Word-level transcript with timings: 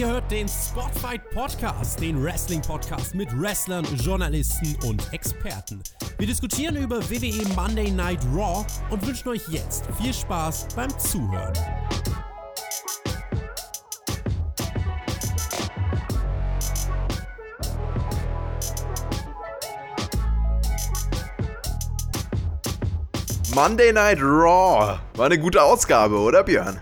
Ihr 0.00 0.08
hört 0.08 0.30
den 0.30 0.48
Spotfight 0.48 1.28
Podcast, 1.28 2.00
den 2.00 2.24
Wrestling-Podcast 2.24 3.14
mit 3.14 3.28
Wrestlern, 3.38 3.84
Journalisten 3.96 4.74
und 4.86 5.12
Experten. 5.12 5.82
Wir 6.16 6.26
diskutieren 6.26 6.74
über 6.76 7.02
WWE 7.10 7.46
Monday 7.54 7.90
Night 7.90 8.20
Raw 8.34 8.64
und 8.88 9.06
wünschen 9.06 9.28
euch 9.28 9.46
jetzt 9.48 9.84
viel 10.00 10.14
Spaß 10.14 10.68
beim 10.74 10.88
Zuhören. 10.98 11.52
Monday 23.54 23.92
Night 23.92 24.18
Raw. 24.22 24.98
War 25.16 25.26
eine 25.26 25.38
gute 25.38 25.62
Ausgabe, 25.62 26.16
oder 26.16 26.42
Björn? 26.42 26.80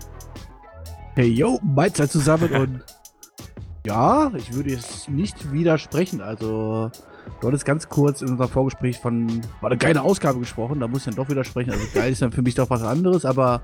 Hey 1.15 1.27
yo, 1.27 1.59
Mahlzeit 1.61 2.09
zusammen 2.09 2.49
und 2.53 2.98
ja, 3.89 4.31
ich 4.37 4.53
würde 4.53 4.69
jetzt 4.69 5.09
nicht 5.09 5.51
widersprechen. 5.51 6.21
Also, 6.21 6.91
du 7.41 7.47
hattest 7.47 7.65
ganz 7.65 7.89
kurz 7.89 8.21
in 8.21 8.29
unserem 8.29 8.49
Vorgespräch 8.49 8.99
von, 8.99 9.41
war 9.61 9.71
eine 9.71 9.79
geile 9.79 10.03
Ausgabe 10.03 10.39
gesprochen, 10.39 10.79
da 10.79 10.87
muss 10.87 10.99
ich 10.99 11.05
dann 11.05 11.15
doch 11.15 11.27
widersprechen. 11.27 11.71
Also, 11.71 11.83
geil 11.93 12.11
ist 12.11 12.21
dann 12.21 12.31
für 12.31 12.43
mich 12.43 12.53
doch 12.53 12.69
was 12.69 12.83
anderes, 12.83 13.25
aber 13.25 13.61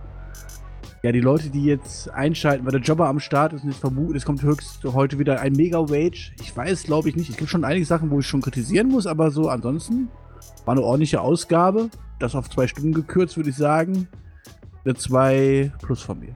ja, 1.03 1.11
die 1.11 1.21
Leute, 1.21 1.51
die 1.51 1.65
jetzt 1.65 2.09
einschalten, 2.09 2.65
weil 2.65 2.71
der 2.71 2.81
Jobber 2.81 3.07
am 3.07 3.19
Start 3.19 3.53
ist 3.53 3.63
und 3.63 3.69
jetzt 3.69 3.81
vermuten, 3.81 4.15
es 4.15 4.25
kommt 4.25 4.41
höchst 4.41 4.83
heute 4.83 5.19
wieder 5.19 5.39
ein 5.41 5.53
Mega-Wage. 5.53 6.33
Ich 6.41 6.57
weiß, 6.57 6.83
glaube 6.83 7.09
ich 7.09 7.15
nicht. 7.15 7.29
Es 7.29 7.37
gibt 7.37 7.51
schon 7.51 7.63
einige 7.63 7.85
Sachen, 7.85 8.09
wo 8.09 8.19
ich 8.19 8.25
schon 8.25 8.41
kritisieren 8.41 8.87
muss, 8.87 9.05
aber 9.05 9.29
so 9.29 9.47
ansonsten 9.47 10.09
war 10.65 10.71
eine 10.71 10.81
ordentliche 10.81 11.21
Ausgabe. 11.21 11.91
Das 12.17 12.33
auf 12.33 12.49
zwei 12.49 12.65
Stunden 12.65 12.93
gekürzt, 12.93 13.37
würde 13.37 13.51
ich 13.51 13.55
sagen. 13.55 14.07
Eine 14.83 14.95
2 14.95 15.71
plus 15.83 16.01
von 16.01 16.19
mir. 16.19 16.35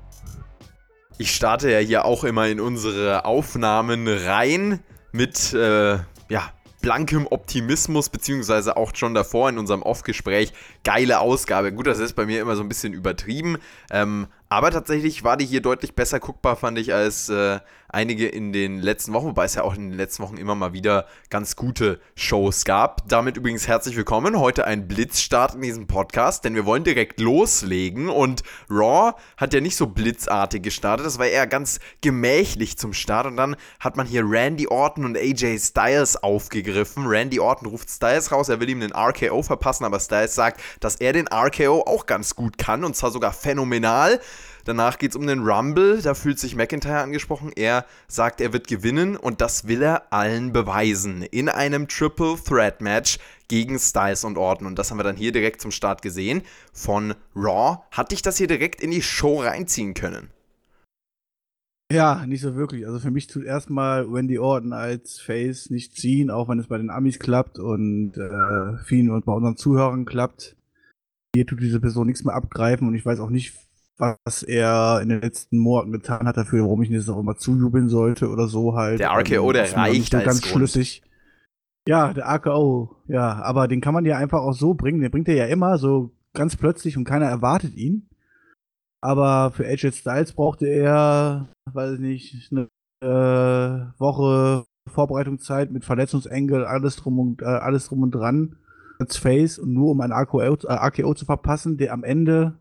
Ich 1.22 1.36
starte 1.36 1.70
ja 1.70 1.80
hier 1.80 2.06
auch 2.06 2.24
immer 2.24 2.48
in 2.48 2.62
unsere 2.62 3.26
Aufnahmen 3.26 4.08
rein 4.08 4.80
mit, 5.12 5.54
äh, 5.54 5.96
ja, 6.30 6.54
blankem 6.82 7.28
Optimismus, 7.30 8.08
beziehungsweise 8.08 8.78
auch 8.78 8.96
schon 8.96 9.14
davor 9.14 9.50
in 9.50 9.58
unserem 9.58 9.82
Off-Gespräch. 9.82 10.54
Geile 10.86 11.20
Ausgabe. 11.20 11.74
Gut, 11.74 11.88
das 11.88 12.00
ist 12.00 12.14
bei 12.14 12.26
mir 12.26 12.40
immer 12.40 12.56
so 12.56 12.64
ein 12.64 12.70
bisschen 12.70 12.94
übertrieben. 12.94 13.58
Ähm, 13.92 14.28
aber 14.48 14.72
tatsächlich 14.72 15.26
war 15.26 15.36
die 15.36 15.46
hier 15.46 15.62
deutlich 15.62 15.94
besser 15.94 16.22
guckbar, 16.22 16.56
fand 16.56 16.80
ich, 16.80 16.94
als 16.94 17.28
äh, 17.28 17.60
einige 17.90 18.28
in 18.28 18.54
den 18.54 18.80
letzten 18.80 19.14
Wochen, 19.14 19.28
wobei 19.28 19.46
es 19.46 19.56
ja 19.56 19.64
auch 19.64 19.76
in 19.76 19.90
den 19.90 19.98
letzten 19.98 20.24
Wochen 20.24 20.38
immer 20.38 20.56
mal 20.56 20.74
wieder 20.74 21.08
ganz 21.30 21.56
gute 21.56 22.00
Shows 22.16 22.64
gab. 22.66 23.08
Damit 23.10 23.38
übrigens 23.38 23.68
herzlich 23.68 23.96
willkommen. 23.96 24.40
Heute 24.40 24.66
ein 24.66 24.88
Blitzstart 24.88 25.56
in 25.56 25.62
diesem 25.62 25.88
Podcast, 25.88 26.46
denn 26.46 26.56
wir 26.56 26.66
wollen 26.66 26.84
direkt 26.84 27.20
loslegen 27.20 28.10
und 28.10 28.44
Raw 28.70 29.14
hat 29.38 29.54
ja 29.54 29.62
nicht 29.62 29.76
so 29.76 29.88
blitzartig 29.88 30.62
gestartet, 30.62 31.06
das 31.06 31.20
war 31.20 31.28
eher 31.28 31.48
ganz 31.48 31.80
gemächlich 32.02 32.78
zum 32.78 32.94
Start 32.94 33.26
und 33.26 33.38
dann 33.38 33.56
hat 33.80 33.98
man 33.98 34.06
hier 34.06 34.24
Randy 34.24 34.68
Orton 34.68 35.06
und 35.06 35.18
AJ 35.18 35.60
Styles 35.60 36.16
aufgegriffen. 36.18 37.08
Randy 37.08 37.40
Orton 37.40 37.68
ruft 37.68 37.90
Styles 37.90 38.32
raus, 38.32 38.50
er 38.50 38.60
will 38.60 38.70
ihm 38.70 38.80
den 38.80 38.94
RKO 38.94 39.42
verpassen, 39.42 39.86
aber 39.86 40.00
Styles 40.00 40.36
sagt, 40.36 40.62
dass 40.80 40.96
er 40.98 41.14
den 41.14 41.28
RKO 41.28 41.82
auch 41.82 42.06
ganz 42.06 42.36
gut 42.36 42.58
kann 42.58 42.84
und 42.84 42.96
zwar 42.96 43.12
sogar 43.12 43.34
phänomenal. 43.34 44.20
Danach 44.70 45.00
geht 45.00 45.10
es 45.10 45.16
um 45.16 45.26
den 45.26 45.40
Rumble, 45.40 46.00
da 46.00 46.14
fühlt 46.14 46.38
sich 46.38 46.56
McIntyre 46.56 47.00
angesprochen. 47.00 47.52
Er 47.56 47.88
sagt, 48.08 48.40
er 48.40 48.54
wird 48.54 48.68
gewinnen 48.68 49.18
und 49.18 49.42
das 49.42 49.68
will 49.68 49.82
er 49.82 50.14
allen 50.14 50.54
beweisen. 50.54 51.24
In 51.24 51.50
einem 51.50 51.88
Triple 51.88 52.36
Threat 52.36 52.80
Match 52.80 53.18
gegen 53.48 53.80
Styles 53.80 54.24
und 54.24 54.38
Orton. 54.38 54.68
Und 54.68 54.78
das 54.78 54.92
haben 54.92 55.00
wir 55.00 55.04
dann 55.04 55.16
hier 55.16 55.32
direkt 55.32 55.60
zum 55.60 55.72
Start 55.72 56.04
gesehen. 56.04 56.44
Von 56.72 57.16
Raw. 57.36 57.80
Hat 57.90 58.12
dich 58.12 58.22
das 58.22 58.38
hier 58.38 58.46
direkt 58.46 58.80
in 58.80 58.92
die 58.92 59.02
Show 59.02 59.42
reinziehen 59.42 59.96
können? 59.96 60.30
Ja, 61.92 62.24
nicht 62.28 62.42
so 62.42 62.54
wirklich. 62.54 62.86
Also 62.86 63.00
für 63.00 63.10
mich 63.10 63.26
tut 63.26 63.46
erstmal 63.46 64.14
Wendy 64.14 64.38
Orton 64.38 64.74
als 64.74 65.20
Face 65.20 65.72
nicht 65.72 65.96
ziehen, 65.96 66.30
auch 66.30 66.48
wenn 66.48 66.60
es 66.60 66.68
bei 66.68 66.78
den 66.78 66.92
Amis 66.92 67.18
klappt 67.18 67.58
und 67.58 68.16
äh, 68.18 68.78
vielen 68.84 69.10
und 69.10 69.26
bei 69.26 69.34
unseren 69.34 69.58
Zuhörern 69.58 70.06
klappt. 70.06 70.56
Hier 71.34 71.48
tut 71.48 71.60
diese 71.60 71.80
Person 71.80 72.06
nichts 72.06 72.24
mehr 72.24 72.36
abgreifen 72.36 72.88
und 72.88 72.94
ich 72.94 73.04
weiß 73.04 73.20
auch 73.20 73.32
nicht, 73.32 73.56
was 74.00 74.44
er 74.44 75.02
in 75.02 75.10
den 75.10 75.22
letzten 75.22 75.58
Monaten 75.60 75.92
getan 75.92 76.28
hat 76.28 76.38
dafür, 76.38 76.64
warum 76.64 76.82
ich 76.82 76.90
ihn 76.90 76.96
jetzt 76.96 77.10
auch 77.10 77.20
immer 77.20 77.36
zujubeln 77.36 77.90
sollte 77.90 78.30
oder 78.30 78.48
so 78.48 78.76
halt. 78.76 79.00
Der 79.00 79.12
RKO, 79.12 79.52
der 79.52 79.72
reicht 79.76 80.14
so 80.14 80.20
ganz 80.20 80.42
Grund. 80.42 80.54
schlüssig. 80.54 81.04
Ja, 81.88 82.14
der 82.14 82.26
RKO, 82.26 82.96
ja, 83.08 83.42
aber 83.42 83.68
den 83.68 83.82
kann 83.82 83.94
man 83.94 84.06
ja 84.06 84.18
einfach 84.18 84.40
auch 84.40 84.54
so 84.54 84.74
bringen. 84.74 85.02
Den 85.02 85.12
bringt 85.12 85.28
er 85.28 85.36
ja 85.36 85.46
immer 85.46 85.78
so 85.78 86.12
ganz 86.34 86.56
plötzlich 86.56 86.98
und 86.98 87.04
keiner 87.04 87.26
erwartet 87.26 87.76
ihn. 87.76 88.10
Aber 89.02 89.52
für 89.52 89.66
AJ 89.66 89.92
Styles 89.92 90.34
brauchte 90.34 90.68
er, 90.68 91.50
weiß 91.72 91.94
ich 91.94 92.00
nicht, 92.00 92.52
eine 92.52 92.68
äh, 93.02 94.00
Woche 94.00 94.66
Vorbereitungszeit 94.88 95.72
mit 95.72 95.86
Verletzungsengel, 95.86 96.66
alles 96.66 96.96
drum 96.96 97.20
und 97.20 97.42
äh, 97.42 97.46
alles 97.46 97.88
drum 97.88 98.04
und 98.04 98.12
dran 98.12 98.58
als 99.00 99.18
Face 99.18 99.58
und 99.60 99.74
nur 99.74 99.92
um 99.92 100.02
ein 100.02 100.12
RKO, 100.12 100.40
äh, 100.40 100.74
RKO 100.74 101.14
zu 101.14 101.26
verpassen, 101.26 101.78
der 101.78 101.94
am 101.94 102.04
Ende 102.04 102.58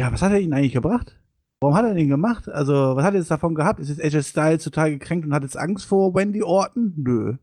ja, 0.00 0.12
was 0.12 0.22
hat 0.22 0.32
er 0.32 0.40
ihnen 0.40 0.52
eigentlich 0.52 0.72
gebracht? 0.72 1.18
Warum 1.60 1.74
hat 1.74 1.86
er 1.86 1.94
den 1.94 2.08
gemacht? 2.08 2.48
Also, 2.48 2.96
was 2.96 3.04
hat 3.04 3.14
er 3.14 3.20
jetzt 3.20 3.30
davon 3.30 3.54
gehabt? 3.54 3.80
Ist 3.80 3.88
jetzt 3.88 4.02
AJ 4.02 4.22
Styles 4.22 4.64
total 4.64 4.90
gekränkt 4.90 5.26
und 5.26 5.32
hat 5.32 5.42
jetzt 5.42 5.56
Angst 5.56 5.86
vor 5.86 6.14
Wendy 6.14 6.42
Orton? 6.42 6.92
Nö. 6.96 7.36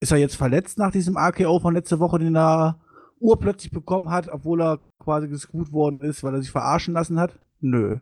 Ist 0.00 0.10
er 0.10 0.18
jetzt 0.18 0.34
verletzt 0.34 0.78
nach 0.78 0.90
diesem 0.90 1.16
RKO 1.16 1.60
von 1.60 1.74
letzter 1.74 2.00
Woche, 2.00 2.18
den 2.18 2.36
er 2.36 2.80
urplötzlich 3.20 3.70
bekommen 3.70 4.10
hat, 4.10 4.28
obwohl 4.28 4.60
er 4.60 4.80
quasi 4.98 5.28
gescrewt 5.28 5.72
worden 5.72 6.00
ist, 6.00 6.24
weil 6.24 6.34
er 6.34 6.42
sich 6.42 6.50
verarschen 6.50 6.94
lassen 6.94 7.20
hat? 7.20 7.38
Nö. 7.60 7.98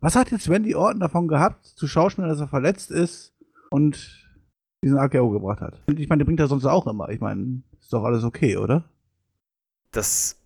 Was 0.00 0.16
hat 0.16 0.32
jetzt 0.32 0.50
Wendy 0.50 0.74
Orton 0.74 1.00
davon 1.00 1.28
gehabt, 1.28 1.64
zu 1.64 1.86
schauspielen, 1.86 2.28
dass 2.28 2.40
er 2.40 2.48
verletzt 2.48 2.90
ist 2.90 3.32
und 3.70 4.28
diesen 4.82 4.98
RKO 4.98 5.30
gebracht 5.30 5.60
hat? 5.60 5.80
Ich 5.96 6.08
meine, 6.08 6.18
der 6.18 6.26
bringt 6.26 6.40
er 6.40 6.48
sonst 6.48 6.66
auch 6.66 6.88
immer. 6.88 7.08
Ich 7.10 7.20
meine, 7.20 7.62
ist 7.80 7.92
doch 7.92 8.02
alles 8.02 8.24
okay, 8.24 8.56
oder? 8.56 8.82
Das 9.92 10.43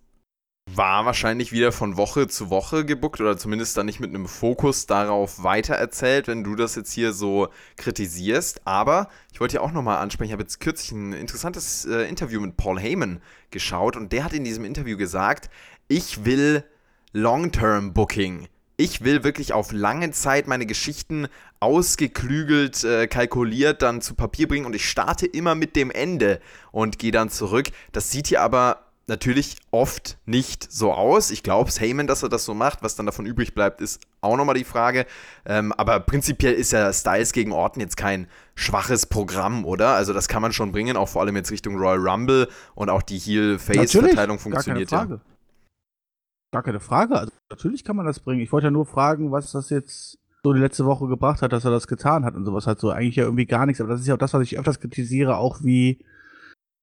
war 0.74 1.04
wahrscheinlich 1.04 1.52
wieder 1.52 1.72
von 1.72 1.96
Woche 1.96 2.28
zu 2.28 2.50
Woche 2.50 2.84
gebuckt 2.84 3.20
oder 3.20 3.36
zumindest 3.36 3.76
dann 3.76 3.86
nicht 3.86 4.00
mit 4.00 4.10
einem 4.10 4.26
Fokus 4.26 4.86
darauf 4.86 5.42
weitererzählt, 5.42 6.28
wenn 6.28 6.44
du 6.44 6.54
das 6.54 6.74
jetzt 6.74 6.92
hier 6.92 7.12
so 7.12 7.48
kritisierst. 7.76 8.66
Aber 8.66 9.08
ich 9.32 9.40
wollte 9.40 9.56
ja 9.56 9.60
auch 9.60 9.72
nochmal 9.72 9.98
ansprechen, 9.98 10.28
ich 10.28 10.32
habe 10.32 10.42
jetzt 10.42 10.60
kürzlich 10.60 10.92
ein 10.92 11.12
interessantes 11.12 11.84
äh, 11.84 12.08
Interview 12.08 12.40
mit 12.40 12.56
Paul 12.56 12.78
Heyman 12.80 13.20
geschaut 13.50 13.96
und 13.96 14.12
der 14.12 14.24
hat 14.24 14.32
in 14.32 14.44
diesem 14.44 14.64
Interview 14.64 14.96
gesagt, 14.96 15.50
ich 15.88 16.24
will 16.24 16.64
Long-Term 17.12 17.94
Booking. 17.94 18.48
Ich 18.76 19.02
will 19.02 19.24
wirklich 19.24 19.52
auf 19.52 19.72
lange 19.72 20.12
Zeit 20.12 20.46
meine 20.46 20.66
Geschichten 20.66 21.26
ausgeklügelt, 21.58 22.84
äh, 22.84 23.08
kalkuliert 23.08 23.82
dann 23.82 24.00
zu 24.00 24.14
Papier 24.14 24.46
bringen 24.46 24.66
und 24.66 24.74
ich 24.76 24.88
starte 24.88 25.26
immer 25.26 25.56
mit 25.56 25.74
dem 25.74 25.90
Ende 25.90 26.40
und 26.70 26.98
gehe 26.98 27.10
dann 27.10 27.30
zurück. 27.30 27.70
Das 27.90 28.12
sieht 28.12 28.28
hier 28.28 28.40
aber 28.42 28.87
natürlich 29.08 29.56
oft 29.70 30.18
nicht 30.26 30.70
so 30.70 30.92
aus. 30.92 31.30
Ich 31.30 31.42
glaube, 31.42 31.70
Heyman, 31.70 32.06
dass 32.06 32.22
er 32.22 32.28
das 32.28 32.44
so 32.44 32.54
macht. 32.54 32.82
Was 32.82 32.96
dann 32.96 33.06
davon 33.06 33.26
übrig 33.26 33.54
bleibt, 33.54 33.80
ist 33.80 34.00
auch 34.20 34.36
nochmal 34.36 34.54
die 34.54 34.64
Frage. 34.64 35.06
Ähm, 35.44 35.72
aber 35.72 36.00
prinzipiell 36.00 36.54
ist 36.54 36.72
ja 36.72 36.92
Styles 36.92 37.32
gegen 37.32 37.52
Orton 37.52 37.80
jetzt 37.80 37.96
kein 37.96 38.28
schwaches 38.54 39.06
Programm, 39.06 39.64
oder? 39.64 39.90
Also 39.90 40.12
das 40.12 40.28
kann 40.28 40.42
man 40.42 40.52
schon 40.52 40.72
bringen, 40.72 40.96
auch 40.96 41.08
vor 41.08 41.22
allem 41.22 41.36
jetzt 41.36 41.50
Richtung 41.50 41.76
Royal 41.76 41.98
Rumble 41.98 42.48
und 42.74 42.90
auch 42.90 43.02
die 43.02 43.18
Heel-Face-Verteilung 43.18 44.38
funktioniert 44.38 44.90
gar 44.90 45.00
keine 45.00 45.08
Frage. 45.08 45.22
ja. 45.24 45.34
Gar 46.50 46.62
keine 46.62 46.80
Frage. 46.80 47.18
Also 47.18 47.32
natürlich 47.50 47.84
kann 47.84 47.96
man 47.96 48.06
das 48.06 48.20
bringen. 48.20 48.40
Ich 48.40 48.52
wollte 48.52 48.68
ja 48.68 48.70
nur 48.70 48.86
fragen, 48.86 49.30
was 49.30 49.52
das 49.52 49.68
jetzt 49.70 50.18
so 50.42 50.52
die 50.52 50.60
letzte 50.60 50.86
Woche 50.86 51.06
gebracht 51.06 51.42
hat, 51.42 51.52
dass 51.52 51.64
er 51.64 51.70
das 51.70 51.86
getan 51.86 52.24
hat 52.24 52.34
und 52.34 52.44
sowas 52.44 52.66
halt 52.66 52.80
so. 52.80 52.90
Eigentlich 52.90 53.16
ja 53.16 53.24
irgendwie 53.24 53.46
gar 53.46 53.66
nichts. 53.66 53.80
Aber 53.80 53.90
das 53.90 54.00
ist 54.00 54.06
ja 54.06 54.14
auch 54.14 54.18
das, 54.18 54.32
was 54.32 54.42
ich 54.42 54.58
öfters 54.58 54.80
kritisiere, 54.80 55.36
auch 55.36 55.62
wie 55.62 55.98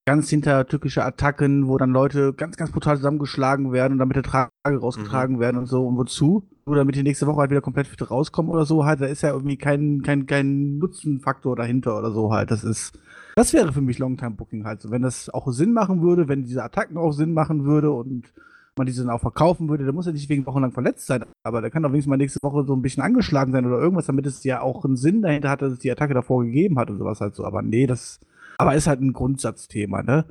ganz 0.06 0.30
hintertückische 0.30 1.04
Attacken, 1.04 1.68
wo 1.68 1.78
dann 1.78 1.92
Leute 1.92 2.34
ganz, 2.34 2.58
ganz 2.58 2.72
brutal 2.72 2.98
zusammengeschlagen 2.98 3.72
werden 3.72 3.94
und 3.94 4.00
dann 4.00 4.08
mit 4.08 4.16
der 4.16 4.24
Trage 4.24 4.52
rausgetragen 4.66 5.38
mhm. 5.38 5.40
werden 5.40 5.58
und 5.58 5.66
so. 5.66 5.86
Und 5.86 5.98
wozu? 5.98 6.48
Nur 6.68 6.76
damit 6.76 6.96
die 6.96 7.04
nächste 7.04 7.28
Woche 7.28 7.42
halt 7.42 7.52
wieder 7.52 7.62
komplett 7.62 7.88
fit 7.88 8.10
rauskommen 8.10 8.52
oder 8.52 8.66
so 8.66 8.86
halt. 8.86 9.02
Da 9.02 9.06
ist 9.06 9.24
ja 9.24 9.32
irgendwie 9.32 9.58
kein, 9.58 10.04
kein, 10.04 10.28
kein 10.28 10.78
Nutzenfaktor 10.78 11.56
dahinter 11.56 11.98
oder 11.98 12.12
so 12.12 12.32
halt. 12.32 12.52
Das 12.52 12.64
ist, 12.64 12.98
das 13.36 13.54
wäre 13.54 13.74
für 13.74 13.82
mich 13.82 13.98
Longtime 13.98 14.32
Booking 14.32 14.66
halt 14.66 14.82
so. 14.82 14.92
Wenn 14.92 15.02
das 15.02 15.30
auch 15.30 15.52
Sinn 15.52 15.74
machen 15.74 16.02
würde, 16.02 16.28
wenn 16.28 16.44
diese 16.44 16.64
Attacken 16.64 16.98
auch 16.98 17.12
Sinn 17.12 17.34
machen 17.34 17.66
würde 17.66 17.92
und 17.92 18.32
man 18.78 18.88
diese 18.88 19.04
dann 19.04 19.12
auch 19.12 19.22
verkaufen 19.22 19.70
würde, 19.70 19.86
dann 19.86 19.96
muss 19.96 20.08
er 20.08 20.14
nicht 20.14 20.30
wegen 20.30 20.46
wochenlang 20.46 20.72
verletzt 20.72 21.08
sein, 21.08 21.24
aber 21.44 21.62
der 21.62 21.72
kann 21.72 21.84
doch 21.84 21.92
wenigstens 21.92 22.10
mal 22.10 22.18
nächste 22.18 22.40
Woche 22.44 22.66
so 22.66 22.76
ein 22.76 22.82
bisschen 22.82 23.04
angeschlagen 23.04 23.54
sein 23.54 23.66
oder 23.66 23.80
irgendwas, 23.80 24.08
damit 24.08 24.26
es 24.26 24.44
ja 24.44 24.62
auch 24.62 24.84
einen 24.84 24.98
Sinn 24.98 25.22
dahinter 25.22 25.50
hat, 25.50 25.62
dass 25.62 25.74
es 25.74 25.80
die 25.80 25.92
Attacke 25.92 26.14
davor 26.14 26.44
gegeben 26.44 26.78
hat 26.78 26.90
und 26.90 26.98
sowas 26.98 27.22
halt 27.22 27.36
so. 27.36 27.46
Aber 27.46 27.62
nee, 27.62 27.88
das, 27.88 28.20
aber 28.58 28.76
ist 28.76 28.88
halt 28.88 29.02
ein 29.02 29.14
Grundsatzthema, 29.14 30.04
ne? 30.04 30.26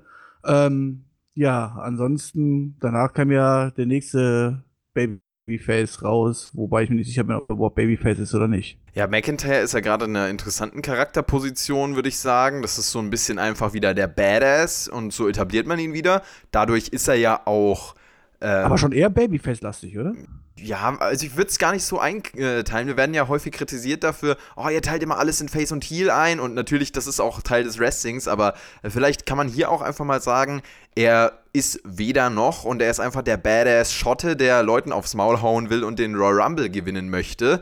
Ähm, 0.45 1.05
ja, 1.35 1.77
ansonsten, 1.81 2.77
danach 2.81 3.13
kam 3.13 3.31
ja 3.31 3.71
der 3.71 3.87
nächste 3.87 4.63
Babyface 4.95 6.03
raus, 6.03 6.53
wobei 6.55 6.85
ich 6.85 6.91
mir 6.91 6.97
nicht 6.97 7.09
sicher 7.09 7.25
bin, 7.25 7.37
ob 7.37 7.51
er 7.51 7.55
überhaupt 7.55 7.75
Babyface 7.75 8.21
ist 8.21 8.35
oder 8.35 8.47
nicht. 8.47 8.79
Ja, 8.95 9.09
McIntyre 9.09 9.59
ist 9.59 9.75
ja 9.75 9.81
gerade 9.81 10.05
in 10.05 10.15
einer 10.15 10.29
interessanten 10.29 10.81
Charakterposition, 10.81 11.97
würde 11.97 12.09
ich 12.09 12.19
sagen. 12.19 12.63
Das 12.63 12.79
ist 12.79 12.93
so 12.93 13.01
ein 13.01 13.11
bisschen 13.11 13.41
einfach 13.41 13.73
wieder 13.73 13.95
der 13.95 14.07
Badass 14.07 14.87
und 14.87 15.13
so 15.13 15.29
etabliert 15.29 15.67
man 15.67 15.81
ihn 15.81 15.93
wieder. 15.93 16.23
Dadurch 16.53 16.89
ist 16.89 17.09
er 17.09 17.17
ja 17.17 17.41
auch. 17.47 17.97
Ähm, 18.41 18.67
Aber 18.67 18.79
schon 18.79 18.93
eher 18.93 19.11
Babyface-lastig, 19.11 19.99
oder? 19.99 20.15
Ja, 20.57 20.97
also 21.01 21.27
ich 21.27 21.37
würde 21.37 21.51
es 21.51 21.59
gar 21.59 21.73
nicht 21.73 21.85
so 21.85 21.99
einteilen. 21.99 22.87
Wir 22.87 22.97
werden 22.97 23.13
ja 23.13 23.27
häufig 23.27 23.53
kritisiert 23.53 24.05
dafür, 24.05 24.37
oh, 24.55 24.69
ihr 24.69 24.83
teilt 24.83 25.03
immer 25.03 25.19
alles 25.19 25.41
in 25.41 25.49
Face 25.49 25.73
und 25.73 25.83
Heel 25.83 26.11
ein 26.11 26.39
und 26.39 26.55
natürlich, 26.55 26.93
das 26.93 27.09
ist 27.09 27.19
auch 27.19 27.43
Teil 27.43 27.65
des 27.65 27.81
Wrestlings, 27.81 28.29
aber 28.29 28.55
vielleicht 28.89 29.27
kann 29.27 29.37
man 29.37 29.49
hier 29.49 29.69
auch 29.71 29.83
einfach 29.83 30.05
mal 30.05 30.23
sagen, 30.23 30.63
er 30.95 31.41
ist 31.53 31.81
weder 31.85 32.31
noch 32.31 32.65
und 32.65 32.81
er 32.81 32.91
ist 32.91 33.01
einfach 33.01 33.23
der 33.23 33.37
Badass 33.37 33.93
Schotte, 33.93 34.37
der 34.37 34.63
Leuten 34.63 34.93
aufs 34.93 35.15
Maul 35.15 35.43
hauen 35.43 35.71
will 35.71 35.83
und 35.83 35.99
den 35.99 36.15
Royal 36.15 36.43
Rumble 36.43 36.71
gewinnen 36.71 37.11
möchte. 37.11 37.61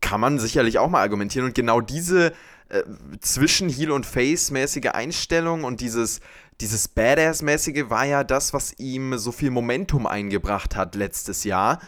Kann 0.00 0.20
man 0.20 0.38
sicherlich 0.38 0.78
auch 0.78 0.88
mal 0.88 1.02
argumentieren 1.02 1.46
und 1.46 1.54
genau 1.54 1.82
diese 1.82 2.32
äh, 2.68 2.82
zwischen 3.20 3.68
Heel 3.68 3.90
und 3.90 4.06
Face 4.06 4.50
mäßige 4.50 4.92
Einstellung 4.92 5.64
und 5.64 5.80
dieses 5.80 6.20
dieses 6.60 6.88
Badass-mäßige 6.88 7.90
war 7.90 8.04
ja 8.04 8.24
das, 8.24 8.52
was 8.52 8.78
ihm 8.78 9.18
so 9.18 9.32
viel 9.32 9.50
Momentum 9.50 10.06
eingebracht 10.06 10.76
hat 10.76 10.94
letztes 10.94 11.44
Jahr. 11.44 11.80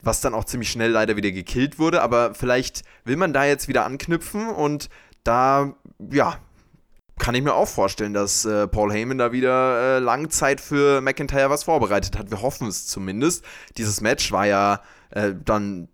Was 0.00 0.20
dann 0.20 0.34
auch 0.34 0.44
ziemlich 0.44 0.70
schnell 0.70 0.90
leider 0.90 1.16
wieder 1.16 1.30
gekillt 1.30 1.78
wurde. 1.78 2.02
Aber 2.02 2.34
vielleicht 2.34 2.82
will 3.04 3.16
man 3.16 3.32
da 3.32 3.44
jetzt 3.44 3.68
wieder 3.68 3.84
anknüpfen 3.84 4.48
und 4.48 4.88
da, 5.22 5.74
ja, 6.10 6.38
kann 7.18 7.36
ich 7.36 7.42
mir 7.42 7.54
auch 7.54 7.68
vorstellen, 7.68 8.14
dass 8.14 8.44
äh, 8.44 8.66
Paul 8.66 8.92
Heyman 8.92 9.18
da 9.18 9.30
wieder 9.30 9.96
äh, 9.96 9.98
lange 10.00 10.28
Zeit 10.28 10.60
für 10.60 11.00
McIntyre 11.00 11.50
was 11.50 11.64
vorbereitet 11.64 12.18
hat. 12.18 12.30
Wir 12.30 12.42
hoffen 12.42 12.66
es 12.66 12.88
zumindest. 12.88 13.44
Dieses 13.76 14.00
Match 14.00 14.32
war 14.32 14.46
ja 14.46 14.82
äh, 15.10 15.32
dann 15.44 15.88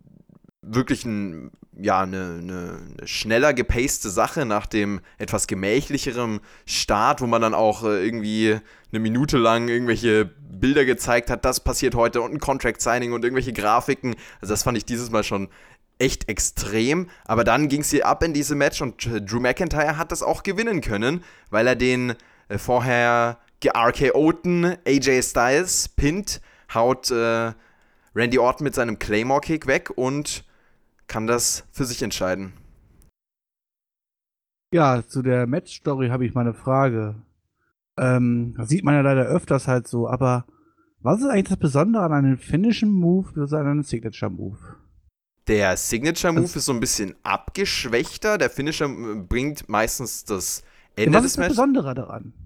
wirklich 0.62 1.04
ein 1.04 1.50
ja, 1.80 2.00
eine, 2.00 2.38
eine, 2.40 2.78
eine, 2.98 3.06
schneller 3.06 3.54
gepaste 3.54 4.10
Sache 4.10 4.44
nach 4.44 4.66
dem 4.66 5.00
etwas 5.19 5.46
gemächlicheren 5.46 6.40
Start, 6.66 7.20
wo 7.20 7.26
man 7.26 7.40
dann 7.40 7.54
auch 7.54 7.84
äh, 7.84 8.04
irgendwie 8.04 8.58
eine 8.90 9.00
Minute 9.00 9.38
lang 9.38 9.69
irgendwelche 9.69 10.25
Bilder 10.25 10.84
gezeigt 10.84 11.30
hat, 11.30 11.44
das 11.44 11.60
passiert 11.60 11.94
heute 11.94 12.20
und 12.20 12.32
ein 12.32 12.40
Contract 12.40 12.80
Signing 12.80 13.12
und 13.12 13.25
irgendwelche 13.25 13.52
Grafiken. 13.52 14.16
Also 14.40 14.54
das 14.54 14.64
fand 14.64 14.76
ich 14.76 14.84
dieses 14.84 15.10
Mal 15.10 15.22
schon 15.22 15.48
echt 15.98 16.28
extrem. 16.28 17.08
Aber 17.25 17.44
dann 17.44 17.69
ging 17.69 17.82
es 17.82 17.90
hier 17.90 18.06
ab 18.06 18.22
in 18.22 18.32
diese 18.32 18.54
Match 18.54 18.82
und 18.82 19.06
äh, 19.06 19.20
Drew 19.20 19.40
McIntyre 19.40 19.96
hat 19.96 20.10
das 20.10 20.22
auch 20.22 20.42
gewinnen 20.42 20.80
können, 20.80 21.22
weil 21.50 21.66
er 21.66 21.76
den 21.76 22.14
äh, 22.48 22.58
vorher 22.58 23.38
ge-RKO'ten 23.60 24.78
AJ 24.86 25.22
Styles 25.22 25.88
pinnt, 25.88 26.40
haut 26.72 27.10
Randy 27.10 28.38
Orton 28.38 28.64
mit 28.64 28.75
seinem 28.75 28.98
Claymore-Kick 29.00 29.66
weg 29.66 29.90
und 29.96 30.44
kann 31.08 31.26
das 31.26 31.66
für 31.72 31.84
sich 31.84 32.02
entscheiden. 32.02 32.52
Ja, 34.72 35.02
zu 35.06 35.22
der 35.22 35.46
Match-Story 35.46 36.08
habe 36.08 36.26
ich 36.26 36.34
mal 36.34 36.43
eine 36.43 36.55
Frage. 36.55 37.16
Ähm, 37.99 38.55
das 38.56 38.69
sieht 38.69 38.84
man 38.84 38.94
ja 38.94 39.00
leider 39.00 39.25
öfters 39.25 39.66
halt 39.66 39.88
so, 39.88 40.08
aber 40.08 40.46
was 41.00 41.20
ist 41.20 41.28
eigentlich 41.28 41.49
das 41.49 41.58
Besondere 41.58 42.05
an 42.05 42.12
einem 42.12 42.38
finnischen 42.38 42.93
Move 42.93 43.32
versus 43.32 43.55
an 43.55 43.66
einem 43.66 43.82
Signature-Move? 43.82 44.58
Der 45.46 45.76
Signature-Move 45.76 46.44
ist 46.44 46.55
so 46.55 46.72
ein 46.72 46.81
bisschen 46.81 47.14
abgeschwächter. 47.22 48.37
Der 48.37 48.50
Finisher 48.50 48.88
bringt 48.88 49.69
meistens 49.69 50.25
das 50.25 50.62
Ende 50.94 51.12
ja, 51.12 51.14
was 51.14 51.22
des 51.22 51.32
ist 51.32 51.38
das 51.38 51.49
Besondere 51.49 51.94
daran? 51.94 52.32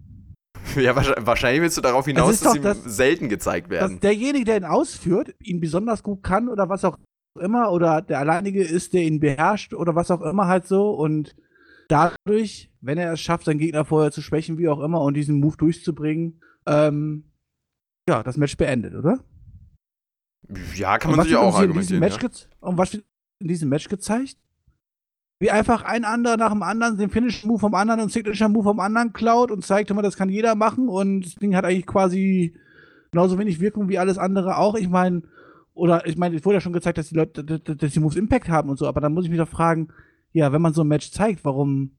Ja, 0.76 0.94
wahrscheinlich 0.94 1.60
willst 1.60 1.76
du 1.76 1.80
darauf 1.80 2.04
hinaus, 2.06 2.38
das 2.38 2.40
dass 2.40 2.52
sie 2.52 2.60
das, 2.60 2.78
selten 2.84 3.28
gezeigt 3.28 3.68
werden. 3.68 3.94
Dass 3.94 4.00
derjenige, 4.00 4.44
der 4.44 4.58
ihn 4.58 4.64
ausführt, 4.64 5.34
ihn 5.40 5.58
besonders 5.60 6.04
gut 6.04 6.22
kann 6.22 6.48
oder 6.48 6.68
was 6.68 6.84
auch 6.84 6.98
immer 7.40 7.72
oder 7.72 8.02
der 8.02 8.18
alleinige 8.18 8.62
ist, 8.62 8.92
der 8.92 9.02
ihn 9.02 9.20
beherrscht 9.20 9.74
oder 9.74 9.94
was 9.94 10.10
auch 10.10 10.22
immer 10.22 10.46
halt 10.46 10.66
so 10.66 10.90
und 10.90 11.34
dadurch, 11.88 12.70
wenn 12.80 12.98
er 12.98 13.12
es 13.12 13.20
schafft, 13.20 13.44
seinen 13.44 13.58
Gegner 13.58 13.84
vorher 13.84 14.12
zu 14.12 14.22
schwächen, 14.22 14.58
wie 14.58 14.68
auch 14.68 14.80
immer 14.80 15.00
und 15.02 15.14
diesen 15.14 15.40
Move 15.40 15.56
durchzubringen, 15.56 16.40
ähm, 16.66 17.24
ja, 18.08 18.22
das 18.22 18.36
Match 18.36 18.56
beendet, 18.56 18.94
oder? 18.94 19.20
Ja, 20.74 20.98
kann 20.98 21.16
man 21.16 21.24
sich 21.24 21.36
auch 21.36 21.54
argumentieren. 21.54 22.02
Ja. 22.02 22.18
Und 22.60 22.78
was 22.78 22.92
wird 22.92 23.04
in 23.40 23.48
diesem 23.48 23.68
Match 23.68 23.88
gezeigt? 23.88 24.36
Wie 25.38 25.50
einfach 25.50 25.82
ein 25.82 26.04
anderer 26.04 26.36
nach 26.36 26.52
dem 26.52 26.62
anderen 26.62 26.98
den 26.98 27.10
Finish 27.10 27.44
Move 27.44 27.58
vom 27.58 27.74
anderen 27.74 28.00
und 28.00 28.12
Signature 28.12 28.48
Move 28.48 28.64
vom 28.64 28.80
anderen 28.80 29.12
klaut 29.12 29.50
und 29.50 29.64
zeigt 29.64 29.90
immer, 29.90 30.02
das 30.02 30.16
kann 30.16 30.28
jeder 30.28 30.54
machen 30.54 30.88
und 30.88 31.22
das 31.22 31.34
Ding 31.36 31.56
hat 31.56 31.64
eigentlich 31.64 31.86
quasi 31.86 32.54
genauso 33.10 33.38
wenig 33.38 33.60
Wirkung 33.60 33.88
wie 33.88 33.98
alles 33.98 34.18
andere 34.18 34.56
auch. 34.56 34.76
Ich 34.76 34.88
meine, 34.88 35.22
oder 35.74 36.06
ich 36.06 36.16
meine, 36.16 36.36
es 36.36 36.44
wurde 36.44 36.56
ja 36.56 36.60
schon 36.60 36.72
gezeigt, 36.72 36.98
dass 36.98 37.08
die 37.08 37.14
Leute, 37.14 37.44
dass 37.44 37.92
die 37.92 38.00
Moves 38.00 38.16
Impact 38.16 38.48
haben 38.48 38.68
und 38.68 38.78
so, 38.78 38.86
aber 38.86 39.00
dann 39.00 39.14
muss 39.14 39.24
ich 39.24 39.30
mich 39.30 39.38
doch 39.38 39.48
fragen, 39.48 39.88
ja, 40.32 40.52
wenn 40.52 40.62
man 40.62 40.72
so 40.72 40.82
ein 40.82 40.88
Match 40.88 41.10
zeigt, 41.10 41.44
warum, 41.44 41.92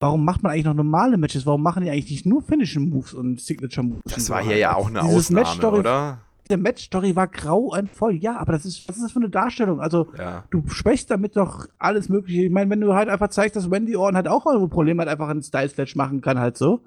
warum 0.00 0.24
macht 0.24 0.42
man 0.42 0.52
eigentlich 0.52 0.64
noch 0.64 0.74
normale 0.74 1.16
Matches? 1.16 1.46
Warum 1.46 1.62
machen 1.62 1.82
die 1.82 1.90
eigentlich 1.90 2.10
nicht 2.10 2.26
nur 2.26 2.42
Finishing 2.42 2.88
Moves 2.88 3.14
und 3.14 3.40
Signature 3.40 3.86
Moves? 3.86 4.02
Das 4.14 4.30
war 4.30 4.42
hier 4.42 4.56
ja 4.56 4.74
auch 4.74 4.88
eine 4.88 5.00
Dieses 5.00 5.26
Ausnahme, 5.26 5.46
Match 5.46 5.64
oder? 5.64 6.20
Der 6.48 6.56
Match-Story 6.56 7.14
war 7.14 7.28
grauenvoll, 7.28 8.14
ja, 8.14 8.38
aber 8.38 8.52
das 8.52 8.64
ist, 8.64 8.88
was 8.88 8.96
ist 8.96 9.02
das 9.02 9.12
für 9.12 9.18
eine 9.18 9.28
Darstellung? 9.28 9.82
Also, 9.82 10.08
ja. 10.16 10.44
du 10.50 10.66
sprichst 10.66 11.10
damit 11.10 11.36
doch 11.36 11.66
alles 11.78 12.08
Mögliche. 12.08 12.44
Ich 12.44 12.50
meine, 12.50 12.70
wenn 12.70 12.80
du 12.80 12.94
halt 12.94 13.10
einfach 13.10 13.28
zeigst, 13.28 13.54
dass 13.54 13.70
Wendy 13.70 13.96
Orton 13.96 14.16
halt 14.16 14.28
auch 14.28 14.46
eure 14.46 14.66
Probleme 14.66 15.02
hat, 15.02 15.10
einfach 15.10 15.28
einen 15.28 15.42
Style-Slash 15.42 15.94
machen 15.94 16.22
kann, 16.22 16.38
halt 16.38 16.56
so. 16.56 16.80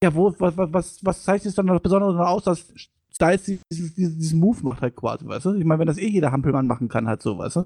Ja, 0.00 0.14
wo, 0.14 0.32
was, 0.38 0.56
was, 0.56 1.04
was 1.04 1.24
zeigt 1.24 1.44
es 1.44 1.56
dann 1.56 1.66
noch 1.66 1.80
Besonderes 1.80 2.14
noch 2.14 2.28
aus, 2.28 2.44
dass 2.44 2.72
Styles 3.20 3.44
diesen, 3.70 3.94
diesen 3.96 4.40
Move 4.40 4.58
macht 4.62 4.80
halt 4.82 4.96
quasi, 4.96 5.26
weißt 5.26 5.46
du? 5.46 5.54
Ich 5.54 5.64
meine, 5.64 5.80
wenn 5.80 5.86
das 5.86 5.98
eh 5.98 6.08
jeder 6.08 6.32
Hampelmann 6.32 6.66
machen 6.66 6.88
kann, 6.88 7.06
halt 7.06 7.22
so, 7.22 7.38
weißt 7.38 7.56
du? 7.56 7.64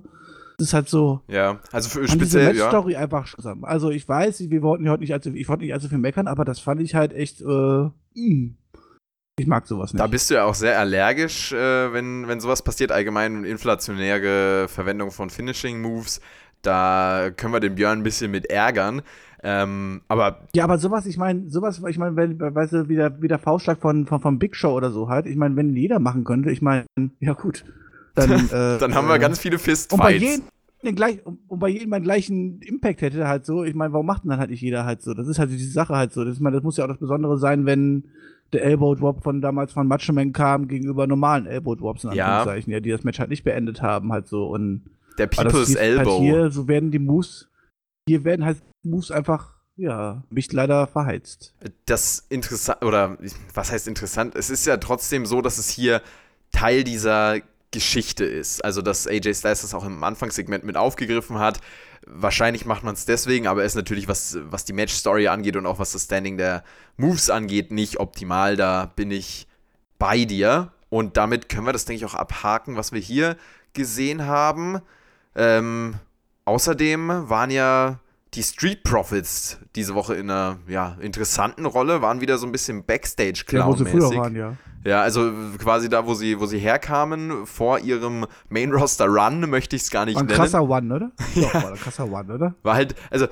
Das 0.59 0.69
ist 0.69 0.75
halt 0.75 0.89
so. 0.89 1.21
Ja, 1.29 1.61
also 1.73 1.89
für 1.89 2.06
speziell. 2.06 2.53
Diese 2.53 2.62
Match-Story 2.65 2.93
ja. 2.93 3.01
einfach 3.01 3.33
zusammen. 3.33 3.65
Also 3.65 3.91
ich 3.91 4.09
weiß, 4.09 4.51
wir 4.51 4.62
wollten 4.62 4.89
heute 4.89 5.01
nicht 5.01 5.12
allzu, 5.12 5.31
ich 5.31 5.49
wollte 5.49 5.65
nicht 5.65 5.73
allzu 5.73 5.89
viel 5.89 5.99
meckern, 5.99 6.29
aber 6.29 6.45
das 6.45 6.61
fand 6.61 6.81
ich 6.81 6.95
halt 6.95 7.12
echt, 7.12 7.41
äh, 7.41 7.45
mh. 7.45 7.91
Hm. 8.15 8.56
Ich 9.37 9.49
mag 9.49 9.67
sowas 9.67 9.93
nicht. 9.93 10.01
Da 10.01 10.06
bist 10.06 10.31
du 10.31 10.35
ja 10.35 10.45
auch 10.45 10.55
sehr 10.55 10.79
allergisch, 10.79 11.53
äh, 11.53 11.93
wenn, 11.93 12.29
wenn 12.29 12.39
sowas 12.39 12.62
passiert, 12.62 12.93
allgemein 12.93 13.45
inflationäre 13.45 14.69
Verwendung 14.69 15.11
von 15.11 15.29
Finishing 15.29 15.81
Moves. 15.81 16.21
Da 16.62 17.31
können 17.37 17.53
wir 17.53 17.59
den 17.59 17.75
Björn 17.75 17.99
ein 17.99 18.03
bisschen 18.05 18.31
mit 18.31 18.47
ärgern. 18.47 19.03
Ähm, 19.46 20.00
aber 20.08 20.38
ja, 20.55 20.64
aber 20.64 20.79
sowas, 20.79 21.05
ich 21.05 21.19
meine, 21.19 21.50
sowas, 21.50 21.82
ich 21.87 21.99
meine, 21.99 22.17
wenn, 22.17 22.41
weißt 22.41 22.73
du, 22.73 22.88
wie 22.88 22.96
der, 22.96 23.20
wie 23.20 23.29
der 23.29 23.38
Faustschlag 23.38 23.79
von, 23.79 24.06
von, 24.06 24.20
von 24.20 24.38
Big 24.38 24.56
Show 24.56 24.73
oder 24.73 24.91
so 24.91 25.11
halt, 25.11 25.26
ich 25.26 25.37
meine, 25.37 25.55
wenn 25.56 25.76
jeder 25.76 25.99
machen 25.99 26.25
könnte, 26.25 26.50
ich 26.50 26.62
meine, 26.62 26.87
ja 27.20 27.35
gut, 27.35 27.62
dann, 28.14 28.31
äh, 28.50 28.79
dann 28.79 28.94
haben 28.94 29.06
wir 29.06 29.17
äh, 29.17 29.19
ganz 29.19 29.38
viele 29.38 29.58
Fistfights. 29.58 29.93
Und 29.93 30.00
bei 30.00 30.12
jedem, 30.12 30.44
den 30.82 30.94
gleich, 30.94 31.19
und 31.26 31.58
bei 31.58 31.69
jedem 31.69 31.93
einen 31.93 32.05
gleichen 32.05 32.62
Impact 32.62 33.02
hätte 33.02 33.29
halt 33.29 33.44
so, 33.44 33.64
ich 33.64 33.75
meine, 33.75 33.93
warum 33.93 34.06
macht 34.06 34.25
denn 34.25 34.31
dann 34.31 34.41
halt 34.41 34.49
nicht 34.49 34.62
jeder 34.62 34.87
halt 34.87 35.02
so? 35.02 35.12
Das 35.12 35.29
ist 35.29 35.38
halt 35.38 35.50
diese 35.50 35.70
Sache 35.70 35.94
halt 35.94 36.14
so. 36.14 36.25
Das, 36.25 36.37
ich 36.37 36.41
meine, 36.41 36.56
das 36.56 36.64
muss 36.64 36.79
ja 36.79 36.85
auch 36.85 36.88
das 36.88 36.99
Besondere 36.99 37.38
sein, 37.38 37.67
wenn 37.67 38.05
der 38.55 38.64
Elbow 38.64 38.94
Drop 38.94 39.23
von 39.23 39.43
damals 39.43 39.73
von 39.73 39.87
Macho 39.87 40.14
Man 40.14 40.32
kam 40.32 40.69
gegenüber 40.69 41.06
normalen 41.06 41.46
Elbow 41.46 41.75
Drops 41.75 42.05
in 42.05 42.11
Anführungszeichen, 42.11 42.70
ja. 42.70 42.79
ja, 42.79 42.81
die 42.81 42.91
das 42.91 43.05
Match 43.05 43.19
halt 43.19 43.31
nicht 43.31 43.44
beendet 43.44 43.82
haben 43.82 44.13
halt 44.13 44.27
so 44.27 44.46
und 44.46 44.82
der 45.19 45.27
People's 45.27 45.77
halt 45.77 45.79
Elbow. 45.79 46.13
Halt 46.13 46.20
hier, 46.20 46.51
so 46.51 46.69
werden 46.69 46.91
die 46.91 46.98
Moves 46.98 47.48
hier 48.08 48.25
werden 48.25 48.44
halt 48.44 48.63
Moves 48.82 49.11
einfach, 49.11 49.55
ja, 49.77 50.23
mich 50.31 50.53
leider 50.53 50.87
verheizt. 50.87 51.55
Das 51.87 52.27
interessant, 52.29 52.84
oder 52.84 53.17
was 53.53 53.73
heißt 53.73 53.89
interessant? 53.89 54.34
Es 54.34 54.51
ist 54.51 54.67
ja 54.67 54.77
trotzdem 54.77 55.27
so, 55.27 55.41
dass 55.41 55.58
es 55.58 55.70
hier 55.70 56.03
Teil 56.53 56.84
dieser 56.84 57.41
Geschichte 57.70 58.25
ist. 58.25 58.65
Also, 58.65 58.82
dass 58.82 59.08
AJ 59.08 59.34
Styles 59.34 59.63
das 59.63 59.75
auch 59.75 59.84
im 59.84 60.05
Anfangssegment 60.05 60.65
mit 60.65 60.77
aufgegriffen 60.77 61.39
hat. 61.39 61.61
Wahrscheinlich 62.06 62.67
macht 62.67 62.84
man 62.84 62.94
es 62.94 63.06
deswegen, 63.06 63.46
aber 63.46 63.63
er 63.63 63.67
ist 63.67 63.75
natürlich, 63.75 64.06
was, 64.06 64.39
was 64.43 64.65
die 64.65 64.75
Match-Story 64.75 65.27
angeht 65.27 65.56
und 65.56 65.67
auch 65.67 65.79
was 65.79 65.93
das 65.93 66.05
Standing 66.05 66.37
der 66.37 66.63
Moves 66.96 67.31
angeht, 67.31 67.73
nicht 67.73 67.99
optimal. 67.99 68.56
Da 68.56 68.93
bin 68.94 69.11
ich 69.11 69.49
bei 69.99 70.25
dir. 70.25 70.70
Und 70.89 71.17
damit 71.17 71.49
können 71.49 71.67
wir 71.67 71.73
das, 71.73 71.87
denke 71.87 72.05
ich, 72.05 72.05
auch 72.05 72.15
abhaken, 72.15 72.77
was 72.77 72.93
wir 72.93 73.01
hier 73.01 73.37
gesehen 73.73 74.27
haben. 74.27 74.81
Ähm, 75.34 75.96
Außerdem 76.44 77.29
waren 77.29 77.51
ja 77.51 78.01
die 78.34 78.43
Street 78.43 78.82
Profits 78.82 79.58
diese 79.77 79.94
Woche 79.94 80.15
in 80.15 80.29
einer 80.29 80.58
ja, 80.67 80.96
interessanten 81.01 81.67
Rolle, 81.67 82.03
waren 82.03 82.20
wieder 82.20 82.36
so 82.39 82.46
ein 82.46 82.53
bisschen 82.53 82.84
Backstage-Clown-mäßig. 82.84 84.13
Ja, 84.13 84.29
ja. 84.29 84.56
ja, 84.84 85.03
also 85.03 85.31
quasi 85.58 85.89
da, 85.89 86.06
wo 86.06 86.15
sie, 86.15 86.41
wo 86.41 86.46
sie 86.46 86.58
herkamen, 86.58 87.46
vor 87.46 87.79
ihrem 87.79 88.27
Main-Roster-Run, 88.48 89.48
möchte 89.48 89.77
ich 89.77 89.82
es 89.82 89.91
gar 89.91 90.05
nicht 90.05 90.17
war 90.17 90.22
ein 90.22 90.27
nennen. 90.27 90.39
krasser 90.39 90.69
One, 90.69 90.94
oder? 90.94 91.13
ja. 91.34 91.48
Doch, 91.53 91.55
war 91.55 91.70
ein 91.70 91.77
krasser 91.77 92.10
One, 92.10 92.34
oder? 92.34 92.55
War 92.63 92.74
halt, 92.74 92.94
also 93.10 93.27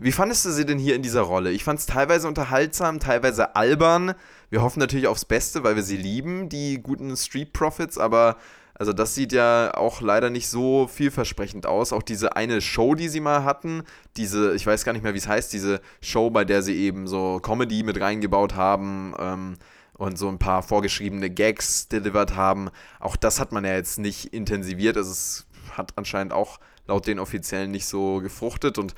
wie 0.00 0.12
fandest 0.12 0.44
du 0.44 0.50
sie 0.50 0.66
denn 0.66 0.78
hier 0.78 0.94
in 0.94 1.02
dieser 1.02 1.22
Rolle? 1.22 1.50
Ich 1.50 1.64
fand 1.64 1.80
es 1.80 1.86
teilweise 1.86 2.28
unterhaltsam, 2.28 3.00
teilweise 3.00 3.56
albern. 3.56 4.14
Wir 4.50 4.62
hoffen 4.62 4.78
natürlich 4.78 5.06
aufs 5.06 5.24
Beste, 5.24 5.64
weil 5.64 5.74
wir 5.74 5.82
sie 5.82 5.96
lieben, 5.96 6.48
die 6.48 6.80
guten 6.82 7.16
Street 7.16 7.52
Profits, 7.52 7.98
aber 7.98 8.36
also 8.78 8.92
das 8.92 9.14
sieht 9.14 9.32
ja 9.32 9.74
auch 9.74 10.00
leider 10.00 10.30
nicht 10.30 10.48
so 10.48 10.86
vielversprechend 10.86 11.66
aus. 11.66 11.92
Auch 11.92 12.02
diese 12.02 12.36
eine 12.36 12.60
Show, 12.60 12.94
die 12.94 13.08
sie 13.08 13.20
mal 13.20 13.44
hatten, 13.44 13.82
diese, 14.16 14.54
ich 14.54 14.66
weiß 14.66 14.84
gar 14.84 14.92
nicht 14.92 15.02
mehr, 15.02 15.14
wie 15.14 15.18
es 15.18 15.28
heißt, 15.28 15.52
diese 15.52 15.80
Show, 16.00 16.30
bei 16.30 16.44
der 16.44 16.62
sie 16.62 16.76
eben 16.76 17.06
so 17.06 17.40
Comedy 17.40 17.82
mit 17.82 18.00
reingebaut 18.00 18.54
haben 18.54 19.14
ähm, 19.18 19.54
und 19.94 20.18
so 20.18 20.28
ein 20.28 20.38
paar 20.38 20.62
vorgeschriebene 20.62 21.30
Gags 21.30 21.88
delivered 21.88 22.36
haben. 22.36 22.68
Auch 23.00 23.16
das 23.16 23.40
hat 23.40 23.52
man 23.52 23.64
ja 23.64 23.72
jetzt 23.72 23.98
nicht 23.98 24.34
intensiviert. 24.34 24.96
Also 24.96 25.10
es 25.10 25.46
hat 25.72 25.92
anscheinend 25.96 26.32
auch 26.32 26.58
laut 26.86 27.06
den 27.06 27.18
Offiziellen 27.18 27.70
nicht 27.70 27.86
so 27.86 28.20
gefruchtet 28.20 28.78
und 28.78 28.94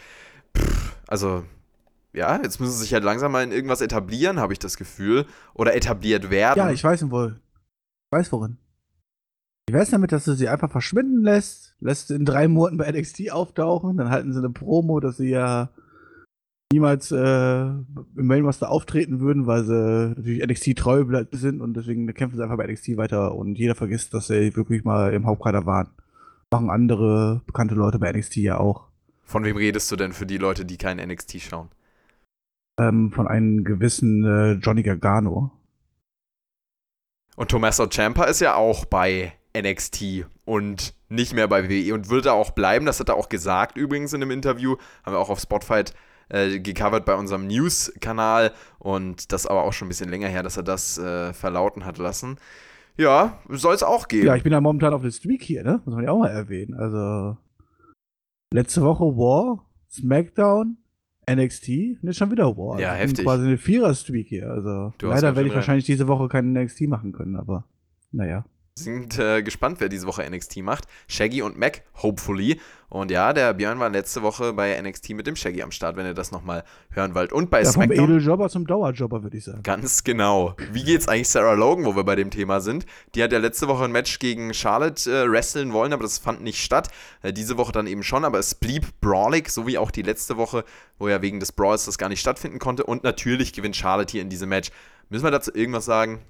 pff, 0.57 0.97
also 1.07 1.45
ja, 2.13 2.41
jetzt 2.43 2.59
müssen 2.59 2.73
sie 2.73 2.81
sich 2.81 2.95
halt 2.95 3.05
langsam 3.05 3.31
mal 3.31 3.45
in 3.45 3.53
irgendwas 3.53 3.81
etablieren, 3.81 4.41
habe 4.41 4.53
ich 4.53 4.59
das 4.59 4.77
Gefühl. 4.77 5.27
Oder 5.55 5.77
etabliert 5.77 6.31
werden. 6.31 6.59
Ja, 6.59 6.71
ich 6.71 6.83
weiß 6.83 7.09
wohl. 7.11 7.41
Ich 8.11 8.19
weiß 8.19 8.33
worin. 8.33 8.59
Wie 9.69 9.75
wär's 9.75 9.91
damit, 9.91 10.13
dass 10.13 10.25
du 10.25 10.33
sie 10.33 10.49
einfach 10.49 10.71
verschwinden 10.71 11.23
lässt, 11.23 11.75
lässt 11.81 12.09
sie 12.09 12.15
in 12.15 12.25
drei 12.25 12.49
Monaten 12.49 12.79
bei 12.79 12.91
NXT 12.91 13.31
auftauchen, 13.33 13.99
dann 13.99 14.09
halten 14.09 14.33
sie 14.33 14.39
eine 14.39 14.49
Promo, 14.49 14.99
dass 14.99 15.19
sie 15.19 15.29
ja 15.29 15.69
niemals 16.73 17.13
äh, 17.13 17.67
im 17.67 17.87
Main 18.17 18.47
Roster 18.47 18.71
auftreten 18.71 19.21
würden, 19.21 19.47
weil 19.47 19.65
sie 19.65 20.15
natürlich 20.17 20.43
NXT 20.43 20.79
treu 20.79 21.05
sind 21.33 21.61
und 21.61 21.75
deswegen 21.75 22.07
kämpfen 22.15 22.39
sie 22.39 22.43
einfach 22.43 22.57
bei 22.57 22.67
NXT 22.67 22.97
weiter 22.97 23.35
und 23.35 23.59
jeder 23.59 23.75
vergisst, 23.75 24.15
dass 24.15 24.29
sie 24.29 24.57
wirklich 24.57 24.85
mal 24.85 25.13
im 25.13 25.27
Hauptkader 25.27 25.67
waren. 25.67 25.91
Machen 26.51 26.71
andere 26.71 27.43
bekannte 27.45 27.75
Leute 27.75 27.99
bei 27.99 28.11
NXT 28.11 28.37
ja 28.37 28.59
auch. 28.59 28.89
Von 29.23 29.45
wem 29.45 29.59
redest 29.59 29.93
du 29.93 29.97
denn 29.97 30.15
für 30.15 30.25
die 30.25 30.39
Leute, 30.39 30.65
die 30.65 30.79
kein 30.79 30.97
NXT 30.97 31.43
schauen? 31.43 31.69
Ähm, 32.81 33.13
von 33.13 33.29
einem 33.29 33.65
gewissen 33.65 34.25
äh, 34.25 34.53
Johnny 34.53 34.83
Gargano. 34.83 35.51
Und 37.37 37.51
Tommaso 37.51 37.87
Ciampa 37.87 38.25
ist 38.25 38.41
ja 38.41 38.55
auch 38.55 38.87
bei 38.87 39.35
NXT 39.61 40.27
und 40.45 40.95
nicht 41.09 41.35
mehr 41.35 41.49
bei 41.49 41.69
WWE 41.69 41.95
und 41.95 42.11
würde 42.11 42.33
auch 42.33 42.51
bleiben. 42.51 42.87
Das 42.87 43.01
hat 43.01 43.09
er 43.09 43.17
auch 43.17 43.29
gesagt 43.29 43.77
übrigens 43.77 44.13
in 44.13 44.23
einem 44.23 44.31
Interview. 44.31 44.77
Haben 45.05 45.15
wir 45.15 45.19
auch 45.19 45.31
auf 45.31 45.41
Spotfight 45.41 45.95
äh, 46.29 46.61
gecovert 46.61 47.05
bei 47.05 47.15
unserem 47.15 47.47
News-Kanal 47.47 48.53
und 48.79 49.33
das 49.33 49.47
aber 49.47 49.65
auch 49.65 49.73
schon 49.73 49.87
ein 49.87 49.89
bisschen 49.91 50.11
länger 50.11 50.29
her, 50.29 50.43
dass 50.43 50.57
er 50.57 50.63
das 50.63 50.99
äh, 50.99 51.33
verlauten 51.33 51.85
hat 51.85 51.99
lassen. 51.99 52.37
Ja, 52.97 53.39
soll 53.49 53.75
es 53.75 53.83
auch 53.83 54.09
geben. 54.09 54.27
Ja, 54.27 54.35
ich 54.35 54.43
bin 54.43 54.53
ja 54.53 54.61
momentan 54.61 54.93
auf 54.93 55.03
der 55.03 55.13
Streak 55.13 55.43
hier, 55.43 55.63
ne? 55.63 55.81
Muss 55.85 55.95
man 55.95 56.05
ja 56.05 56.11
auch 56.11 56.19
mal 56.19 56.29
erwähnen. 56.31 56.75
Also, 56.75 57.37
letzte 58.53 58.83
Woche 58.83 59.05
War, 59.05 59.65
SmackDown, 59.89 60.79
NXT 61.31 61.69
und 61.69 61.99
jetzt 62.03 62.17
schon 62.17 62.31
wieder 62.33 62.57
War. 62.57 62.81
Ja, 62.81 62.91
also 62.91 63.03
heftig. 63.03 63.25
Quasi 63.25 63.47
eine 63.47 63.59
Vierer-Streak 63.59 64.27
hier. 64.27 64.51
Also, 64.51 64.93
Du 64.99 65.07
leider 65.07 65.37
werde 65.37 65.49
ich 65.49 65.55
wahrscheinlich 65.55 65.85
diese 65.85 66.09
Woche 66.09 66.29
keinen 66.29 66.53
NXT 66.55 66.83
machen 66.83 67.13
können, 67.13 67.37
aber 67.37 67.65
naja. 68.11 68.45
Sind 68.79 69.19
äh, 69.19 69.43
gespannt, 69.43 69.81
wer 69.81 69.89
diese 69.89 70.07
Woche 70.07 70.29
NXT 70.29 70.59
macht. 70.59 70.85
Shaggy 71.09 71.43
und 71.43 71.59
Mac, 71.59 71.83
hopefully. 72.03 72.61
Und 72.91 73.11
ja, 73.11 73.35
der 73.35 73.53
Björn 73.53 73.79
war 73.81 73.91
letzte 73.91 74.23
Woche 74.23 74.55
bei 74.55 74.81
NXT 74.81 75.11
mit 75.11 75.27
dem 75.27 75.37
Shaggy 75.37 75.63
am 75.63 75.71
Start, 75.71 75.97
wenn 75.97 76.07
ihr 76.07 76.15
das 76.15 76.33
nochmal 76.33 76.65
hören 76.91 77.15
wollt. 77.15 77.35
Und 77.35 77.51
bei 77.51 77.59
Ja, 77.59 77.65
vom 77.71 77.83
SmackDown. 77.83 78.05
Edeljobber 78.05 78.49
zum 78.49 78.67
Dauerjobber, 78.67 79.23
würde 79.23 79.37
ich 79.37 79.45
sagen. 79.45 79.63
Ganz 79.63 80.05
genau. 80.05 80.57
Wie 80.73 80.85
geht's 80.85 81.07
eigentlich 81.07 81.29
Sarah 81.29 81.53
Logan, 81.53 81.85
wo 81.85 81.97
wir 81.97 82.05
bei 82.05 82.17
dem 82.17 82.31
Thema 82.31 82.61
sind? 82.61 82.87
Die 83.15 83.23
hat 83.23 83.31
ja 83.31 83.39
letzte 83.39 83.69
Woche 83.69 83.85
ein 83.85 83.93
Match 83.93 84.19
gegen 84.21 84.55
Charlotte 84.55 85.11
äh, 85.11 85.31
wresteln 85.31 85.75
wollen, 85.75 85.93
aber 85.93 86.03
das 86.03 86.19
fand 86.19 86.43
nicht 86.43 86.65
statt. 86.65 86.89
Äh, 87.21 87.35
diese 87.35 87.59
Woche 87.59 87.73
dann 87.73 87.87
eben 87.87 88.03
schon, 88.03 88.25
aber 88.25 88.39
es 88.39 88.55
blieb 88.55 88.87
brawlig, 89.03 89.51
so 89.51 89.67
wie 89.67 89.77
auch 89.77 89.91
die 89.91 90.03
letzte 90.03 90.39
Woche, 90.39 90.65
wo 90.99 91.09
ja 91.09 91.21
wegen 91.21 91.41
des 91.41 91.53
Brawls 91.53 91.85
das 91.85 91.99
gar 91.99 92.09
nicht 92.09 92.21
stattfinden 92.21 92.59
konnte. 92.59 92.85
Und 92.85 93.05
natürlich 93.05 93.53
gewinnt 93.53 93.77
Charlotte 93.77 94.13
hier 94.13 94.23
in 94.23 94.31
diesem 94.31 94.49
Match. 94.49 94.71
Müssen 95.11 95.25
wir 95.25 95.31
dazu 95.31 95.55
irgendwas 95.55 95.85
sagen? 95.85 96.21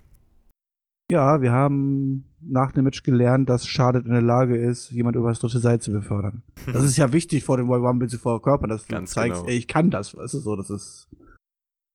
Ja, 1.11 1.41
wir 1.41 1.53
haben 1.53 2.25
nach 2.41 2.73
dem 2.73 2.85
Match 2.85 3.03
gelernt, 3.03 3.49
dass 3.49 3.67
Charlotte 3.67 4.07
in 4.07 4.13
der 4.13 4.23
Lage 4.23 4.57
ist, 4.57 4.91
jemand 4.91 5.17
über 5.17 5.31
das 5.31 5.39
dritte 5.39 5.59
Seil 5.59 5.81
zu 5.81 5.91
befördern. 5.91 6.43
Das 6.71 6.85
ist 6.85 6.99
ja 6.99 7.13
wichtig 7.13 7.45
vor 7.45 7.57
dem 7.57 7.69
Royal 7.69 7.87
Rumble 7.87 8.09
zu 8.09 8.19
verkörpern, 8.19 8.69
dass 8.69 8.87
du 8.87 8.95
Ganz 8.95 9.13
zeigst, 9.13 9.41
genau. 9.41 9.51
ey, 9.51 9.57
ich 9.57 9.69
kann 9.69 9.91
das, 9.91 10.17
weißt 10.17 10.35
du, 10.35 10.39
so, 10.39 10.57
das 10.57 10.71
ist. 10.71 11.09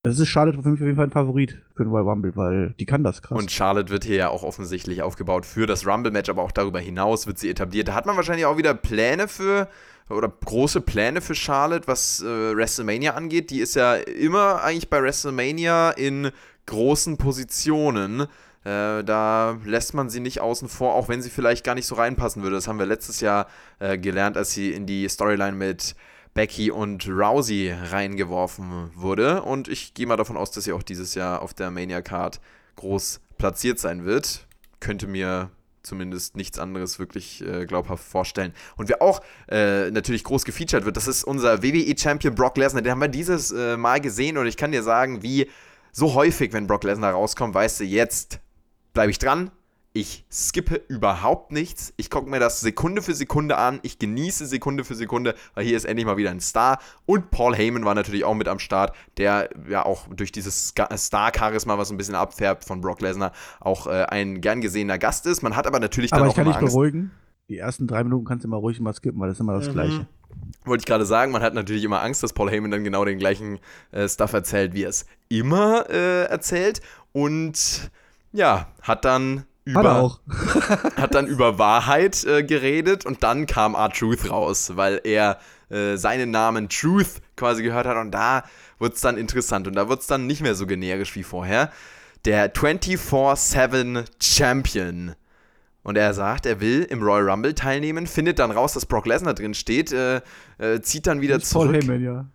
Das 0.06 0.20
ist 0.20 0.28
Charlotte 0.28 0.62
für 0.62 0.70
mich 0.70 0.82
auf 0.82 0.86
jeden 0.86 0.98
Fall 0.98 1.08
ein 1.08 1.12
Favorit 1.12 1.62
für 1.76 1.86
den 1.86 1.92
Royal 1.92 2.10
Rumble, 2.10 2.36
weil 2.36 2.76
die 2.78 2.86
kann 2.86 3.06
das 3.06 3.22
krass. 3.22 3.40
Und 3.40 3.52
Charlotte 3.52 3.90
wird 3.90 4.04
hier 4.04 4.18
ja 4.18 4.30
auch 4.30 4.44
offensichtlich 4.44 5.02
aufgebaut 5.02 5.46
für 5.46 5.66
das 5.66 5.88
Rumble-Match, 5.88 6.30
aber 6.30 6.42
auch 6.42 6.52
darüber 6.52 6.82
hinaus 6.82 7.26
wird 7.26 7.40
sie 7.40 7.50
etabliert. 7.50 7.88
Da 7.88 7.94
hat 7.94 8.06
man 8.06 8.18
wahrscheinlich 8.18 8.46
auch 8.46 8.58
wieder 8.58 8.74
Pläne 8.74 9.30
für, 9.30 9.70
oder 10.10 10.28
große 10.28 10.82
Pläne 10.82 11.22
für 11.22 11.36
Charlotte, 11.36 11.88
was 11.88 12.22
äh, 12.22 12.26
WrestleMania 12.26 13.14
angeht. 13.14 13.50
Die 13.50 13.60
ist 13.60 13.76
ja 13.76 13.96
immer 13.96 14.62
eigentlich 14.62 14.90
bei 14.90 15.02
WrestleMania 15.02 15.92
in 15.92 16.32
großen 16.66 17.16
Positionen. 17.16 18.28
Äh, 18.64 19.04
da 19.04 19.58
lässt 19.66 19.94
man 19.94 20.10
sie 20.10 20.20
nicht 20.20 20.40
außen 20.40 20.70
vor, 20.70 20.94
auch 20.96 21.10
wenn 21.10 21.22
sie 21.22 21.30
vielleicht 21.30 21.66
gar 21.66 21.76
nicht 21.76 21.86
so 21.86 21.96
reinpassen 21.96 22.44
würde. 22.44 22.56
Das 22.56 22.68
haben 22.68 22.80
wir 22.80 22.86
letztes 22.86 23.20
Jahr 23.20 23.48
äh, 23.80 23.98
gelernt, 23.98 24.38
als 24.38 24.52
sie 24.52 24.72
in 24.72 24.86
die 24.86 25.08
Storyline 25.10 25.58
mit 25.58 25.96
Becky 26.34 26.72
und 26.72 27.08
Rousey 27.08 27.74
reingeworfen 27.92 28.92
wurde. 28.96 29.44
Und 29.44 29.68
ich 29.68 29.94
gehe 29.94 30.08
mal 30.08 30.18
davon 30.18 30.38
aus, 30.38 30.52
dass 30.52 30.64
sie 30.64 30.74
auch 30.74 30.84
dieses 30.84 31.14
Jahr 31.16 31.42
auf 31.42 31.54
der 31.54 31.72
Mania 31.72 32.02
Card 32.02 32.40
groß 32.78 33.20
platziert 33.38 33.80
sein 33.80 34.06
wird. 34.06 34.48
Könnte 34.80 35.08
mir 35.08 35.52
zumindest 35.84 36.38
nichts 36.38 36.58
anderes 36.58 36.98
wirklich 36.98 37.46
äh, 37.46 37.66
glaubhaft 37.66 38.04
vorstellen. 38.04 38.54
Und 38.78 38.90
wer 38.90 39.02
auch 39.02 39.22
äh, 39.50 39.92
natürlich 39.92 40.24
groß 40.24 40.46
gefeatured 40.46 40.86
wird, 40.86 40.96
das 40.96 41.08
ist 41.08 41.26
unser 41.26 41.62
WWE-Champion 41.62 42.34
Brock 42.34 42.58
Lesnar. 42.58 42.82
Den 42.82 42.94
haben 42.94 43.02
wir 43.02 43.10
dieses 43.10 43.52
äh, 43.52 43.78
Mal 43.78 44.00
gesehen 44.00 44.38
und 44.38 44.48
ich 44.48 44.58
kann 44.58 44.72
dir 44.72 44.82
sagen, 44.82 45.22
wie 45.22 45.50
so 45.92 46.14
häufig, 46.14 46.54
wenn 46.54 46.68
Brock 46.68 46.86
Lesnar 46.86 47.12
rauskommt, 47.12 47.54
weißt 47.54 47.82
du, 47.82 47.84
jetzt 47.84 48.40
bleibe 48.94 49.12
ich 49.12 49.20
dran. 49.20 49.52
Ich 49.96 50.26
skippe 50.32 50.82
überhaupt 50.88 51.52
nichts. 51.52 51.94
Ich 51.98 52.10
gucke 52.10 52.28
mir 52.28 52.40
das 52.40 52.62
Sekunde 52.62 53.04
für 53.04 53.14
Sekunde 53.14 53.58
an. 53.60 53.80
Ich 53.84 54.00
genieße 54.00 54.48
Sekunde 54.48 54.84
für 54.84 54.96
Sekunde, 54.96 55.36
weil 55.54 55.66
hier 55.66 55.78
ist 55.78 55.86
endlich 55.86 56.08
mal 56.08 56.18
wieder 56.18 56.32
ein 56.32 56.40
Star. 56.40 56.80
Und 57.06 57.30
Paul 57.30 57.56
Heyman 57.56 57.86
war 57.86 57.94
natürlich 57.94 58.24
auch 58.24 58.34
mit 58.34 58.48
am 58.48 58.58
Start, 58.58 58.96
der 59.18 59.52
ja 59.70 59.86
auch 59.86 60.08
durch 60.08 60.32
dieses 60.32 60.70
Ska- 60.70 60.90
Star-Charisma, 60.98 61.78
was 61.78 61.92
ein 61.92 61.98
bisschen 61.98 62.16
abfärbt 62.16 62.64
von 62.66 62.82
Brock 62.82 63.02
Lesnar, 63.02 63.34
auch 63.60 63.86
äh, 63.86 64.06
ein 64.06 64.42
gern 64.42 64.62
gesehener 64.62 64.98
Gast 64.98 65.28
ist. 65.28 65.44
Man 65.44 65.56
hat 65.56 65.68
aber 65.68 65.80
natürlich 65.80 66.10
dann 66.10 66.22
Aber 66.22 66.30
auch 66.30 66.32
ich 66.32 66.38
kann 66.38 66.48
immer 66.48 66.58
dich 66.60 66.70
beruhigen. 66.70 67.12
Die 67.50 67.60
ersten 67.60 67.86
drei 67.86 68.04
Minuten 68.04 68.26
kannst 68.26 68.46
du 68.46 68.48
immer 68.48 68.58
ruhig 68.58 68.80
mal 68.80 68.94
skippen, 68.94 69.20
weil 69.22 69.28
das 69.28 69.36
ist 69.38 69.42
immer 69.42 69.54
das 69.60 69.68
Mhm. 69.68 69.74
Gleiche. 69.74 70.08
Wollte 70.66 70.82
ich 70.82 70.86
gerade 70.88 71.06
sagen, 71.06 71.32
man 71.32 71.44
hat 71.44 71.54
natürlich 71.54 71.84
immer 71.84 72.02
Angst, 72.02 72.24
dass 72.24 72.34
Paul 72.34 72.50
Heyman 72.50 72.72
dann 72.72 72.84
genau 72.84 73.06
den 73.06 73.20
gleichen 73.20 73.60
äh, 73.92 74.10
Stuff 74.10 74.34
erzählt, 74.34 74.74
wie 74.74 74.86
er 74.86 74.90
es 74.90 75.06
immer 75.30 75.88
äh, 75.92 76.24
erzählt. 76.24 76.82
Und 77.12 77.92
ja, 78.34 78.68
hat 78.82 79.06
dann 79.06 79.38
Hat 79.40 79.46
er 79.66 79.72
über, 79.72 79.96
auch. 79.96 80.20
hat 80.98 81.16
dann 81.16 81.28
über 81.28 81.58
Wahrheit 81.58 82.24
äh, 82.26 82.44
geredet 82.44 83.06
und 83.06 83.24
dann 83.24 83.46
kam 83.46 83.76
R-Truth 83.76 84.30
raus, 84.30 84.74
weil 84.76 85.00
er 85.04 85.40
äh, 85.70 85.96
seinen 85.96 86.32
Namen 86.32 86.68
Truth 86.68 87.22
quasi 87.38 87.64
gehört 87.64 87.88
hat 87.88 87.98
und 87.98 88.12
da 88.12 88.44
wird 88.80 88.96
es 88.96 89.02
dann 89.02 89.18
interessant 89.18 89.68
und 89.68 89.76
da 89.76 89.88
wird 89.88 90.02
es 90.02 90.08
dann 90.08 90.28
nicht 90.28 90.42
mehr 90.42 90.56
so 90.56 90.66
generisch 90.66 91.16
wie 91.16 91.24
vorher. 91.24 91.72
Der 92.26 92.54
24-7 92.54 94.06
Champion. 94.22 95.16
Und 95.84 95.98
er 95.98 96.14
sagt, 96.14 96.46
er 96.46 96.62
will 96.62 96.84
im 96.84 97.04
Royal 97.04 97.30
Rumble 97.30 97.54
teilnehmen, 97.54 98.08
findet 98.08 98.40
dann 98.40 98.52
raus, 98.52 98.72
dass 98.72 98.86
Brock 98.86 99.06
Lesnar 99.06 99.34
drin 99.34 99.54
steht, 99.54 99.92
äh, 99.92 100.22
äh, 100.58 100.80
zieht 100.82 101.08
dann 101.08 101.20
wieder 101.20 101.38
Nicht 101.38 101.52
Paul 101.52 101.68
zurück. 101.68 101.84
Heyman, 101.84 102.02
ja. 102.02 102.26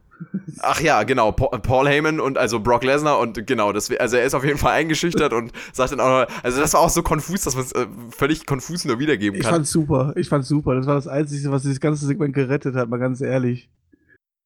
Ach 0.60 0.80
ja, 0.80 1.02
genau, 1.04 1.32
Pa- 1.32 1.58
Paul 1.58 1.86
Heyman 1.88 2.20
und 2.20 2.38
also 2.38 2.60
Brock 2.60 2.82
Lesnar 2.84 3.18
und 3.20 3.46
genau, 3.46 3.72
das, 3.72 3.90
also 3.96 4.16
er 4.16 4.24
ist 4.24 4.34
auf 4.34 4.44
jeden 4.44 4.58
Fall 4.58 4.72
eingeschüchtert 4.72 5.32
und 5.32 5.52
sagt 5.72 5.92
dann 5.92 6.00
auch 6.00 6.26
noch, 6.26 6.42
also 6.42 6.60
das 6.60 6.74
war 6.74 6.80
auch 6.80 6.90
so 6.90 7.02
konfus, 7.02 7.42
dass 7.42 7.54
man 7.54 7.64
es 7.64 7.72
äh, 7.72 7.86
völlig 8.10 8.46
konfus 8.46 8.84
nur 8.84 8.98
wiedergeben 8.98 9.36
Ich 9.38 9.44
kann. 9.44 9.54
fand's 9.54 9.70
super. 9.70 10.12
Ich 10.16 10.28
fand's 10.28 10.48
super. 10.48 10.74
Das 10.74 10.86
war 10.86 10.94
das 10.96 11.06
Einzige, 11.06 11.50
was 11.52 11.62
dieses 11.62 11.80
ganze 11.80 12.06
Segment 12.06 12.34
gerettet 12.34 12.74
hat, 12.74 12.88
mal 12.88 12.98
ganz 12.98 13.20
ehrlich. 13.20 13.70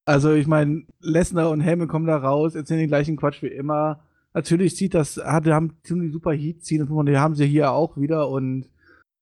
Also, 0.04 0.32
ich 0.32 0.46
meine, 0.46 0.82
Lesnar 1.00 1.50
und 1.50 1.60
Heyman 1.60 1.88
kommen 1.88 2.06
da 2.06 2.16
raus, 2.16 2.54
erzählen 2.54 2.80
den 2.80 2.88
gleichen 2.88 3.16
Quatsch 3.16 3.42
wie 3.42 3.46
immer. 3.48 4.00
Natürlich 4.34 4.76
zieht 4.76 4.94
das, 4.94 5.16
hat, 5.16 5.46
haben 5.46 5.76
ziemlich 5.84 6.12
super 6.12 6.32
Heat 6.32 6.64
ziehen 6.64 6.82
und 6.88 7.06
die 7.06 7.18
haben 7.18 7.34
sie 7.34 7.46
hier 7.46 7.70
auch 7.70 7.96
wieder 7.96 8.28
und 8.28 8.66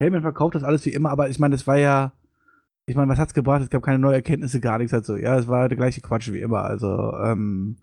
Heyman 0.01 0.23
verkauft 0.23 0.55
das 0.55 0.65
alles 0.65 0.87
wie 0.87 0.91
immer, 0.95 1.11
aber 1.11 1.29
ich 1.29 1.39
meine, 1.39 1.55
das 1.55 1.67
war 1.67 1.77
ja, 1.77 2.13
ich 2.91 2.97
meine, 2.97 3.11
was 3.11 3.21
hat's 3.21 3.35
gebracht? 3.35 3.63
Es 3.63 3.71
gab 3.71 3.83
keine 3.83 4.01
neuen 4.01 4.15
Erkenntnisse, 4.15 4.61
gar 4.61 4.79
nichts 4.79 4.93
halt 4.93 5.05
so. 5.05 5.17
Ja, 5.17 5.39
es 5.39 5.47
war 5.47 5.69
der 5.69 5.77
gleiche 5.77 6.01
Quatsch 6.01 6.33
wie 6.33 6.41
immer. 6.41 6.65
Also, 6.65 7.13
ähm, 7.25 7.77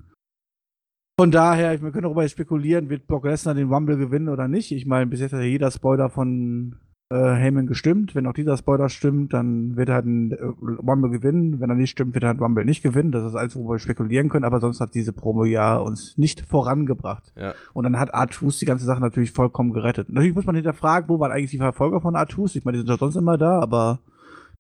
von 1.18 1.32
daher, 1.32 1.74
ich, 1.74 1.82
wir 1.82 1.92
können 1.92 2.04
darüber 2.04 2.28
spekulieren, 2.28 2.90
wird 2.90 3.08
Brock 3.08 3.26
Lesnar 3.26 3.56
den 3.56 3.74
Rumble 3.74 3.98
gewinnen 3.98 4.28
oder 4.28 4.50
nicht. 4.50 4.74
Ich 4.74 4.86
meine, 4.86 5.08
bis 5.08 5.22
jetzt 5.22 5.32
hat 5.32 5.40
ja 5.40 5.46
jeder 5.46 5.72
Spoiler 5.72 6.10
von 6.10 6.76
äh, 7.10 7.16
Heyman 7.16 7.68
gestimmt. 7.68 8.16
Wenn 8.16 8.28
auch 8.28 8.34
dieser 8.34 8.58
Spoiler 8.58 8.90
stimmt, 8.90 9.34
dann 9.34 9.78
wird 9.78 9.88
er 9.88 9.96
halt 9.96 10.06
einen 10.06 10.32
äh, 10.34 10.44
Rumble 10.44 11.10
gewinnen. 11.10 11.62
Wenn 11.62 11.70
er 11.70 11.78
nicht 11.78 11.92
stimmt, 11.92 12.14
wird 12.14 12.26
er 12.26 12.32
einen 12.32 12.40
Rumble 12.40 12.66
nicht 12.66 12.84
gewinnen. 12.84 13.14
Das 13.14 13.26
ist 13.26 13.36
alles, 13.36 13.56
worüber 13.56 13.76
wir 13.76 13.80
spekulieren 13.80 14.28
können. 14.28 14.44
Aber 14.44 14.60
sonst 14.60 14.82
hat 14.82 14.94
diese 14.94 15.14
Promo 15.14 15.46
ja 15.46 15.78
uns 15.78 16.18
nicht 16.18 16.42
vorangebracht. 16.42 17.32
Ja. 17.38 17.54
Und 17.74 17.86
dann 17.86 17.98
hat 17.98 18.14
Artus 18.14 18.60
die 18.60 18.66
ganze 18.66 18.84
Sache 18.84 19.00
natürlich 19.00 19.32
vollkommen 19.32 19.72
gerettet. 19.72 20.10
Natürlich 20.10 20.36
muss 20.36 20.46
man 20.46 20.56
hinterfragen, 20.56 21.08
wo 21.08 21.18
waren 21.18 21.32
eigentlich 21.32 21.52
die 21.52 21.60
Verfolger 21.60 22.02
von 22.02 22.18
Artus? 22.18 22.58
Ich 22.58 22.66
meine, 22.66 22.76
die 22.76 22.80
sind 22.82 22.90
doch 22.90 23.00
sonst 23.00 23.16
immer 23.16 23.38
da, 23.38 23.62
aber 23.62 24.02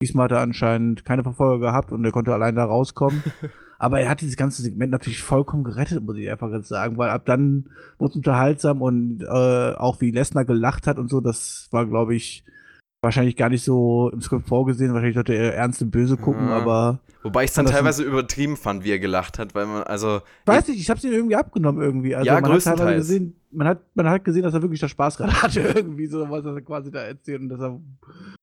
diesmal 0.01 0.25
hat 0.25 0.32
er 0.32 0.42
anscheinend 0.42 1.06
keine 1.06 1.24
Verfolger 1.24 1.60
gehabt 1.60 1.92
und 1.92 2.04
er 2.06 2.12
konnte 2.12 2.34
allein 2.34 2.56
da 2.56 2.66
rauskommen. 2.66 3.24
aber 3.80 4.00
er 4.00 4.10
hat 4.10 4.22
dieses 4.22 4.38
ganze 4.38 4.62
Segment 4.62 4.92
natürlich 4.92 5.22
vollkommen 5.22 5.63
gerettet, 5.63 6.04
muss 6.04 6.18
ich 6.18 6.30
einfach 6.30 6.51
jetzt 6.51 6.68
sagen, 6.70 6.98
weil 6.98 7.10
ab 7.10 7.25
dann 7.25 7.70
wurde 7.98 8.12
es 8.12 8.16
unterhaltsam 8.18 8.82
und 8.82 9.22
äh, 9.24 9.74
auch 9.75 10.01
wie 10.01 10.12
Lesnar 10.12 10.46
gelacht 10.46 10.88
hat 10.88 10.98
und 11.00 11.10
so, 11.10 11.22
das 11.22 11.68
war, 11.72 11.86
glaube 11.86 12.16
ich, 12.16 12.44
wahrscheinlich 13.01 13.36
gar 13.36 13.50
nicht 13.50 13.63
so 13.63 14.10
im 14.12 14.22
Skript 14.22 14.48
vorgesehen. 14.48 14.94
Wahrscheinlich 14.94 15.16
sollte 15.16 15.34
er 15.34 15.54
ernst 15.56 15.82
und 15.82 15.92
böse 15.92 16.18
gucken, 16.18 16.48
Ja. 16.50 16.58
aber 16.58 17.00
Wobei 17.24 17.44
ich 17.44 17.50
es 17.50 17.56
dann 17.56 17.66
teilweise 17.66 18.04
übertrieben 18.04 18.56
fand, 18.58 18.84
wie 18.84 18.92
er 18.92 19.00
gelacht 19.00 19.38
hat, 19.38 19.54
weil 19.54 19.66
man, 19.66 19.84
also, 19.84 20.18
Ich 20.42 20.48
weiß 20.48 20.68
nicht, 20.68 20.80
ich 20.80 20.89
hab's 20.89 21.04
ihm 21.04 21.12
irgendwie 21.12 21.36
abgenommen 21.36 21.82
irgendwie. 21.82 22.16
Also 22.16 22.25
Ja, 22.25 22.34
man 22.36 22.46
hat 22.46 22.51
größtenteils. 22.51 22.80
teilweise 22.80 22.98
gesehen, 23.00 23.36
man 23.51 23.68
hat, 23.68 23.82
man 23.96 24.10
hat 24.10 24.24
gesehen, 24.24 24.44
dass 24.44 24.54
er 24.54 24.62
wirklich 24.62 24.80
da 24.80 24.88
Spaß 24.88 25.18
gerade 25.18 25.34
hatte, 25.42 25.60
irgendwie 25.62 26.08
so, 26.08 26.27
was 26.30 26.46
er 26.46 26.60
quasi 26.62 26.89
da 26.92 27.01
erzählt. 27.01 27.42
Und 27.42 27.50
dass 27.50 27.60
er, 27.60 27.80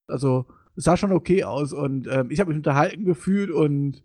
also, 0.06 0.46
es 0.76 0.84
sah 0.84 0.96
schon 0.96 1.12
okay 1.12 1.44
aus 1.44 1.72
und 1.72 2.08
ähm, 2.10 2.30
ich 2.30 2.40
habe 2.40 2.48
mich 2.50 2.58
unterhalten 2.58 3.04
gefühlt 3.04 3.50
und 3.50 4.02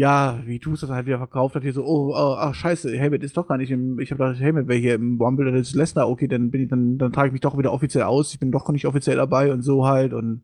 ja, 0.00 0.40
wie 0.46 0.58
tust 0.58 0.82
du 0.82 0.86
das 0.86 0.94
halt 0.96 1.06
wieder 1.06 1.18
verkauft 1.18 1.54
hat, 1.54 1.62
hier 1.62 1.74
so, 1.74 1.84
oh, 1.84 2.12
oh 2.14 2.34
ach 2.38 2.54
scheiße, 2.54 2.96
Helmet 2.96 3.22
ist 3.22 3.36
doch 3.36 3.46
gar 3.46 3.58
nicht 3.58 3.70
im, 3.70 3.98
ich 4.00 4.10
habe 4.10 4.24
gedacht, 4.24 4.40
Helmet 4.40 4.66
wäre 4.66 4.78
hier 4.78 4.94
im 4.94 5.20
Rumble, 5.20 5.44
dann 5.44 5.54
ist 5.56 5.74
Lesnar, 5.74 6.08
okay, 6.08 6.26
dann 6.26 6.50
bin 6.50 6.62
ich, 6.62 6.68
dann, 6.68 6.96
dann 6.96 7.12
trage 7.12 7.28
ich 7.28 7.32
mich 7.32 7.42
doch 7.42 7.58
wieder 7.58 7.72
offiziell 7.72 8.04
aus, 8.04 8.32
ich 8.32 8.40
bin 8.40 8.50
doch 8.50 8.66
nicht 8.70 8.86
offiziell 8.86 9.16
dabei 9.16 9.52
und 9.52 9.62
so 9.62 9.86
halt 9.86 10.14
und 10.14 10.42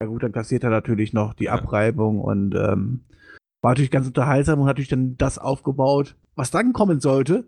ja 0.00 0.06
gut, 0.06 0.22
dann 0.22 0.32
kassiert 0.32 0.62
er 0.64 0.70
natürlich 0.70 1.12
noch 1.12 1.34
die 1.34 1.50
Abreibung 1.50 2.20
und 2.20 2.54
ähm, 2.54 3.00
war 3.60 3.72
natürlich 3.72 3.90
ganz 3.90 4.06
unterhaltsam 4.06 4.60
und 4.60 4.66
hat 4.66 4.76
natürlich 4.76 4.88
dann 4.88 5.16
das 5.16 5.38
aufgebaut, 5.38 6.16
was 6.36 6.50
dann 6.50 6.72
kommen 6.72 7.00
sollte, 7.00 7.44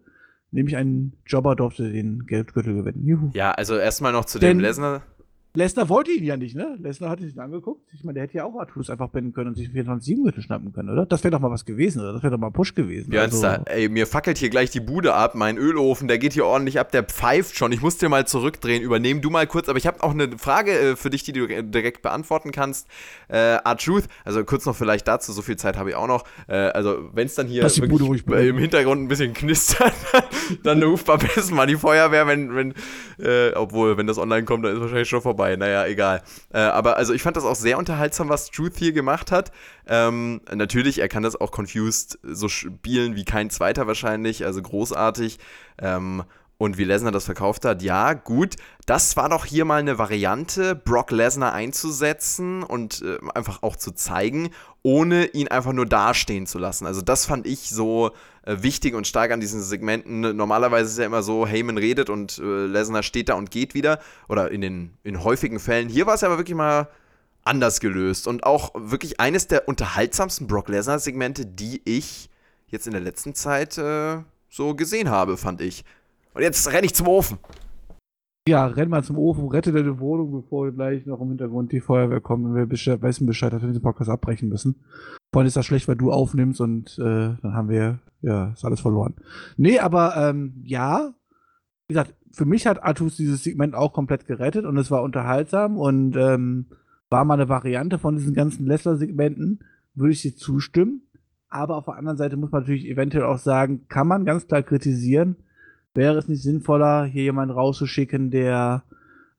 nämlich 0.50 0.76
ein 0.76 1.12
Jobber 1.26 1.56
durfte 1.56 1.90
den 1.90 2.26
Geldgürtel 2.26 2.74
gewinnen. 2.74 3.04
Juhu. 3.06 3.30
Ja, 3.32 3.52
also 3.52 3.76
erstmal 3.76 4.12
noch 4.12 4.24
zu 4.24 4.38
Denn- 4.38 4.58
dem 4.58 4.60
Lesnar. 4.60 5.02
Lesnar 5.56 5.88
wollte 5.88 6.10
ihn 6.10 6.24
ja 6.24 6.36
nicht, 6.36 6.56
ne? 6.56 6.76
Lesnar 6.80 7.10
hatte 7.10 7.22
sich 7.24 7.38
angeguckt. 7.38 7.80
Ich 7.92 8.02
meine, 8.02 8.14
der 8.14 8.24
hätte 8.24 8.38
ja 8.38 8.44
auch 8.44 8.58
Artus 8.58 8.90
einfach 8.90 9.08
binden 9.10 9.32
können 9.32 9.50
und 9.50 9.56
sich 9.56 9.68
24-7 9.68 10.24
Gürtel 10.24 10.42
schnappen 10.42 10.72
können, 10.72 10.90
oder? 10.90 11.06
Das 11.06 11.22
wäre 11.22 11.30
doch 11.30 11.38
mal 11.38 11.50
was 11.52 11.64
gewesen, 11.64 12.00
oder? 12.00 12.12
Das 12.12 12.24
wäre 12.24 12.32
doch 12.32 12.40
mal 12.40 12.48
ein 12.48 12.52
Push 12.52 12.74
gewesen. 12.74 13.10
Björn, 13.10 13.26
Also- 13.26 13.40
da, 13.40 13.62
ey, 13.66 13.88
mir 13.88 14.08
fackelt 14.08 14.36
hier 14.36 14.50
gleich 14.50 14.70
die 14.70 14.80
Bude 14.80 15.14
ab. 15.14 15.36
Mein 15.36 15.56
Ölofen, 15.56 16.08
der 16.08 16.18
geht 16.18 16.32
hier 16.32 16.44
ordentlich 16.44 16.80
ab, 16.80 16.90
der 16.90 17.04
pfeift 17.04 17.56
schon. 17.56 17.70
Ich 17.70 17.80
muss 17.80 17.98
dir 17.98 18.08
mal 18.08 18.26
zurückdrehen. 18.26 18.82
Übernehm 18.82 19.20
du 19.20 19.30
mal 19.30 19.46
kurz. 19.46 19.68
Aber 19.68 19.78
ich 19.78 19.86
habe 19.86 20.02
auch 20.02 20.10
eine 20.10 20.36
Frage 20.38 20.72
äh, 20.72 20.96
für 20.96 21.10
dich, 21.10 21.22
die 21.22 21.32
du 21.32 21.46
direkt 21.46 22.02
beantworten 22.02 22.50
kannst. 22.50 22.88
Äh, 23.28 23.58
R-Truth, 23.64 24.08
also 24.24 24.42
kurz 24.44 24.66
noch 24.66 24.74
vielleicht 24.74 25.06
dazu, 25.06 25.30
so 25.30 25.40
viel 25.40 25.56
Zeit 25.56 25.76
habe 25.76 25.90
ich 25.90 25.94
auch 25.94 26.08
noch. 26.08 26.24
Äh, 26.48 26.54
also, 26.56 27.10
wenn 27.12 27.26
es 27.26 27.36
dann 27.36 27.46
hier 27.46 27.62
im 28.48 28.58
Hintergrund 28.58 29.02
ein 29.02 29.06
bisschen 29.08 29.32
knistert, 29.32 29.92
dann 30.64 30.82
ruft 30.82 31.08
am 31.08 31.20
besten 31.20 31.54
mal 31.54 31.68
die 31.68 31.76
Feuerwehr, 31.76 32.26
wenn, 32.26 32.56
wenn, 32.56 32.74
äh, 33.20 33.52
obwohl, 33.54 33.96
wenn 33.96 34.08
das 34.08 34.18
online 34.18 34.42
kommt, 34.44 34.64
dann 34.64 34.74
ist 34.74 34.80
wahrscheinlich 34.80 35.08
schon 35.08 35.22
vorbei. 35.22 35.43
Naja, 35.56 35.86
egal. 35.86 36.22
Äh, 36.52 36.58
aber 36.58 36.96
also 36.96 37.12
ich 37.12 37.22
fand 37.22 37.36
das 37.36 37.44
auch 37.44 37.54
sehr 37.54 37.78
unterhaltsam, 37.78 38.28
was 38.28 38.50
Truth 38.50 38.76
hier 38.76 38.92
gemacht 38.92 39.30
hat. 39.30 39.52
Ähm, 39.86 40.40
natürlich, 40.52 40.98
er 40.98 41.08
kann 41.08 41.22
das 41.22 41.40
auch 41.40 41.50
confused 41.50 42.18
so 42.22 42.48
spielen 42.48 43.16
wie 43.16 43.24
kein 43.24 43.50
zweiter 43.50 43.86
wahrscheinlich, 43.86 44.44
also 44.44 44.62
großartig. 44.62 45.38
Ähm, 45.78 46.24
und 46.56 46.78
wie 46.78 46.84
Lesnar 46.84 47.12
das 47.12 47.24
verkauft 47.24 47.64
hat, 47.64 47.82
ja, 47.82 48.14
gut. 48.14 48.56
Das 48.86 49.16
war 49.16 49.28
doch 49.28 49.44
hier 49.44 49.64
mal 49.64 49.80
eine 49.80 49.98
Variante, 49.98 50.74
Brock 50.74 51.10
Lesnar 51.10 51.52
einzusetzen 51.52 52.62
und 52.62 53.02
äh, 53.02 53.18
einfach 53.34 53.62
auch 53.62 53.76
zu 53.76 53.92
zeigen, 53.92 54.50
ohne 54.82 55.26
ihn 55.26 55.48
einfach 55.48 55.72
nur 55.72 55.86
dastehen 55.86 56.46
zu 56.46 56.58
lassen. 56.58 56.86
Also 56.86 57.02
das 57.02 57.26
fand 57.26 57.46
ich 57.46 57.70
so 57.70 58.12
wichtig 58.46 58.94
und 58.94 59.06
stark 59.06 59.30
an 59.30 59.40
diesen 59.40 59.62
Segmenten. 59.62 60.36
Normalerweise 60.36 60.90
ist 60.90 60.98
ja 60.98 61.06
immer 61.06 61.22
so, 61.22 61.46
Heyman 61.46 61.78
redet 61.78 62.10
und 62.10 62.38
äh, 62.38 62.66
Lesnar 62.66 63.02
steht 63.02 63.28
da 63.28 63.34
und 63.34 63.50
geht 63.50 63.74
wieder. 63.74 63.98
Oder 64.28 64.50
in 64.50 64.60
den 64.60 64.94
in 65.02 65.22
häufigen 65.24 65.58
Fällen. 65.58 65.88
Hier 65.88 66.06
war 66.06 66.14
es 66.14 66.24
aber 66.24 66.38
wirklich 66.38 66.56
mal 66.56 66.88
anders 67.44 67.80
gelöst. 67.80 68.26
Und 68.26 68.44
auch 68.44 68.72
wirklich 68.74 69.20
eines 69.20 69.46
der 69.46 69.68
unterhaltsamsten 69.68 70.46
Brock 70.46 70.68
Lesnar-Segmente, 70.68 71.46
die 71.46 71.82
ich 71.84 72.30
jetzt 72.66 72.86
in 72.86 72.92
der 72.92 73.02
letzten 73.02 73.34
Zeit 73.34 73.78
äh, 73.78 74.18
so 74.48 74.74
gesehen 74.74 75.10
habe, 75.10 75.36
fand 75.36 75.60
ich. 75.60 75.84
Und 76.34 76.42
jetzt 76.42 76.70
renne 76.72 76.86
ich 76.86 76.94
zum 76.94 77.08
Ofen. 77.08 77.38
Ja, 78.46 78.66
renn 78.66 78.90
mal 78.90 79.02
zum 79.02 79.16
Ofen, 79.16 79.48
rette 79.48 79.72
deine 79.72 79.98
Wohnung, 80.00 80.30
bevor 80.32 80.70
gleich 80.70 81.06
noch 81.06 81.20
im 81.20 81.28
Hintergrund 81.28 81.72
die 81.72 81.80
Feuerwehr 81.80 82.20
kommt 82.20 82.44
und 82.44 82.54
wir 82.54 82.70
wissen 82.70 83.24
Bescheid, 83.24 83.52
dass 83.52 83.62
wir 83.62 83.68
diesen 83.68 83.82
Podcast 83.82 84.10
abbrechen 84.10 84.50
müssen. 84.50 84.74
Vorhin 85.34 85.48
ist 85.48 85.56
das 85.56 85.66
schlecht, 85.66 85.88
weil 85.88 85.96
du 85.96 86.12
aufnimmst 86.12 86.60
und 86.60 86.96
äh, 86.96 87.34
dann 87.42 87.54
haben 87.54 87.68
wir, 87.68 87.98
ja, 88.22 88.52
ist 88.52 88.64
alles 88.64 88.78
verloren. 88.78 89.14
Nee, 89.56 89.80
aber 89.80 90.16
ähm, 90.16 90.62
ja, 90.62 91.12
wie 91.88 91.94
gesagt, 91.94 92.14
für 92.30 92.44
mich 92.44 92.68
hat 92.68 92.84
Artus 92.84 93.16
dieses 93.16 93.42
Segment 93.42 93.74
auch 93.74 93.92
komplett 93.92 94.28
gerettet 94.28 94.64
und 94.64 94.76
es 94.76 94.92
war 94.92 95.02
unterhaltsam 95.02 95.76
und 95.76 96.14
ähm, 96.14 96.66
war 97.10 97.24
mal 97.24 97.34
eine 97.34 97.48
Variante 97.48 97.98
von 97.98 98.14
diesen 98.14 98.32
ganzen 98.32 98.64
Lesnar-Segmenten, 98.64 99.64
würde 99.94 100.12
ich 100.12 100.22
dir 100.22 100.36
zustimmen. 100.36 101.02
Aber 101.48 101.78
auf 101.78 101.86
der 101.86 101.96
anderen 101.96 102.16
Seite 102.16 102.36
muss 102.36 102.52
man 102.52 102.62
natürlich 102.62 102.86
eventuell 102.86 103.24
auch 103.24 103.38
sagen, 103.38 103.88
kann 103.88 104.06
man 104.06 104.24
ganz 104.24 104.46
klar 104.46 104.62
kritisieren, 104.62 105.34
wäre 105.94 106.16
es 106.16 106.28
nicht 106.28 106.44
sinnvoller, 106.44 107.06
hier 107.06 107.24
jemanden 107.24 107.56
rauszuschicken, 107.56 108.30
der 108.30 108.84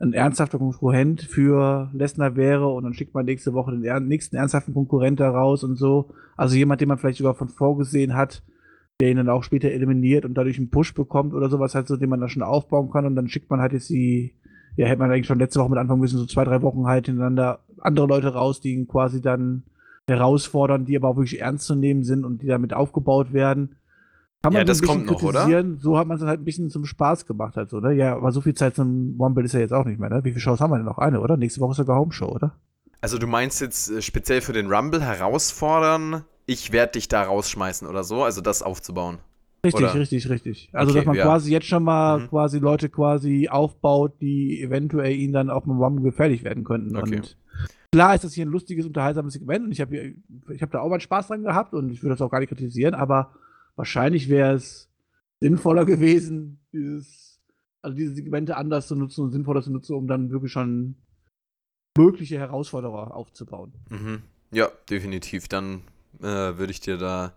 ein 0.06 0.14
ernsthafter 0.14 0.58
Konkurrent 0.58 1.22
für 1.22 1.90
Lesnar 1.94 2.36
wäre 2.36 2.68
und 2.68 2.84
dann 2.84 2.94
schickt 2.94 3.14
man 3.14 3.26
nächste 3.26 3.54
Woche 3.54 3.72
den 3.72 4.08
nächsten 4.08 4.36
ernsthaften 4.36 4.74
Konkurrent 4.74 5.20
da 5.20 5.30
raus 5.30 5.64
und 5.64 5.76
so. 5.76 6.10
Also 6.38 6.56
jemand, 6.56 6.82
den 6.82 6.88
man 6.88 6.98
vielleicht 6.98 7.18
sogar 7.18 7.34
von 7.34 7.50
vorgesehen 7.50 8.16
hat, 8.16 8.44
der 9.00 9.10
ihn 9.10 9.18
dann 9.18 9.30
auch 9.30 9.44
später 9.44 9.70
eliminiert 9.72 10.26
und 10.26 10.36
dadurch 10.36 10.58
einen 10.58 10.70
Push 10.70 10.94
bekommt 10.94 11.34
oder 11.34 11.50
sowas 11.50 11.76
halt 11.76 11.88
so, 11.88 11.98
den 11.98 12.10
man 12.10 12.22
da 12.22 12.30
schon 12.30 12.44
aufbauen 12.44 12.90
kann 12.92 13.06
und 13.06 13.16
dann 13.16 13.28
schickt 13.28 13.50
man 13.50 13.60
halt 13.60 13.74
jetzt 13.74 13.90
die, 13.90 14.36
ja, 14.78 14.88
hätte 14.88 15.00
man 15.00 15.12
eigentlich 15.12 15.28
schon 15.28 15.40
letzte 15.40 15.60
Woche 15.60 15.70
mit 15.70 15.80
anfangen 15.80 16.02
müssen, 16.02 16.18
so 16.18 16.26
zwei, 16.26 16.46
drei 16.46 16.62
Wochen 16.62 16.86
halt 16.86 17.08
hintereinander 17.08 17.60
andere 17.82 18.08
Leute 18.08 18.34
raus, 18.34 18.62
die 18.62 18.74
ihn 18.74 18.88
quasi 18.88 19.22
dann 19.22 19.64
herausfordern, 20.08 20.86
die 20.86 20.96
aber 20.96 21.10
auch 21.10 21.18
wirklich 21.18 21.42
ernst 21.42 21.66
zu 21.66 21.76
nehmen 21.76 22.04
sind 22.04 22.26
und 22.26 22.42
die 22.42 22.48
damit 22.48 22.74
aufgebaut 22.74 23.34
werden. 23.34 23.76
Kann 24.46 24.54
Ja, 24.54 24.60
man 24.60 24.68
das 24.68 24.78
so 24.78 24.84
ein 24.84 24.88
bisschen 24.88 25.06
kommt 25.08 25.22
noch, 25.24 25.30
oder? 25.30 25.66
So 25.80 25.98
hat 25.98 26.08
man 26.08 26.18
es 26.18 26.24
halt 26.24 26.40
ein 26.42 26.46
bisschen 26.46 26.70
zum 26.70 26.86
Spaß 26.86 27.26
gemacht 27.26 27.58
halt 27.58 27.70
so, 27.70 27.80
ne? 27.80 27.94
Ja, 27.94 28.16
aber 28.16 28.32
so 28.32 28.42
viel 28.42 28.54
Zeit 28.54 28.76
zum 28.76 29.16
Rumble 29.20 29.44
ist 29.44 29.54
ja 29.54 29.60
jetzt 29.60 29.74
auch 29.74 29.86
nicht 29.86 30.00
mehr, 30.00 30.10
ne? 30.10 30.24
Wie 30.24 30.30
viele 30.30 30.40
Shows 30.40 30.60
haben 30.60 30.72
wir 30.72 30.78
denn 30.78 30.86
noch? 30.86 31.00
Eine, 31.00 31.20
oder? 31.20 31.36
Nächste 31.36 31.62
Woche 31.62 31.72
ist 31.72 31.78
sogar 31.78 31.98
Home 31.98 32.12
Show, 32.14 32.28
oder? 32.28 32.54
Also 33.02 33.18
du 33.18 33.26
meinst 33.26 33.60
jetzt 33.60 33.90
äh, 33.90 34.02
speziell 34.04 34.42
für 34.42 34.54
den 34.54 34.72
Rumble 34.72 35.02
herausfordern, 35.02 36.26
ich 36.46 36.72
werde 36.72 36.94
dich 36.94 37.08
da 37.08 37.24
rausschmeißen 37.24 37.88
oder 37.88 38.04
so, 38.04 38.24
also 38.24 38.42
das 38.42 38.62
aufzubauen. 38.62 39.18
Richtig, 39.66 39.84
Oder? 39.84 39.96
richtig, 39.96 40.30
richtig. 40.30 40.70
Also, 40.74 40.92
Okay, 40.92 41.00
dass 41.00 41.06
man 41.08 41.16
ja. 41.16 41.24
quasi 41.24 41.52
jetzt 41.52 41.66
schon 41.66 41.82
mal 41.82 42.20
Mhm. 42.20 42.28
quasi 42.28 42.60
Leute 42.60 42.88
quasi 42.88 43.50
aufbaut, 43.50 44.14
die 44.22 44.62
eventuell 44.62 45.16
ihnen 45.16 45.34
dann 45.34 45.50
auch 45.50 45.66
mit 45.66 45.76
Rumble 45.76 46.04
gefährlich 46.04 46.44
werden 46.44 46.64
könnten. 46.64 46.96
Okay. 46.96 47.16
Und 47.16 47.38
klar 47.92 48.14
ist 48.14 48.24
das 48.24 48.34
hier 48.34 48.46
ein 48.46 48.50
lustiges, 48.52 48.86
unterhaltsames 48.86 49.34
Segment 49.34 49.66
und 49.66 49.72
ich 49.72 49.82
habe 49.82 50.14
ich 50.50 50.62
hab 50.62 50.70
da 50.70 50.82
auch 50.82 50.90
mal 50.90 51.00
Spaß 51.00 51.30
dran 51.30 51.42
gehabt 51.42 51.74
und 51.74 51.90
ich 51.90 52.04
würde 52.04 52.14
das 52.14 52.22
auch 52.22 52.30
gar 52.30 52.40
nicht 52.42 52.50
kritisieren, 52.50 52.94
aber 52.94 53.32
wahrscheinlich 53.76 54.30
wäre 54.30 54.56
es 54.56 54.90
sinnvoller 55.40 55.86
gewesen, 55.86 56.60
dieses, 56.72 57.40
also 57.82 57.96
diese 57.96 58.16
Segmente 58.16 58.58
anders 58.58 58.88
zu 58.88 58.96
nutzen 58.96 59.22
und 59.26 59.32
sinnvoller 59.32 59.62
zu 59.62 59.72
nutzen, 59.72 59.96
um 59.96 60.08
dann 60.08 60.32
wirklich 60.32 60.52
schon 60.52 60.96
mögliche 61.98 62.38
Herausforderer 62.38 63.16
aufzubauen. 63.16 63.74
Mhm. 63.90 64.24
Ja, 64.52 64.70
definitiv. 64.90 65.48
Dann 65.48 65.82
äh, 66.20 66.24
würde 66.58 66.72
ich 66.72 66.80
dir 66.80 66.98
da 66.98 67.34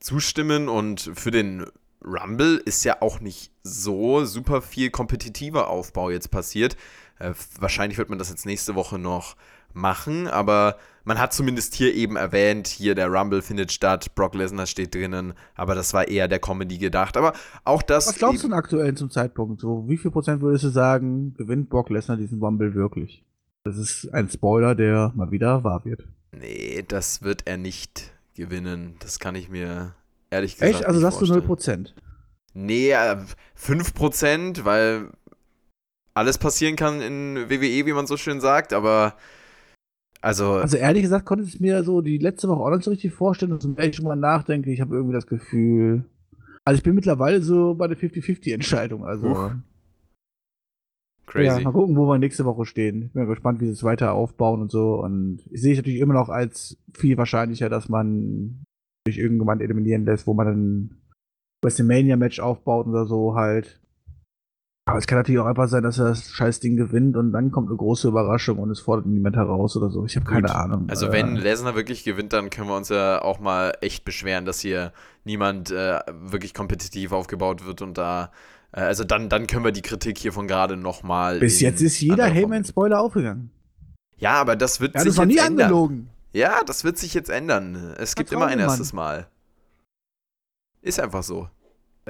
zustimmen. 0.00 0.68
Und 0.68 1.10
für 1.14 1.30
den 1.30 1.66
Rumble 2.04 2.56
ist 2.64 2.84
ja 2.84 3.02
auch 3.02 3.20
nicht 3.20 3.52
so 3.62 4.24
super 4.24 4.62
viel 4.62 4.90
kompetitiver 4.90 5.68
Aufbau 5.68 6.10
jetzt 6.10 6.30
passiert. 6.30 6.76
Äh, 7.18 7.32
wahrscheinlich 7.58 7.98
wird 7.98 8.10
man 8.10 8.18
das 8.18 8.30
jetzt 8.30 8.46
nächste 8.46 8.74
Woche 8.74 8.98
noch 8.98 9.36
machen, 9.76 10.26
aber 10.26 10.76
man 11.04 11.20
hat 11.20 11.32
zumindest 11.32 11.74
hier 11.74 11.94
eben 11.94 12.16
erwähnt, 12.16 12.66
hier 12.66 12.96
der 12.96 13.08
Rumble 13.08 13.40
findet 13.40 13.70
statt, 13.70 14.14
Brock 14.16 14.34
Lesnar 14.34 14.66
steht 14.66 14.94
drinnen, 14.94 15.34
aber 15.54 15.76
das 15.76 15.94
war 15.94 16.08
eher 16.08 16.26
der 16.26 16.40
Comedy 16.40 16.78
gedacht. 16.78 17.16
Aber 17.16 17.32
auch 17.64 17.82
das. 17.82 18.08
Was 18.08 18.16
glaubst 18.16 18.42
du 18.42 18.48
denn 18.48 18.56
aktuell 18.56 18.94
zum 18.94 19.10
Zeitpunkt? 19.10 19.60
So, 19.60 19.88
wie 19.88 19.98
viel 19.98 20.10
Prozent 20.10 20.42
würdest 20.42 20.64
du 20.64 20.70
sagen, 20.70 21.34
gewinnt 21.34 21.70
Brock 21.70 21.90
Lesnar 21.90 22.16
diesen 22.16 22.40
Rumble 22.42 22.74
wirklich? 22.74 23.24
Das 23.62 23.76
ist 23.76 24.12
ein 24.12 24.28
Spoiler, 24.28 24.74
der 24.74 25.12
mal 25.14 25.30
wieder 25.30 25.62
wahr 25.62 25.84
wird. 25.84 26.04
Nee, 26.32 26.84
das 26.86 27.22
wird 27.22 27.46
er 27.46 27.56
nicht 27.56 28.12
gewinnen. 28.34 28.96
Das 28.98 29.18
kann 29.20 29.34
ich 29.34 29.48
mir 29.48 29.94
ehrlich 30.30 30.54
gesagt 30.54 30.74
Echt? 30.74 30.86
Also 30.86 31.00
sagst 31.00 31.20
du 31.20 31.26
vorstellen. 31.26 31.86
0%? 31.86 31.92
Nee, 32.54 32.90
äh, 32.90 33.16
5%, 33.56 34.64
weil 34.64 35.10
alles 36.14 36.38
passieren 36.38 36.76
kann 36.76 37.00
in 37.00 37.50
WWE, 37.50 37.86
wie 37.86 37.92
man 37.92 38.06
so 38.06 38.16
schön 38.16 38.40
sagt, 38.40 38.72
aber 38.72 39.14
also, 40.20 40.52
Also 40.54 40.76
ehrlich 40.76 41.02
gesagt 41.02 41.26
konnte 41.26 41.44
ich 41.44 41.54
es 41.54 41.60
mir 41.60 41.84
so 41.84 42.00
die 42.00 42.18
letzte 42.18 42.48
Woche 42.48 42.60
auch 42.60 42.70
nicht 42.70 42.84
so 42.84 42.90
richtig 42.90 43.12
vorstellen. 43.12 43.52
Und 43.52 43.76
wenn 43.76 43.90
ich 43.90 43.96
schon 43.96 44.06
mal 44.06 44.16
nachdenke, 44.16 44.72
ich 44.72 44.80
habe 44.80 44.94
irgendwie 44.94 45.14
das 45.14 45.26
Gefühl. 45.26 46.04
Also 46.64 46.78
ich 46.78 46.82
bin 46.82 46.94
mittlerweile 46.94 47.42
so 47.42 47.74
bei 47.74 47.86
der 47.86 47.96
50-50-Entscheidung. 47.96 49.04
Also 49.04 49.28
Huch, 49.28 49.50
ja, 51.34 51.52
crazy. 51.52 51.62
mal 51.62 51.72
gucken, 51.72 51.96
wo 51.96 52.06
wir 52.06 52.18
nächste 52.18 52.44
Woche 52.44 52.66
stehen. 52.66 53.02
Ich 53.02 53.12
bin 53.12 53.26
gespannt, 53.26 53.60
wie 53.60 53.66
sie 53.66 53.72
es 53.72 53.84
weiter 53.84 54.12
aufbauen 54.14 54.62
und 54.62 54.70
so. 54.70 55.00
Und 55.02 55.42
ich 55.50 55.60
sehe 55.60 55.72
es 55.72 55.78
natürlich 55.78 56.00
immer 56.00 56.14
noch 56.14 56.28
als 56.28 56.76
viel 56.94 57.16
wahrscheinlicher, 57.18 57.68
dass 57.68 57.88
man 57.88 58.64
durch 59.06 59.18
irgendjemand 59.18 59.62
eliminieren 59.62 60.04
lässt, 60.04 60.26
wo 60.26 60.34
man 60.34 60.46
dann 60.46 60.90
WrestleMania-Match 61.64 62.40
aufbaut 62.40 62.86
oder 62.86 63.06
so 63.06 63.34
halt. 63.34 63.80
Aber 64.88 64.98
es 64.98 65.08
kann 65.08 65.18
natürlich 65.18 65.40
auch 65.40 65.46
einfach 65.46 65.66
sein, 65.66 65.82
dass 65.82 65.98
er 65.98 66.04
das 66.06 66.30
scheiß 66.30 66.60
Ding 66.60 66.76
gewinnt 66.76 67.16
und 67.16 67.32
dann 67.32 67.50
kommt 67.50 67.68
eine 67.68 67.76
große 67.76 68.06
Überraschung 68.06 68.60
und 68.60 68.70
es 68.70 68.78
fordert 68.78 69.06
niemand 69.06 69.34
heraus 69.34 69.76
oder 69.76 69.90
so. 69.90 70.06
Ich 70.06 70.14
habe 70.14 70.26
keine. 70.26 70.54
Ahnung. 70.54 70.86
Also 70.88 71.10
wenn 71.10 71.34
Lesnar 71.34 71.74
wirklich 71.74 72.04
gewinnt, 72.04 72.32
dann 72.32 72.50
können 72.50 72.68
wir 72.68 72.76
uns 72.76 72.88
ja 72.88 73.20
auch 73.20 73.40
mal 73.40 73.76
echt 73.80 74.04
beschweren, 74.04 74.44
dass 74.44 74.60
hier 74.60 74.92
niemand 75.24 75.72
äh, 75.72 75.98
wirklich 76.12 76.54
kompetitiv 76.54 77.10
aufgebaut 77.10 77.66
wird 77.66 77.82
und 77.82 77.98
da, 77.98 78.30
äh, 78.70 78.82
also 78.82 79.02
dann, 79.02 79.28
dann 79.28 79.48
können 79.48 79.64
wir 79.64 79.72
die 79.72 79.82
Kritik 79.82 80.18
hier 80.18 80.32
von 80.32 80.46
gerade 80.46 80.76
nochmal. 80.76 81.40
Bis 81.40 81.60
jetzt 81.60 81.82
ist 81.82 82.00
jeder 82.00 82.26
Heyman-Spoiler 82.26 83.00
aufgegangen. 83.00 83.50
Ja, 84.18 84.34
aber 84.34 84.54
das 84.54 84.80
wird 84.80 84.94
hat 84.94 85.02
sich 85.02 85.16
noch 85.16 85.24
jetzt 85.24 85.34
nie 85.34 85.38
ändern. 85.38 85.64
angelogen. 85.64 86.10
Ja, 86.32 86.60
das 86.64 86.84
wird 86.84 86.96
sich 86.96 87.12
jetzt 87.12 87.28
ändern. 87.28 87.94
Es 87.98 88.14
gibt 88.14 88.28
Vertrau 88.28 88.44
immer 88.44 88.52
ein 88.52 88.60
erstes 88.60 88.92
Mal. 88.92 89.26
Ist 90.80 91.00
einfach 91.00 91.24
so. 91.24 91.48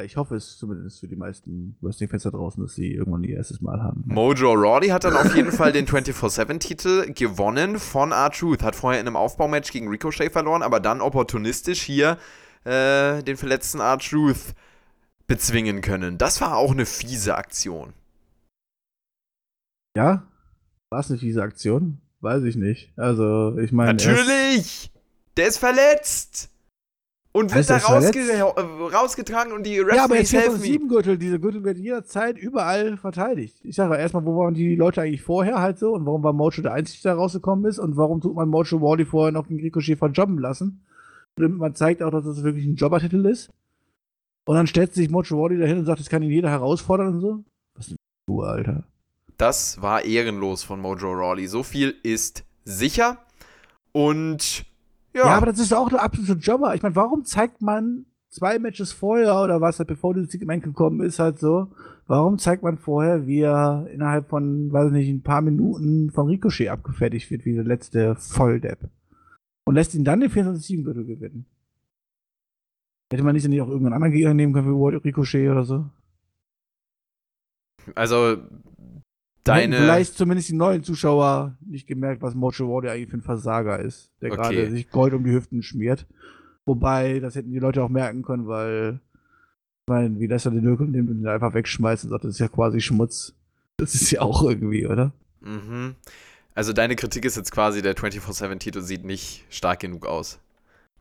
Ich 0.05 0.19
hoffe 0.19 0.37
es 0.37 0.59
zumindest 0.59 1.01
für 1.01 1.09
die 1.09 1.17
meisten 1.17 1.77
Wrestling-Fans 1.81 2.25
da 2.25 2.31
draußen, 2.31 2.63
dass 2.63 2.75
sie 2.75 2.93
irgendwann 2.93 3.25
ihr 3.25 3.37
erstes 3.37 3.63
Mal 3.63 3.83
haben. 3.83 4.03
Mojo 4.05 4.53
Rawley 4.53 4.89
hat 4.89 5.05
dann 5.05 5.17
auf 5.17 5.35
jeden 5.35 5.53
Fall 5.53 5.73
den 5.73 5.87
24-7-Titel 5.87 7.15
gewonnen 7.15 7.79
von 7.79 8.13
R-Truth. 8.13 8.63
Hat 8.63 8.77
vorher 8.77 9.01
in 9.01 9.07
einem 9.07 9.17
Aufbaumatch 9.17 9.73
gegen 9.73 9.89
Ricochet 9.89 10.31
verloren, 10.31 10.63
aber 10.63 10.81
dann 10.81 11.01
opportunistisch 11.01 11.81
hier 11.81 12.19
äh, 12.65 13.23
den 13.23 13.39
verletzten 13.39 13.81
R-Truth 13.81 14.55
bezwingen 15.27 15.81
können. 15.81 16.19
Das 16.19 16.43
war 16.43 16.59
auch 16.59 16.73
eine 16.73 16.85
fiese 16.85 17.35
Aktion. 17.35 17.95
Ja? 19.97 20.27
War 20.91 21.01
es 21.01 21.09
eine 21.09 21.19
fiese 21.19 21.43
Aktion? 21.43 22.03
Weiß 22.21 22.43
ich 22.43 22.57
nicht. 22.57 22.93
Also, 22.99 23.57
ich 23.57 23.73
meine. 23.73 23.95
Natürlich! 23.95 24.91
Der 25.39 25.47
ist 25.47 25.57
verletzt! 25.57 26.51
Und 27.37 27.55
wird 27.55 27.69
da 27.69 27.77
rausge 27.77 28.19
äh, 28.19 28.41
rausgetragen 28.41 29.53
und 29.53 29.67
die 29.67 29.75
Ja, 29.75 29.83
aber 30.05 30.15
Referees 30.15 30.33
jetzt 30.33 30.43
helfen 30.43 30.61
sieben 30.61 30.85
ihm. 30.85 30.89
Gürtel, 30.89 31.19
diese 31.19 31.39
Gürtel 31.39 31.63
werden 31.65 31.83
jederzeit 31.83 32.39
überall 32.39 32.97
verteidigt. 32.97 33.59
Ich 33.63 33.77
sage 33.77 33.95
erstmal, 33.97 34.25
wo 34.25 34.39
waren 34.39 34.55
die 34.55 34.75
Leute 34.75 35.03
eigentlich 35.03 35.21
vorher 35.21 35.61
halt 35.61 35.79
so 35.79 35.93
und 35.93 36.07
warum 36.07 36.23
war 36.23 36.33
Mojo 36.33 36.63
der 36.63 36.73
Einzige, 36.73 37.03
der 37.03 37.15
rausgekommen 37.17 37.67
ist 37.67 37.79
und 37.79 37.99
warum 37.99 38.23
tut 38.23 38.35
man 38.35 38.49
Mojo 38.49 38.81
Wally 38.81 39.05
vorher 39.05 39.33
noch 39.33 39.49
den 39.49 39.61
Ricochet 39.61 39.99
verjobben 39.99 40.39
lassen? 40.39 40.87
Damit 41.37 41.59
man 41.59 41.75
zeigt 41.75 42.03
auch, 42.03 42.11
dass 42.11 42.25
das 42.25 42.43
wirklich 42.43 42.65
ein 42.65 42.77
Jobbertitel 42.77 43.27
ist. 43.27 43.51
Und 44.47 44.57
dann 44.57 44.67
stellt 44.67 44.95
sich 44.95 45.11
Mojo 45.11 45.37
Wally 45.39 45.59
dahin 45.59 45.81
und 45.81 45.85
sagt, 45.85 46.01
das 46.01 46.09
kann 46.09 46.23
ihn 46.23 46.31
jeder 46.31 46.49
herausfordern 46.49 47.09
und 47.09 47.21
so. 47.21 47.45
Was 47.75 47.89
ist 47.89 47.97
du, 48.27 48.41
Alter? 48.41 48.85
Das 49.37 49.83
war 49.83 50.07
ehrenlos 50.07 50.63
von 50.63 50.81
Mojo 50.81 51.13
Rawley. 51.13 51.49
So 51.49 51.63
viel 51.63 51.97
ist 52.03 52.45
sicher. 52.65 53.19
Und 53.93 54.65
ja, 55.17 55.27
Ja, 55.27 55.37
aber 55.37 55.47
das 55.47 55.59
ist 55.59 55.73
auch 55.73 55.89
der 55.89 56.03
absolute 56.03 56.41
Jobber. 56.41 56.75
Ich 56.75 56.83
meine, 56.83 56.97
warum 56.97 57.25
zeigt 57.25 57.63
man 57.63 58.07
zwei 58.29 58.59
Matches 58.59 58.93
vorher 58.93 59.41
oder 59.43 59.61
was 59.61 59.79
halt 59.79 59.89
bevor 59.89 60.15
dieses 60.15 60.31
Segment 60.31 60.63
gekommen 60.63 61.01
ist, 61.01 61.19
halt 61.19 61.39
so, 61.39 61.73
warum 62.07 62.39
zeigt 62.39 62.63
man 62.63 62.77
vorher, 62.79 63.27
wie 63.27 63.41
er 63.41 63.89
innerhalb 63.93 64.29
von, 64.29 64.73
weiß 64.73 64.89
ich 64.89 64.93
nicht, 64.93 65.09
ein 65.09 65.23
paar 65.23 65.41
Minuten 65.41 66.11
von 66.11 66.27
Ricochet 66.27 66.69
abgefertigt 66.69 67.31
wird, 67.31 67.45
wie 67.45 67.55
der 67.55 67.65
letzte 67.65 68.15
Volldepp. 68.17 68.91
Und 69.65 69.75
lässt 69.75 69.95
ihn 69.95 70.05
dann 70.05 70.21
den 70.21 70.31
24-7-Gürtel 70.31 71.05
gewinnen. 71.05 71.47
Hätte 73.11 73.25
man 73.25 73.35
nicht, 73.35 73.49
nicht 73.49 73.61
auch 73.61 73.69
irgendeinen 73.69 73.95
anderen 73.95 74.13
Gegner 74.13 74.35
nehmen 74.35 74.53
können 74.53 74.69
wie 74.69 74.97
Ricochet 74.97 75.51
oder 75.51 75.65
so? 75.65 75.87
also 77.95 78.37
deine. 79.49 79.77
Vielleicht 79.77 80.15
zumindest 80.17 80.49
die 80.49 80.55
neuen 80.55 80.83
Zuschauer 80.83 81.57
nicht 81.61 81.87
gemerkt, 81.87 82.23
was 82.23 82.35
Mojo 82.35 82.69
Warrior 82.69 82.93
eigentlich 82.93 83.11
für 83.11 83.17
ein 83.19 83.23
Versager 83.23 83.79
ist, 83.81 84.11
der 84.21 84.33
Okay. 84.33 84.41
gerade 84.41 84.71
sich 84.71 84.91
Gold 84.91 85.15
um 85.15 85.25
die 85.25 85.33
Hüften 85.33 85.63
schmiert. 85.63 86.07
Wobei, 86.65 87.21
das 87.21 87.35
hätten 87.37 87.51
die 87.53 87.59
Leute 87.59 87.83
auch 87.83 87.89
merken 87.89 88.23
können, 88.23 88.47
weil, 88.47 89.01
ich 89.83 89.89
meine, 89.89 90.19
wie 90.19 90.27
lässt 90.27 90.47
er 90.47 90.51
den 90.53 90.65
Löwen 90.65 90.91
nimmt 90.91 91.11
und 91.11 91.21
ihn 91.21 91.27
einfach 91.29 91.55
wegschmeißt 91.55 92.05
und 92.05 92.11
sagt, 92.11 92.25
das 92.25 92.33
ist 92.33 92.39
ja 92.41 92.49
quasi 92.49 92.81
Schmutz. 92.81 93.35
Das 93.77 93.95
ist 93.95 94.11
ja 94.11 94.23
auch 94.23 94.43
irgendwie, 94.43 94.87
oder? 94.87 95.13
Mhm. 95.41 95.95
Also 96.55 96.73
deine 96.73 96.97
Kritik 96.97 97.25
ist 97.25 97.37
jetzt 97.37 97.53
quasi, 97.53 97.83
der 97.83 97.95
24-7-Titel 97.95 98.81
sieht 98.81 99.05
nicht 99.05 99.45
stark 99.51 99.81
genug 99.81 100.07
aus. 100.07 100.41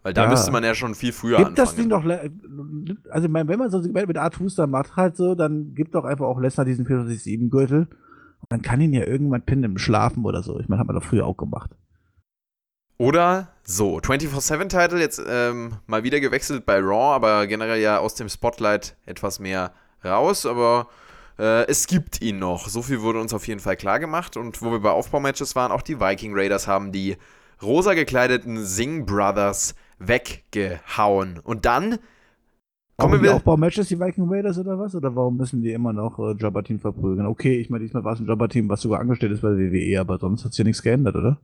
Weil 0.04 0.14
da 0.14 0.26
Ja. 0.26 0.30
müsste 0.30 0.52
man 0.52 0.64
ja 0.64 0.76
schon 0.76 0.94
viel 0.94 1.14
früher 1.14 1.38
Gibt 1.38 1.58
das 1.58 1.70
anfangen. 1.80 1.90
Ding 1.90 3.00
doch, 3.00 3.10
also 3.10 3.34
wenn 3.34 3.58
man 3.58 3.72
so 3.72 3.78
ein 3.78 3.84
Segment 3.84 4.08
mit 4.08 4.18
Art 4.18 4.38
Booster 4.38 4.68
macht 4.68 4.96
halt 4.96 5.16
so, 5.18 5.34
dann 5.34 5.74
gibt 5.74 5.96
doch 5.96 6.04
einfach 6.04 6.26
auch 6.26 6.40
Lesnar 6.40 6.66
diesen 6.66 6.86
24-7-Gürtel. 6.86 7.88
Man 8.50 8.62
kann 8.62 8.82
ihn 8.82 8.94
ja 8.94 9.06
irgendwann 9.06 9.42
pinnen 9.42 9.72
im 9.72 9.78
Schlafen 9.78 10.26
oder 10.26 10.44
so. 10.44 10.60
Ich 10.60 10.68
meine, 10.68 10.80
hat 10.80 10.88
man 10.88 10.96
doch 10.96 11.04
früher 11.04 11.26
auch 11.26 11.38
gemacht. 11.38 11.72
Oder 12.98 13.50
so, 13.64 13.98
24-7-Title 13.98 15.00
jetzt 15.00 15.22
ähm, 15.28 15.78
mal 15.86 16.04
wieder 16.04 16.22
gewechselt 16.22 16.66
bei 16.66 16.80
Raw, 16.80 17.14
aber 17.16 17.46
generell 17.46 17.82
ja 17.82 18.00
aus 18.00 18.16
dem 18.16 18.30
Spotlight 18.30 18.96
etwas 19.06 19.40
mehr 19.40 19.74
raus, 20.04 20.46
aber 20.46 20.88
äh, 21.38 21.66
es 21.68 21.88
gibt 21.88 22.22
ihn 22.22 22.40
noch. 22.40 22.70
So 22.70 22.82
viel 22.82 23.02
wurde 23.02 23.20
uns 23.20 23.34
auf 23.34 23.48
jeden 23.48 23.60
Fall 23.60 23.76
klar 23.76 24.00
gemacht. 24.00 24.38
Und 24.38 24.62
wo 24.62 24.72
wir 24.72 24.80
bei 24.80 24.92
Aufbaumatches 24.92 25.56
waren, 25.56 25.72
auch 25.72 25.82
die 25.82 26.00
Viking 26.00 26.34
Raiders 26.34 26.68
haben 26.68 26.92
die 26.92 27.18
rosa 27.62 27.94
gekleideten 27.94 28.64
Singh 28.64 29.06
Brothers 29.06 29.76
weggehauen. 30.00 31.40
Und 31.40 31.66
dann 31.66 32.00
Kommen 32.98 33.22
wir. 33.22 33.36
Aufbaumatches, 33.36 33.90
die 33.90 34.00
Viking 34.00 34.30
Raiders 34.30 34.58
oder 34.58 34.80
was? 34.80 34.96
Oder 34.96 35.16
warum 35.16 35.36
müssen 35.36 35.62
die 35.62 35.74
immer 35.74 35.92
noch 35.92 36.18
äh, 36.18 36.32
Jobber-Team 36.32 36.80
verprügeln? 36.80 37.26
Okay, 37.26 37.60
ich 37.60 37.70
meine, 37.70 37.84
diesmal 37.84 38.04
war 38.06 38.14
es 38.14 38.20
ein 38.20 38.26
Jobber-Team, 38.26 38.70
was 38.70 38.82
sogar 38.82 39.02
angestellt 39.02 39.34
ist 39.34 39.42
bei 39.42 39.50
der 39.50 39.72
WWE, 39.72 40.00
aber 40.00 40.18
sonst 40.18 40.46
hat 40.46 40.54
sich 40.54 40.60
ja 40.60 40.64
nichts 40.64 40.82
geändert, 40.82 41.16
oder? 41.16 41.38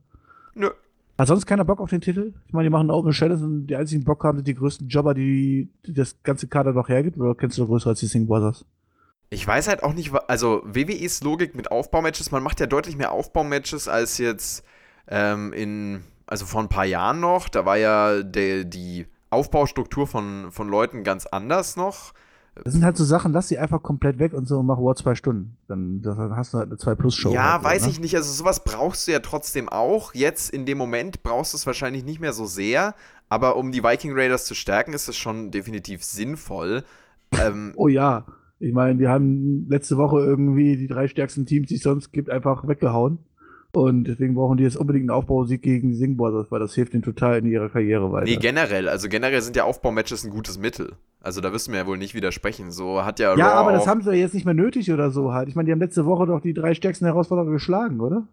Nö. 0.54 0.70
Hat 1.18 1.28
sonst 1.28 1.44
keiner 1.44 1.64
Bock 1.64 1.80
auf 1.80 1.90
den 1.90 2.00
Titel? 2.00 2.32
Ich 2.46 2.54
meine, 2.54 2.68
die 2.68 2.72
machen 2.72 2.90
Open 2.90 3.12
Challenge 3.12 3.44
und 3.44 3.66
die 3.66 3.76
einzigen 3.76 4.02
Bock 4.02 4.24
haben 4.24 4.38
sind 4.38 4.48
die 4.48 4.54
größten 4.54 4.88
Jobber, 4.88 5.12
die, 5.12 5.68
die 5.86 5.92
das 5.92 6.16
ganze 6.22 6.48
Kader 6.48 6.72
noch 6.72 6.88
hergibt. 6.88 7.18
Oder 7.18 7.34
kennst 7.34 7.58
du 7.58 7.66
größer 7.66 7.90
als 7.90 8.00
die 8.00 8.06
Sing 8.06 8.26
Brothers? 8.26 8.64
Ich 9.28 9.46
weiß 9.46 9.68
halt 9.68 9.82
auch 9.82 9.92
nicht, 9.92 10.12
also 10.28 10.62
WWEs 10.64 11.22
Logik 11.22 11.54
mit 11.54 11.70
Aufbaumatches, 11.70 12.32
man 12.32 12.42
macht 12.42 12.60
ja 12.60 12.66
deutlich 12.66 12.96
mehr 12.96 13.12
Aufbaumatches 13.12 13.88
als 13.88 14.18
jetzt 14.18 14.64
ähm, 15.08 15.52
in, 15.52 16.02
also 16.26 16.46
vor 16.46 16.62
ein 16.62 16.68
paar 16.68 16.86
Jahren 16.86 17.20
noch. 17.20 17.48
Da 17.48 17.66
war 17.66 17.76
ja 17.76 18.22
der, 18.22 18.64
die 18.64 19.06
Aufbaustruktur 19.32 20.06
von, 20.06 20.50
von 20.50 20.68
Leuten 20.68 21.04
ganz 21.04 21.26
anders 21.26 21.76
noch. 21.76 22.12
Das 22.64 22.74
sind 22.74 22.84
halt 22.84 22.98
so 22.98 23.04
Sachen, 23.04 23.32
lass 23.32 23.48
sie 23.48 23.56
einfach 23.58 23.82
komplett 23.82 24.18
weg 24.18 24.34
und 24.34 24.46
so 24.46 24.58
und 24.58 24.66
mach 24.66 24.76
War 24.76 24.94
zwei 24.94 25.14
Stunden. 25.14 25.56
Dann, 25.68 26.02
dann 26.02 26.36
hast 26.36 26.52
du 26.52 26.58
halt 26.58 26.68
eine 26.68 26.76
2-Plus-Show. 26.76 27.32
ja, 27.32 27.54
halt 27.54 27.64
weiß 27.64 27.84
ne? 27.84 27.90
ich 27.90 28.00
nicht. 28.00 28.14
Also 28.14 28.30
sowas 28.30 28.62
brauchst 28.62 29.08
du 29.08 29.12
ja 29.12 29.20
trotzdem 29.20 29.70
auch. 29.70 30.12
Jetzt 30.12 30.50
in 30.50 30.66
dem 30.66 30.76
Moment 30.76 31.22
brauchst 31.22 31.54
du 31.54 31.56
es 31.56 31.66
wahrscheinlich 31.66 32.04
nicht 32.04 32.20
mehr 32.20 32.34
so 32.34 32.44
sehr. 32.44 32.94
Aber 33.30 33.56
um 33.56 33.72
die 33.72 33.82
Viking 33.82 34.12
Raiders 34.12 34.44
zu 34.44 34.54
stärken, 34.54 34.92
ist 34.92 35.08
es 35.08 35.16
schon 35.16 35.50
definitiv 35.50 36.04
sinnvoll. 36.04 36.84
Ähm, 37.32 37.72
Oh 37.76 37.88
ja. 37.88 38.26
Ich 38.58 38.74
meine, 38.74 38.96
die 38.96 39.08
haben 39.08 39.66
letzte 39.68 39.96
Woche 39.96 40.20
irgendwie 40.20 40.76
die 40.76 40.86
drei 40.86 41.08
stärksten 41.08 41.46
Teams, 41.46 41.68
die 41.68 41.76
es 41.76 41.82
sonst 41.82 42.12
gibt, 42.12 42.28
einfach 42.30 42.68
weggehauen. 42.68 43.18
Und 43.74 44.04
deswegen 44.04 44.34
brauchen 44.34 44.58
die 44.58 44.64
jetzt 44.64 44.76
unbedingt 44.76 45.04
einen 45.04 45.18
Aufbausieg 45.18 45.62
gegen 45.62 45.88
die 45.88 45.94
Sing 45.94 46.16
Brothers, 46.16 46.50
weil 46.50 46.60
das 46.60 46.74
hilft 46.74 46.92
ihnen 46.92 47.02
total 47.02 47.38
in 47.38 47.46
ihrer 47.46 47.70
Karriere 47.70 48.12
weiter. 48.12 48.26
Nee, 48.26 48.36
generell. 48.36 48.86
Also 48.88 49.08
generell 49.08 49.40
sind 49.40 49.56
ja 49.56 49.64
Aufbaumatches 49.64 50.24
ein 50.24 50.30
gutes 50.30 50.58
Mittel. 50.58 50.92
Also 51.22 51.40
da 51.40 51.52
wirst 51.52 51.68
du 51.68 51.70
mir 51.70 51.78
ja 51.78 51.86
wohl 51.86 51.96
nicht 51.96 52.14
widersprechen. 52.14 52.70
So 52.70 53.02
hat 53.04 53.18
ja 53.18 53.34
ja, 53.36 53.48
Raw 53.48 53.54
aber 53.60 53.72
das 53.72 53.86
haben 53.86 54.02
sie 54.02 54.10
ja 54.10 54.16
jetzt 54.16 54.34
nicht 54.34 54.44
mehr 54.44 54.52
nötig 54.54 54.92
oder 54.92 55.10
so 55.10 55.32
halt. 55.32 55.48
Ich 55.48 55.54
meine, 55.54 55.66
die 55.66 55.72
haben 55.72 55.80
letzte 55.80 56.04
Woche 56.04 56.26
doch 56.26 56.40
die 56.40 56.52
drei 56.52 56.74
stärksten 56.74 57.06
Herausforderer 57.06 57.50
geschlagen, 57.50 58.00
oder? 58.00 58.26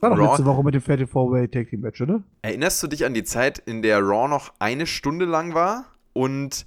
War 0.00 0.10
doch 0.10 0.18
Raw- 0.18 0.26
letzte 0.28 0.44
Woche 0.44 0.62
mit 0.62 0.74
dem 0.74 0.80
Fatal 0.82 1.08
Four-Way 1.08 1.48
Tag 1.48 1.70
Team 1.70 1.80
Match, 1.80 2.00
oder? 2.00 2.22
Erinnerst 2.42 2.80
du 2.80 2.86
dich 2.86 3.04
an 3.04 3.14
die 3.14 3.24
Zeit, 3.24 3.58
in 3.58 3.82
der 3.82 3.98
Raw 3.98 4.28
noch 4.28 4.52
eine 4.60 4.86
Stunde 4.86 5.24
lang 5.24 5.54
war 5.54 5.86
und 6.12 6.66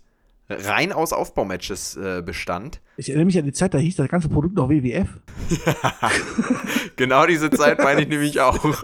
rein 0.51 0.91
aus 0.91 1.13
Aufbaumatches 1.13 1.97
äh, 1.97 2.21
bestand? 2.25 2.81
Ich 2.97 3.09
erinnere 3.09 3.25
mich 3.25 3.37
an 3.37 3.45
die 3.45 3.53
Zeit, 3.53 3.73
da 3.73 3.77
hieß 3.77 3.95
das 3.95 4.09
ganze 4.09 4.29
Produkt 4.29 4.55
noch 4.55 4.69
WWF. 4.69 5.07
genau 6.95 7.25
diese 7.25 7.49
Zeit 7.49 7.79
meine 7.79 8.01
ich 8.01 8.07
nämlich 8.07 8.39
auch. 8.39 8.83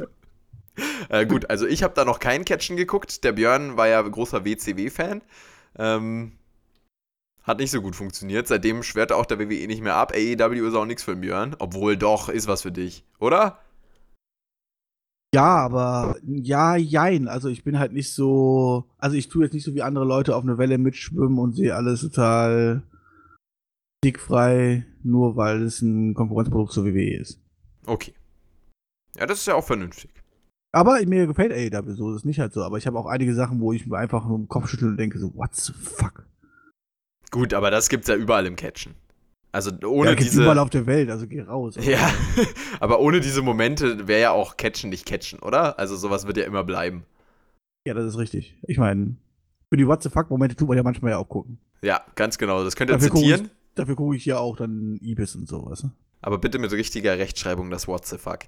Äh, 1.10 1.26
gut, 1.26 1.50
also 1.50 1.66
ich 1.66 1.84
habe 1.84 1.94
da 1.96 2.06
noch 2.06 2.20
keinen 2.20 2.46
Catchen 2.46 2.78
geguckt. 2.78 3.24
Der 3.24 3.32
Björn 3.32 3.78
war 3.78 3.88
ja 3.88 4.02
großer 4.02 4.46
WCW-Fan. 4.46 5.22
Ähm, 5.78 6.34
hat 7.44 7.60
nicht 7.60 7.72
so 7.72 7.82
gut 7.82 7.96
funktioniert. 7.96 8.48
Seitdem 8.48 8.84
schwört 8.84 9.12
auch 9.12 9.26
der 9.26 9.40
WWE 9.40 9.68
nicht 9.68 9.82
mehr 9.82 9.96
ab. 9.96 10.12
AEW 10.14 10.68
ist 10.68 10.76
auch 10.76 10.86
nichts 10.86 11.04
für 11.04 11.12
den 11.14 11.22
Björn. 11.22 11.56
Obwohl 11.60 11.98
doch, 11.98 12.30
ist 12.30 12.48
was 12.48 12.62
für 12.62 12.72
dich, 12.72 13.06
oder? 13.20 13.60
Ja, 15.36 15.58
aber 15.58 16.16
ja, 16.26 16.76
jein. 16.76 17.28
Also 17.28 17.50
ich 17.50 17.64
bin 17.64 17.80
halt 17.80 17.94
nicht 17.94 18.14
so. 18.14 18.86
Also 18.98 19.16
ich 19.16 19.28
tue 19.28 19.44
jetzt 19.44 19.54
nicht 19.54 19.66
so 19.66 19.76
wie 19.76 19.82
andere 19.82 20.06
Leute 20.06 20.36
auf 20.36 20.44
eine 20.44 20.58
Welle 20.58 20.78
mitschwimmen 20.78 21.38
und 21.38 21.54
sehe 21.54 21.76
alles 21.76 22.02
total 22.02 22.84
dickfrei, 24.04 24.86
nur 25.04 25.36
weil 25.36 25.64
es 25.64 25.82
ein 25.82 26.14
Konkurrenzprodukt 26.14 26.72
zur 26.72 26.86
WWE 26.86 27.18
ist. 27.18 27.42
Okay. 27.86 28.14
Ja, 29.18 29.26
das 29.26 29.40
ist 29.40 29.48
ja 29.48 29.56
auch 29.56 29.66
vernünftig. 29.66 30.12
Aber 30.72 31.04
mir 31.06 31.28
gefällt 31.28 31.52
AEW 31.52 31.96
so, 31.96 32.12
das 32.12 32.22
ist 32.22 32.26
nicht 32.26 32.40
halt 32.40 32.54
so. 32.54 32.64
Aber 32.64 32.78
ich 32.78 32.88
habe 32.88 33.00
auch 33.00 33.08
einige 33.08 33.34
Sachen, 33.34 33.60
wo 33.60 33.74
ich 33.74 33.88
mir 33.88 33.98
einfach 33.98 34.26
nur 34.28 34.38
im 34.38 34.48
Kopf 34.48 34.70
schüttel 34.70 34.90
und 34.90 34.98
denke 34.98 35.18
so, 35.20 35.34
what 35.36 35.56
the 35.56 35.74
fuck? 35.74 36.26
Gut, 37.32 37.54
aber 37.54 37.72
das 37.72 37.90
gibt's 37.90 38.08
ja 38.08 38.16
überall 38.16 38.46
im 38.46 38.56
Catchen. 38.56 38.94
Also 39.52 39.72
Ja, 39.72 39.88
ohne 39.88 40.10
gibt's 40.12 40.32
diese. 40.32 40.44
überall 40.44 40.60
auf 40.60 40.70
der 40.70 40.86
Welt, 40.86 41.10
also 41.10 41.28
geh 41.28 41.42
raus. 41.42 41.76
Ja, 41.82 42.10
aber 42.80 43.00
ohne 43.00 43.22
diese 43.22 43.42
Momente 43.42 44.08
wäre 44.08 44.22
ja 44.22 44.32
auch 44.32 44.58
Catchen 44.58 44.90
nicht 44.90 45.06
Catchen, 45.06 45.40
oder? 45.40 45.80
Also 45.80 45.96
sowas 45.96 46.28
wird 46.28 46.38
ja 46.38 46.46
immer 46.46 46.64
bleiben. 46.64 47.06
Ja, 47.88 47.94
das 47.94 48.06
ist 48.06 48.18
richtig. 48.18 48.56
Ich 48.68 48.78
meine, 48.78 49.16
für 49.70 49.78
die 49.78 49.88
What 49.88 50.04
the 50.04 50.10
fuck-Momente 50.10 50.56
tut 50.56 50.68
man 50.68 50.78
ja 50.78 50.84
manchmal 50.84 51.12
ja 51.12 51.18
auch 51.18 51.30
gucken. 51.30 51.60
Ja, 51.82 52.02
ganz 52.16 52.38
genau. 52.38 52.64
Das 52.64 52.76
könnt 52.76 52.90
ihr 52.90 52.96
Dafür 52.96 53.10
gucke 53.10 53.22
zitieren, 53.22 53.46
ich, 53.46 53.76
dafür 53.76 53.96
guck 53.96 54.16
ich 54.16 54.26
ja 54.26 54.38
auch 54.40 54.58
dann 54.58 54.98
Ibis 55.02 55.36
und 55.36 55.48
sowas. 55.48 55.84
ne? 55.84 55.92
aber 56.22 56.38
bitte 56.40 56.60
mit 56.60 56.72
richtiger 56.72 57.18
Rechtschreibung 57.18 57.70
das 57.70 57.88
What 57.88 58.06
the 58.06 58.18
fuck. 58.18 58.40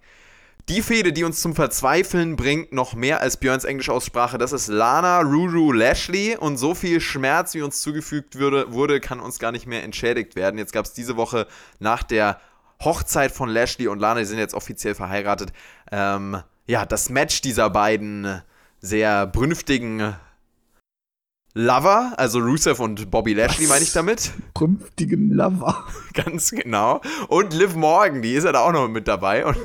Die 0.70 0.84
Fehde, 0.84 1.12
die 1.12 1.24
uns 1.24 1.42
zum 1.42 1.56
Verzweifeln 1.56 2.36
bringt, 2.36 2.74
noch 2.74 2.94
mehr 2.94 3.22
als 3.22 3.38
Björns 3.38 3.64
Englischaussprache, 3.64 4.38
das 4.38 4.52
ist 4.52 4.68
Lana 4.68 5.22
Ruru 5.22 5.72
Lashley 5.72 6.38
und 6.38 6.58
so 6.58 6.76
viel 6.76 7.02
Schmerz, 7.02 7.56
wie 7.56 7.64
uns 7.64 7.82
zugefügt 7.82 8.36
würde, 8.36 8.72
wurde, 8.72 9.00
kann 9.00 9.20
uns 9.20 9.40
gar 9.40 9.52
nicht 9.52 9.66
mehr 9.66 9.84
entschädigt 9.84 10.36
werden. 10.36 10.60
Jetzt 10.60 10.72
gab 10.72 10.86
es 10.86 10.94
diese 10.94 11.18
Woche 11.18 11.48
nach 11.80 12.04
der 12.04 12.40
Hochzeit 12.84 13.32
von 13.32 13.50
Lashley 13.50 13.88
und 13.88 13.98
Lana, 13.98 14.20
die 14.20 14.28
sind 14.28 14.38
jetzt 14.38 14.54
offiziell 14.54 14.94
verheiratet, 14.94 15.54
ähm, 15.92 16.38
ja, 16.68 16.86
das 16.86 17.10
Match 17.10 17.42
dieser 17.42 17.72
beiden 17.72 18.44
sehr 18.80 19.26
brünftigen 19.26 20.16
Lover, 21.56 22.14
also 22.18 22.38
Rusev 22.38 22.80
und 22.80 23.10
Bobby 23.10 23.34
Lashley 23.34 23.66
meine 23.66 23.84
ich 23.84 23.92
damit. 23.92 24.34
Künftigen 24.54 25.32
Lover. 25.32 25.88
Ganz 26.14 26.52
genau. 26.52 27.02
Und 27.28 27.56
Liv 27.56 27.74
Morgan, 27.74 28.22
die 28.22 28.36
ist 28.36 28.44
ja 28.44 28.52
da 28.52 28.60
auch 28.60 28.72
noch 28.72 28.88
mit 28.88 29.08
dabei 29.08 29.48
und 29.48 29.58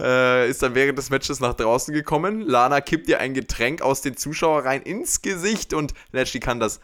äh, 0.00 0.48
ist 0.48 0.62
dann 0.62 0.74
während 0.74 0.98
des 0.98 1.10
Matches 1.10 1.40
nach 1.40 1.54
draußen 1.54 1.92
gekommen. 1.94 2.40
Lana 2.40 2.80
kippt 2.80 3.08
ihr 3.08 3.20
ein 3.20 3.34
Getränk 3.34 3.82
aus 3.82 4.00
den 4.00 4.16
Zuschauerreihen 4.16 4.82
ins 4.82 5.22
Gesicht 5.22 5.74
und 5.74 5.94
Lashley 6.12 6.40
kann 6.40 6.60
das 6.60 6.80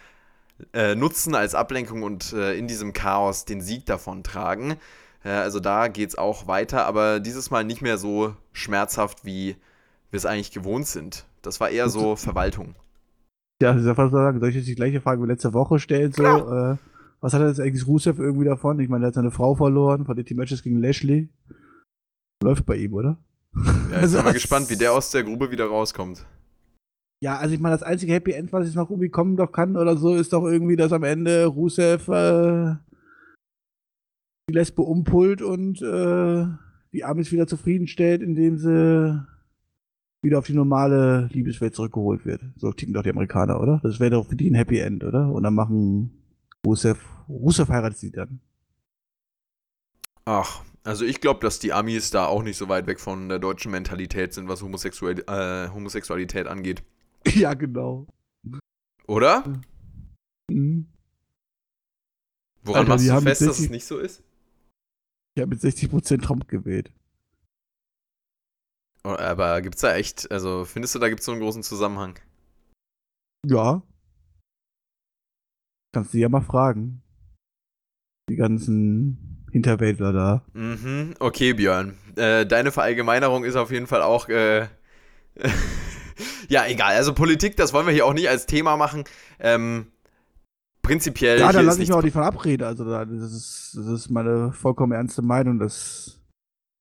äh, 0.72 0.94
nutzen 0.94 1.35
als 1.35 1.55
Ablenkung 1.55 2.03
und 2.03 2.33
äh, 2.33 2.57
in 2.57 2.68
diesem 2.68 2.92
Chaos 2.92 3.44
den 3.44 3.61
Sieg 3.61 3.87
davon 3.87 4.22
tragen. 4.22 4.77
Äh, 5.24 5.31
also 5.31 5.61
da 5.61 5.88
geht 5.88 6.11
es 6.11 6.18
auch 6.18 6.46
weiter, 6.46 6.87
aber 6.87 7.20
dieses 7.20 7.50
Mal 7.50 7.64
nicht 7.64 7.83
mehr 7.83 7.98
so 7.98 8.35
schmerzhaft, 8.53 9.24
wie 9.24 9.57
wir 10.11 10.16
es 10.16 10.27
eigentlich 10.27 10.53
gewohnt 10.53 10.87
sind. 10.87 11.27
Das 11.42 11.61
war 11.61 11.70
eher 11.70 11.88
so 11.88 12.16
Verwaltung. 12.16 12.74
Ja, 13.61 13.72
das 13.72 13.83
ist 13.83 13.87
ja 13.87 13.94
fast 13.94 14.12
sagen, 14.12 14.40
soll 14.40 14.48
ich 14.50 14.57
jetzt 14.57 14.68
die 14.68 14.74
gleiche 14.74 15.00
Frage 15.00 15.22
wie 15.22 15.27
letzte 15.27 15.53
Woche 15.55 15.79
stellen? 15.79 16.12
So, 16.12 16.24
äh, 16.24 16.77
was 17.20 17.33
hat 17.33 17.42
jetzt 17.42 17.61
eigentlich 17.61 17.87
Rusev 17.87 18.18
irgendwie 18.18 18.44
davon? 18.44 18.79
Ich 18.81 18.88
meine, 18.88 19.07
er 19.07 19.09
hat 19.09 19.14
seine 19.14 19.31
Frau 19.31 19.55
verloren, 19.55 20.05
den 20.05 20.24
Team 20.24 20.37
Matches 20.37 20.62
gegen 20.62 20.79
Lashley. 20.79 21.29
Läuft 22.44 22.66
bei 22.66 22.76
ihm, 22.76 22.92
oder? 22.92 23.16
Ja, 23.90 24.04
ich 24.04 24.12
bin 24.12 24.22
mal 24.22 24.33
gespannt, 24.35 24.68
wie 24.68 24.76
der 24.76 24.92
aus 24.92 25.11
der 25.11 25.24
Grube 25.24 25.50
wieder 25.50 25.64
rauskommt. 25.64 26.26
Ja, 27.22 27.38
also 27.38 27.54
ich 27.54 27.61
meine, 27.61 27.74
das 27.74 27.83
einzige 27.83 28.12
Happy 28.12 28.33
End, 28.33 28.52
was 28.52 28.68
ich 28.68 28.74
noch 28.74 28.90
irgendwie 28.90 29.09
kommen 29.09 29.38
doch 29.38 29.50
kann 29.50 29.78
oder 29.78 29.96
so, 29.96 30.14
ist 30.14 30.35
doch 30.35 30.44
irgendwie, 30.44 30.76
dass 30.76 30.92
am 30.92 31.04
Ende 31.04 31.46
Rusev 31.46 32.07
äh, 32.09 32.74
die 34.50 34.52
Lesbe 34.52 34.83
umpult 34.83 35.40
und 35.40 35.80
äh, 35.80 36.46
die 36.92 37.04
Amis 37.04 37.33
wieder 37.33 37.46
zufriedenstellt, 37.46 38.20
indem 38.20 38.59
sie 38.59 39.26
wieder 40.22 40.38
auf 40.38 40.46
die 40.46 40.52
normale 40.52 41.30
Liebeswelt 41.33 41.74
zurückgeholt 41.74 42.26
wird. 42.26 42.42
So 42.57 42.72
ticken 42.72 42.92
doch 42.92 43.02
die 43.02 43.11
Amerikaner, 43.11 43.59
oder? 43.59 43.80
Das 43.83 44.00
wäre 44.00 44.11
doch 44.11 44.26
für 44.26 44.37
die 44.37 44.50
ein 44.50 44.54
Happy 44.54 44.80
End, 44.80 45.02
oder? 45.02 45.33
Und 45.33 45.44
dann 45.44 45.54
machen 45.54 46.11
Rusev, 46.66 47.00
Rusev 47.26 47.70
heiratet 47.70 47.96
sie 47.96 48.11
dann. 48.11 48.40
Ach, 50.26 50.64
also 50.84 51.04
ich 51.04 51.20
glaube, 51.20 51.40
dass 51.40 51.58
die 51.58 51.72
Amis 51.72 52.10
da 52.10 52.26
auch 52.26 52.42
nicht 52.42 52.56
so 52.56 52.68
weit 52.68 52.87
weg 52.87 53.00
von 53.00 53.28
der 53.28 53.38
deutschen 53.38 53.70
Mentalität 53.70 54.34
sind, 54.34 54.48
was 54.48 54.62
Homosexual 54.62 55.18
äh, 55.26 55.68
Homosexualität 55.72 56.46
angeht. 56.46 56.82
Ja, 57.26 57.54
genau. 57.54 58.06
Oder? 59.06 59.62
Mhm. 60.50 60.87
Woran 62.62 62.80
Alter, 62.80 62.88
machst 62.90 63.08
du 63.08 63.20
fest, 63.22 63.40
dass 63.40 63.56
60 63.56 63.64
es 63.64 63.70
nicht 63.70 63.87
so 63.87 63.98
ist? 63.98 64.22
Ich 65.34 65.40
habe 65.40 65.48
mit 65.48 65.60
60% 65.60 66.22
Trump 66.22 66.46
gewählt. 66.48 66.92
Oh, 69.04 69.16
Aber 69.16 69.60
gibt's 69.62 69.80
da 69.80 69.94
echt, 69.94 70.30
also 70.30 70.66
findest 70.66 70.94
du, 70.94 70.98
da 70.98 71.08
gibt's 71.08 71.24
so 71.24 71.32
einen 71.32 71.40
großen 71.40 71.62
Zusammenhang? 71.62 72.18
Ja. 73.46 73.82
Kannst 75.94 76.12
du 76.12 76.18
ja 76.18 76.28
mal 76.28 76.42
fragen. 76.42 77.02
Die 78.28 78.37
ganzen 78.37 79.33
Hinterwäldler 79.54 80.12
da. 80.12 80.42
Mhm, 80.52 81.14
okay, 81.20 81.52
Björn. 81.52 81.94
Äh, 82.16 82.44
deine 82.44 82.72
Verallgemeinerung 82.72 83.44
ist 83.44 83.54
auf 83.54 83.70
jeden 83.70 83.86
Fall 83.86 84.02
auch. 84.02 84.28
Äh, 84.28 84.66
ja, 86.48 86.66
egal. 86.66 86.96
Also 86.96 87.14
Politik, 87.14 87.56
das 87.56 87.72
wollen 87.72 87.86
wir 87.86 87.92
hier 87.92 88.04
auch 88.04 88.14
nicht 88.14 88.28
als 88.28 88.46
Thema 88.46 88.76
machen. 88.76 89.04
Ähm, 89.38 89.86
prinzipiell. 90.82 91.38
Ja, 91.38 91.46
da 91.46 91.52
hier 91.52 91.60
ist 91.60 91.66
lasse 91.66 91.82
ich 91.82 91.88
mich 91.88 91.96
auch 91.96 92.02
nicht 92.02 92.14
von 92.14 92.24
abreden. 92.24 92.64
Also 92.64 92.84
da, 92.84 93.04
das, 93.04 93.32
ist, 93.32 93.76
das 93.76 93.86
ist 93.86 94.10
meine 94.10 94.50
vollkommen 94.50 94.90
ernste 94.90 95.22
Meinung. 95.22 95.60
Das 95.60 96.18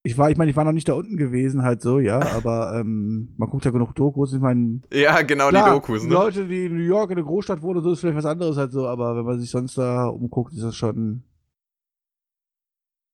ich 0.01 0.17
war, 0.17 0.31
ich 0.31 0.38
meine, 0.38 0.49
ich 0.49 0.57
war 0.57 0.63
noch 0.63 0.71
nicht 0.71 0.89
da 0.89 0.93
unten 0.93 1.15
gewesen, 1.15 1.62
halt 1.62 1.83
so, 1.83 1.99
ja, 1.99 2.21
aber 2.36 2.79
ähm, 2.79 3.36
man 3.38 3.49
guckt 3.51 3.65
ja 3.65 3.71
genug 3.71 3.93
Dokus. 3.93 4.33
Ich 4.33 4.41
meine, 4.41 4.81
Ja, 4.91 5.21
genau, 5.21 5.49
klar, 5.49 5.65
die 5.65 5.75
Dokus, 5.75 6.03
ne? 6.05 6.09
Leute, 6.09 6.47
die 6.47 6.65
in 6.65 6.75
New 6.75 6.83
York 6.83 7.12
in 7.12 7.17
der 7.17 7.25
Großstadt 7.25 7.62
wohnen, 7.62 7.83
so 7.83 7.91
ist 7.91 7.99
vielleicht 7.99 8.17
was 8.17 8.25
anderes 8.25 8.57
halt 8.57 8.71
so, 8.71 8.88
aber 8.88 9.15
wenn 9.15 9.25
man 9.25 9.39
sich 9.39 9.51
sonst 9.51 9.77
da 9.77 10.07
umguckt, 10.07 10.53
ist 10.53 10.63
das 10.63 10.75
schon. 10.75 11.21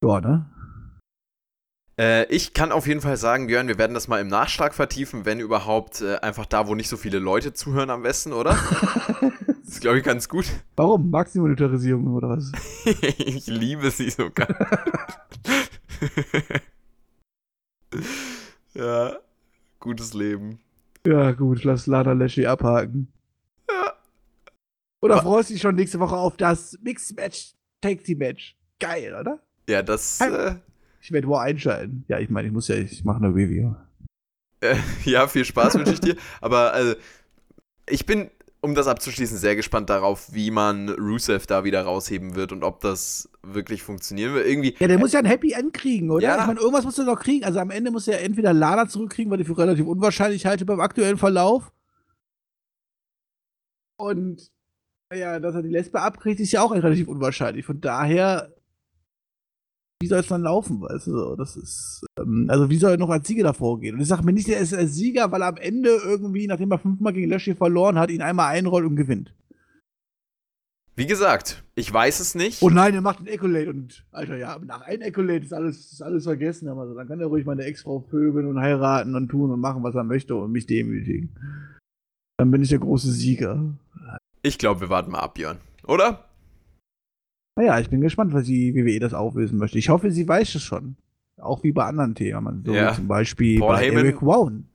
Ja, 0.02 0.22
ne? 0.22 0.46
Äh, 2.00 2.34
ich 2.34 2.54
kann 2.54 2.72
auf 2.72 2.88
jeden 2.88 3.02
Fall 3.02 3.18
sagen, 3.18 3.48
Björn, 3.48 3.68
wir 3.68 3.78
werden 3.78 3.94
das 3.94 4.08
mal 4.08 4.22
im 4.22 4.30
Nachschlag 4.30 4.74
vertiefen, 4.74 5.26
wenn 5.26 5.42
überhaupt 5.42 6.00
äh, 6.00 6.16
einfach 6.20 6.46
da, 6.46 6.68
wo 6.68 6.76
nicht 6.76 6.88
so 6.88 6.96
viele 6.96 7.20
Leute 7.20 7.54
zuhören 7.54 7.90
am 7.90 8.04
besten, 8.04 8.34
oder? 8.34 8.58
Das 9.70 9.76
ist, 9.76 9.82
glaube 9.82 10.00
ich, 10.00 10.04
ganz 10.04 10.28
gut. 10.28 10.48
Warum? 10.78 11.12
Magst 11.12 11.36
du 11.36 11.38
die 11.38 11.42
Monetarisierung 11.42 12.08
oder 12.08 12.30
was? 12.30 12.52
ich 12.86 13.46
liebe 13.46 13.92
sie 13.92 14.10
sogar. 14.10 14.48
ja, 18.74 19.16
gutes 19.80 20.16
Leben. 20.16 20.60
Ja, 21.06 21.34
gut, 21.34 21.64
lass 21.66 21.86
Lana 21.86 22.14
Lashley 22.14 22.48
abhaken. 22.48 23.14
Ja. 23.70 23.94
Oder 25.02 25.22
freust 25.22 25.52
du 25.52 25.54
dich 25.54 25.62
schon 25.62 25.76
nächste 25.76 26.00
Woche 26.00 26.16
auf 26.18 26.36
das 26.36 26.76
Mixed 26.82 27.16
Match, 27.16 27.54
Take 27.80 28.02
Team 28.02 28.18
Match? 28.18 28.58
Geil, 28.80 29.14
oder? 29.14 29.40
Ja, 29.70 29.84
das, 29.84 30.20
äh, 30.22 30.56
Ich 31.02 31.12
werde 31.12 31.28
wohl 31.28 31.38
einschalten. 31.38 32.04
Ja, 32.08 32.20
ich 32.20 32.30
meine, 32.30 32.48
ich 32.48 32.54
muss 32.54 32.68
ja, 32.68 32.76
ich 32.76 33.04
mache 33.06 33.24
eine 33.24 33.30
Review. 33.34 33.76
äh, 34.62 34.76
ja, 35.06 35.28
viel 35.28 35.46
Spaß 35.46 35.76
wünsche 35.76 35.94
ich 35.94 36.00
dir. 36.02 36.16
Aber 36.42 36.74
also, 36.74 36.96
ich 37.88 38.06
bin, 38.06 38.30
um 38.62 38.76
das 38.76 38.88
abzuschließen, 38.88 39.38
sehr 39.38 39.56
gespannt 39.56 39.90
darauf, 39.90 40.34
wie 40.34 40.52
man 40.52 40.90
Rusev 40.90 41.46
da 41.46 41.64
wieder 41.64 41.84
rausheben 41.84 42.36
wird 42.36 42.52
und 42.52 42.64
ob 42.64 42.82
das 42.82 43.30
wirklich 43.44 43.84
funktionieren 43.84 44.34
wird. 44.34 44.48
Irgendwie, 44.48 44.76
Ja, 44.80 44.88
der 44.88 44.98
muss 45.00 45.14
ja 45.14 45.20
ein 45.20 45.26
Happy 45.26 45.54
End 45.54 45.74
kriegen, 45.74 46.10
oder? 46.12 46.24
Ja. 46.28 46.42
Ich 46.42 46.48
meine, 46.48 46.60
irgendwas 46.60 46.84
muss 46.86 46.98
er 46.98 47.06
noch 47.06 47.20
kriegen. 47.20 47.46
Also 47.46 47.60
am 47.60 47.70
Ende 47.70 47.92
muss 47.92 48.08
er 48.08 48.22
entweder 48.22 48.52
Lana 48.54 48.88
zurückkriegen, 48.88 49.32
weil 49.32 49.40
ich 49.42 49.48
für 49.48 49.58
relativ 49.58 49.86
unwahrscheinlich 49.86 50.46
halte 50.46 50.66
beim 50.66 50.82
aktuellen 50.82 51.18
Verlauf. 51.18 51.72
Und 53.98 54.52
ja, 55.14 55.40
dass 55.40 55.56
er 55.56 55.64
die 55.64 55.70
Lesbe 55.70 56.02
abkriegt, 56.02 56.40
ist 56.40 56.52
ja 56.52 56.62
auch 56.62 56.72
relativ 56.72 57.08
unwahrscheinlich. 57.08 57.66
Von 57.66 57.82
daher, 57.82 58.54
wie 60.02 60.08
soll 60.08 60.20
es 60.20 60.28
dann 60.28 60.44
laufen, 60.44 60.82
weißt 60.82 61.08
du? 61.08 61.12
so? 61.12 61.36
Das 61.36 61.58
ist, 61.58 62.06
ähm, 62.20 62.46
also 62.50 62.70
wie 62.70 62.78
soll 62.78 62.92
er 62.92 62.98
noch 62.98 63.10
als 63.10 63.28
Sieger 63.28 63.44
davor 63.44 63.80
gehen? 63.80 63.96
Und 63.96 64.02
ich 64.02 64.08
sage 64.08 64.24
mir 64.24 64.34
nicht, 64.34 64.48
er 64.48 64.60
ist 64.60 64.74
als 64.74 64.96
Sieger, 64.96 65.32
weil 65.32 65.42
er 65.42 65.50
am 65.50 65.58
Ende 65.58 65.90
irgendwie, 66.04 66.48
nachdem 66.48 66.72
er 66.72 66.80
fünfmal 66.80 67.14
gegen 67.14 67.30
Lashley 67.30 67.56
verloren 67.56 68.00
hat, 68.00 68.10
ihn 68.10 68.22
einmal 68.22 68.54
einrollt 68.56 68.86
und 68.86 68.96
gewinnt. 68.96 69.34
wie 70.96 71.06
gesagt, 71.06 71.64
ich 71.76 71.92
weiß 71.94 72.20
es 72.20 72.36
nicht. 72.36 72.62
Oh 72.62 72.70
nein, 72.70 72.94
er 72.94 73.02
macht 73.02 73.20
einen 73.20 73.30
Accolade 73.30 73.70
und, 73.70 74.06
Alter, 74.12 74.38
ja, 74.38 74.58
nach 74.60 74.82
einem 74.82 75.04
Accolade 75.04 75.46
ist 75.46 75.54
alles, 75.54 75.94
ist 75.94 76.02
alles 76.02 76.24
vergessen. 76.26 76.68
Aber 76.70 76.94
dann 76.94 77.08
kann 77.08 77.20
er 77.20 77.28
ruhig 77.28 77.46
meine 77.46 77.64
Ex-Frau 77.64 78.00
pöbeln 78.00 78.48
und 78.48 78.60
heiraten 78.60 79.16
und 79.16 79.30
tun 79.30 79.52
und 79.52 79.60
machen, 79.60 79.84
was 79.84 79.96
er 79.96 80.04
möchte 80.04 80.36
und 80.36 80.52
mich 80.52 80.66
demütigen. 80.66 81.30
Dann 82.38 82.52
bin 82.52 82.62
ich 82.62 82.70
der 82.70 82.80
große 82.80 83.12
Sieger. 83.12 83.64
Ich 84.44 84.58
glaube, 84.58 84.82
wir 84.82 84.90
warten 84.90 85.12
mal 85.12 85.20
ab, 85.20 85.34
Björn. 85.36 85.58
Oder? 85.86 86.29
Naja, 87.60 87.78
ich 87.80 87.90
bin 87.90 88.00
gespannt, 88.00 88.32
was 88.34 88.46
die 88.46 88.74
WWE 88.74 89.00
das 89.02 89.14
auflösen 89.14 89.58
möchte. 89.58 89.78
Ich 89.78 89.90
hoffe, 89.90 90.12
sie 90.12 90.26
weiß 90.26 90.56
es 90.56 90.64
schon. 90.64 90.96
Auch 91.36 91.62
wie 91.64 91.74
bei 91.74 91.84
anderen 91.84 92.16
Themen. 92.16 92.64
So 92.66 92.74
Ja. 92.74 92.94
zum 92.94 93.10
Beispiel 93.10 93.60
Paul 93.60 93.76
bei 93.76 93.82
Heyman- 93.82 94.06
Eric 94.06 94.22
Rowan. 94.22 94.66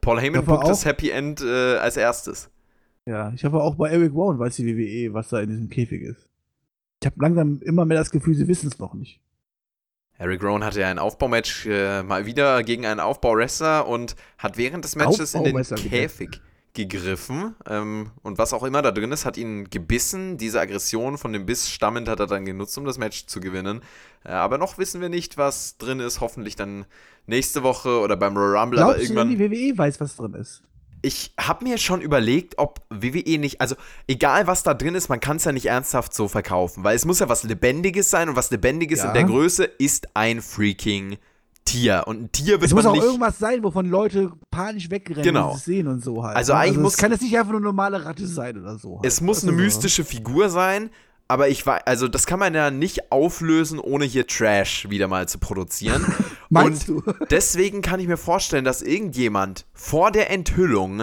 Paul 0.00 0.20
Heyman 0.20 0.44
guckt 0.44 0.66
das 0.66 0.84
Happy 0.84 1.10
End 1.10 1.40
äh, 1.40 1.76
als 1.76 1.96
erstes. 1.96 2.50
Ja, 3.06 3.32
ich 3.32 3.44
hoffe 3.44 3.58
auch 3.62 3.76
bei 3.76 3.90
Eric 3.90 4.12
Rowan 4.12 4.40
weiß 4.40 4.56
die 4.56 4.66
WWE, 4.66 5.14
was 5.14 5.28
da 5.28 5.38
in 5.40 5.50
diesem 5.50 5.68
Käfig 5.68 6.02
ist. 6.02 6.26
Ich 7.00 7.06
habe 7.06 7.14
langsam 7.20 7.60
immer 7.62 7.84
mehr 7.84 7.98
das 7.98 8.10
Gefühl, 8.10 8.34
sie 8.34 8.48
wissen 8.48 8.66
es 8.66 8.80
noch 8.80 8.94
nicht. 8.94 9.20
Eric 10.18 10.42
Rowan 10.42 10.64
hatte 10.64 10.80
ja 10.80 10.88
ein 10.88 10.98
Aufbaumatch 10.98 11.66
äh, 11.66 12.02
mal 12.02 12.26
wieder 12.26 12.64
gegen 12.64 12.86
einen 12.86 12.98
Aufbau-Wrestler 12.98 13.86
und 13.86 14.16
hat 14.38 14.58
während 14.58 14.84
des 14.84 14.96
Matches 14.96 15.32
in 15.34 15.44
den. 15.44 15.56
Käfig 15.62 16.40
gegriffen. 16.76 17.56
Ähm, 17.68 18.10
und 18.22 18.38
was 18.38 18.52
auch 18.52 18.62
immer 18.62 18.80
da 18.82 18.92
drin 18.92 19.10
ist, 19.10 19.24
hat 19.24 19.36
ihn 19.36 19.68
gebissen. 19.68 20.36
Diese 20.38 20.60
Aggression 20.60 21.18
von 21.18 21.32
dem 21.32 21.44
Biss 21.46 21.68
stammend 21.68 22.08
hat 22.08 22.20
er 22.20 22.28
dann 22.28 22.44
genutzt, 22.44 22.78
um 22.78 22.84
das 22.84 22.98
Match 22.98 23.26
zu 23.26 23.40
gewinnen. 23.40 23.80
Äh, 24.24 24.28
aber 24.30 24.58
noch 24.58 24.78
wissen 24.78 25.00
wir 25.00 25.08
nicht, 25.08 25.36
was 25.36 25.76
drin 25.78 25.98
ist. 25.98 26.20
Hoffentlich 26.20 26.54
dann 26.54 26.84
nächste 27.26 27.64
Woche 27.64 27.98
oder 27.98 28.16
beim 28.16 28.36
Royal 28.36 28.58
Rumble. 28.62 28.78
aber 28.78 28.92
Glaubst 28.94 29.10
du 29.10 29.14
denn, 29.14 29.28
irgendwann. 29.30 29.50
die 29.50 29.72
WWE 29.72 29.78
weiß, 29.78 30.00
was 30.00 30.14
drin 30.14 30.34
ist? 30.34 30.62
Ich 31.02 31.34
habe 31.38 31.64
mir 31.64 31.78
schon 31.78 32.00
überlegt, 32.00 32.54
ob 32.58 32.80
WWE 32.90 33.38
nicht, 33.38 33.60
also 33.60 33.76
egal 34.08 34.46
was 34.46 34.62
da 34.62 34.74
drin 34.74 34.94
ist, 34.94 35.08
man 35.08 35.20
kann 35.20 35.36
es 35.36 35.44
ja 35.44 35.52
nicht 35.52 35.66
ernsthaft 35.66 36.12
so 36.14 36.26
verkaufen, 36.26 36.82
weil 36.84 36.96
es 36.96 37.04
muss 37.04 37.20
ja 37.20 37.28
was 37.28 37.42
Lebendiges 37.44 38.10
sein 38.10 38.28
und 38.28 38.34
was 38.36 38.50
Lebendiges 38.50 39.00
Ja. 39.00 39.08
in 39.08 39.14
der 39.14 39.24
Größe 39.24 39.64
ist 39.64 40.08
ein 40.14 40.40
freaking 40.42 41.16
Tier. 41.66 42.04
Und 42.06 42.22
ein 42.22 42.32
Tier 42.32 42.54
wird 42.60 42.64
Es 42.64 42.72
muss 42.74 42.86
auch 42.86 42.92
nicht. 42.94 43.02
irgendwas 43.04 43.38
sein, 43.38 43.62
wovon 43.62 43.86
Leute 43.90 44.32
panisch 44.50 44.90
wegrennen, 44.90 45.22
Genau. 45.22 45.54
es 45.54 45.66
sehen 45.66 45.86
und 45.88 46.02
so 46.02 46.22
halt. 46.24 46.34
Also 46.36 46.54
ne? 46.54 46.60
eigentlich 46.60 46.78
muss- 46.78 46.94
es 46.94 46.98
kann 46.98 47.12
jetzt 47.12 47.20
nicht 47.20 47.36
einfach 47.36 47.50
nur 47.52 47.60
eine 47.60 47.66
normale 47.66 48.04
Ratte 48.04 48.26
sein 48.26 48.58
oder 48.58 48.78
so. 48.78 48.96
Halt. 48.96 49.06
Es 49.06 49.20
muss 49.20 49.38
Weißt 49.38 49.48
eine 49.48 49.52
mystische 49.56 50.04
Figur 50.04 50.48
sein, 50.48 50.88
aber 51.28 51.48
ich 51.48 51.66
weiß, 51.66 51.82
also 51.84 52.08
das 52.08 52.24
kann 52.24 52.38
man 52.38 52.54
ja 52.54 52.70
nicht 52.70 53.12
auflösen, 53.12 53.78
ohne 53.78 54.04
hier 54.06 54.26
Trash 54.26 54.88
wieder 54.88 55.08
mal 55.08 55.28
zu 55.28 55.38
produzieren. 55.38 56.06
Meinst 56.48 56.88
und 56.88 57.04
du? 57.06 57.12
deswegen 57.30 57.82
kann 57.82 58.00
ich 58.00 58.06
mir 58.08 58.16
vorstellen, 58.16 58.64
dass 58.64 58.80
irgendjemand 58.80 59.66
vor 59.74 60.10
der 60.10 60.30
Enthüllung 60.30 61.02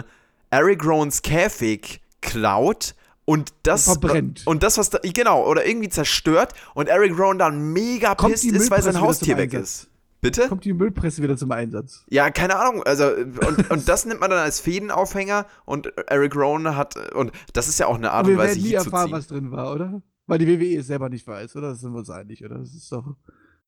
Eric 0.50 0.84
Rowans 0.86 1.22
Käfig 1.22 2.00
klaut 2.22 2.96
und 3.26 3.52
das 3.64 3.86
verbrennt. 3.86 4.42
und 4.46 4.64
das 4.64 4.78
was 4.78 4.90
da, 4.90 5.00
genau 5.02 5.46
oder 5.46 5.66
irgendwie 5.66 5.90
zerstört 5.90 6.54
und 6.74 6.88
Eric 6.90 7.18
Rowan 7.18 7.38
dann 7.40 7.72
mega 7.74 8.16
Kommt 8.16 8.34
pisst 8.34 8.46
ist, 8.46 8.70
weil 8.72 8.82
sein 8.82 9.00
Haustier 9.00 9.38
weg 9.38 9.54
ist. 9.54 9.88
Bitte? 10.24 10.48
Kommt 10.48 10.64
die 10.64 10.72
Müllpresse 10.72 11.22
wieder 11.22 11.36
zum 11.36 11.52
Einsatz. 11.52 12.06
Ja, 12.10 12.32
keine 12.32 12.56
Ahnung. 12.56 12.82
Also, 12.84 13.12
und, 13.12 13.70
und 13.70 13.90
das 13.90 14.06
nimmt 14.06 14.22
man 14.22 14.30
dann 14.30 14.40
als 14.40 14.62
Fädenaufhänger 14.62 15.46
und 15.66 15.92
Eric 16.08 16.34
Rowan 16.36 16.78
hat, 16.78 16.96
und 17.14 17.34
das 17.52 17.68
ist 17.68 17.78
ja 17.78 17.88
auch 17.88 17.98
eine 17.98 18.12
Art 18.12 18.26
und 18.26 18.32
wir 18.32 18.38
Weise, 18.38 18.56
werden 18.56 18.64
nie 18.64 18.70
hier 18.70 18.80
zu 18.80 18.86
erfahren, 18.86 19.08
ziehen. 19.08 19.18
was 19.18 19.28
drin 19.28 19.52
war, 19.52 19.74
oder? 19.74 20.02
Weil 20.26 20.40
die 20.40 20.48
WWE 20.48 20.80
es 20.80 20.88
selber 20.88 21.10
nicht 21.10 21.28
weiß, 21.28 21.58
oder? 21.58 21.72
Das 21.72 21.82
sind 21.82 21.92
wir 21.92 22.00
uns 22.00 22.10
einig, 22.10 22.44
oder? 22.46 22.58
Das 22.58 22.74
ist 22.74 22.90
doch, 22.90 23.18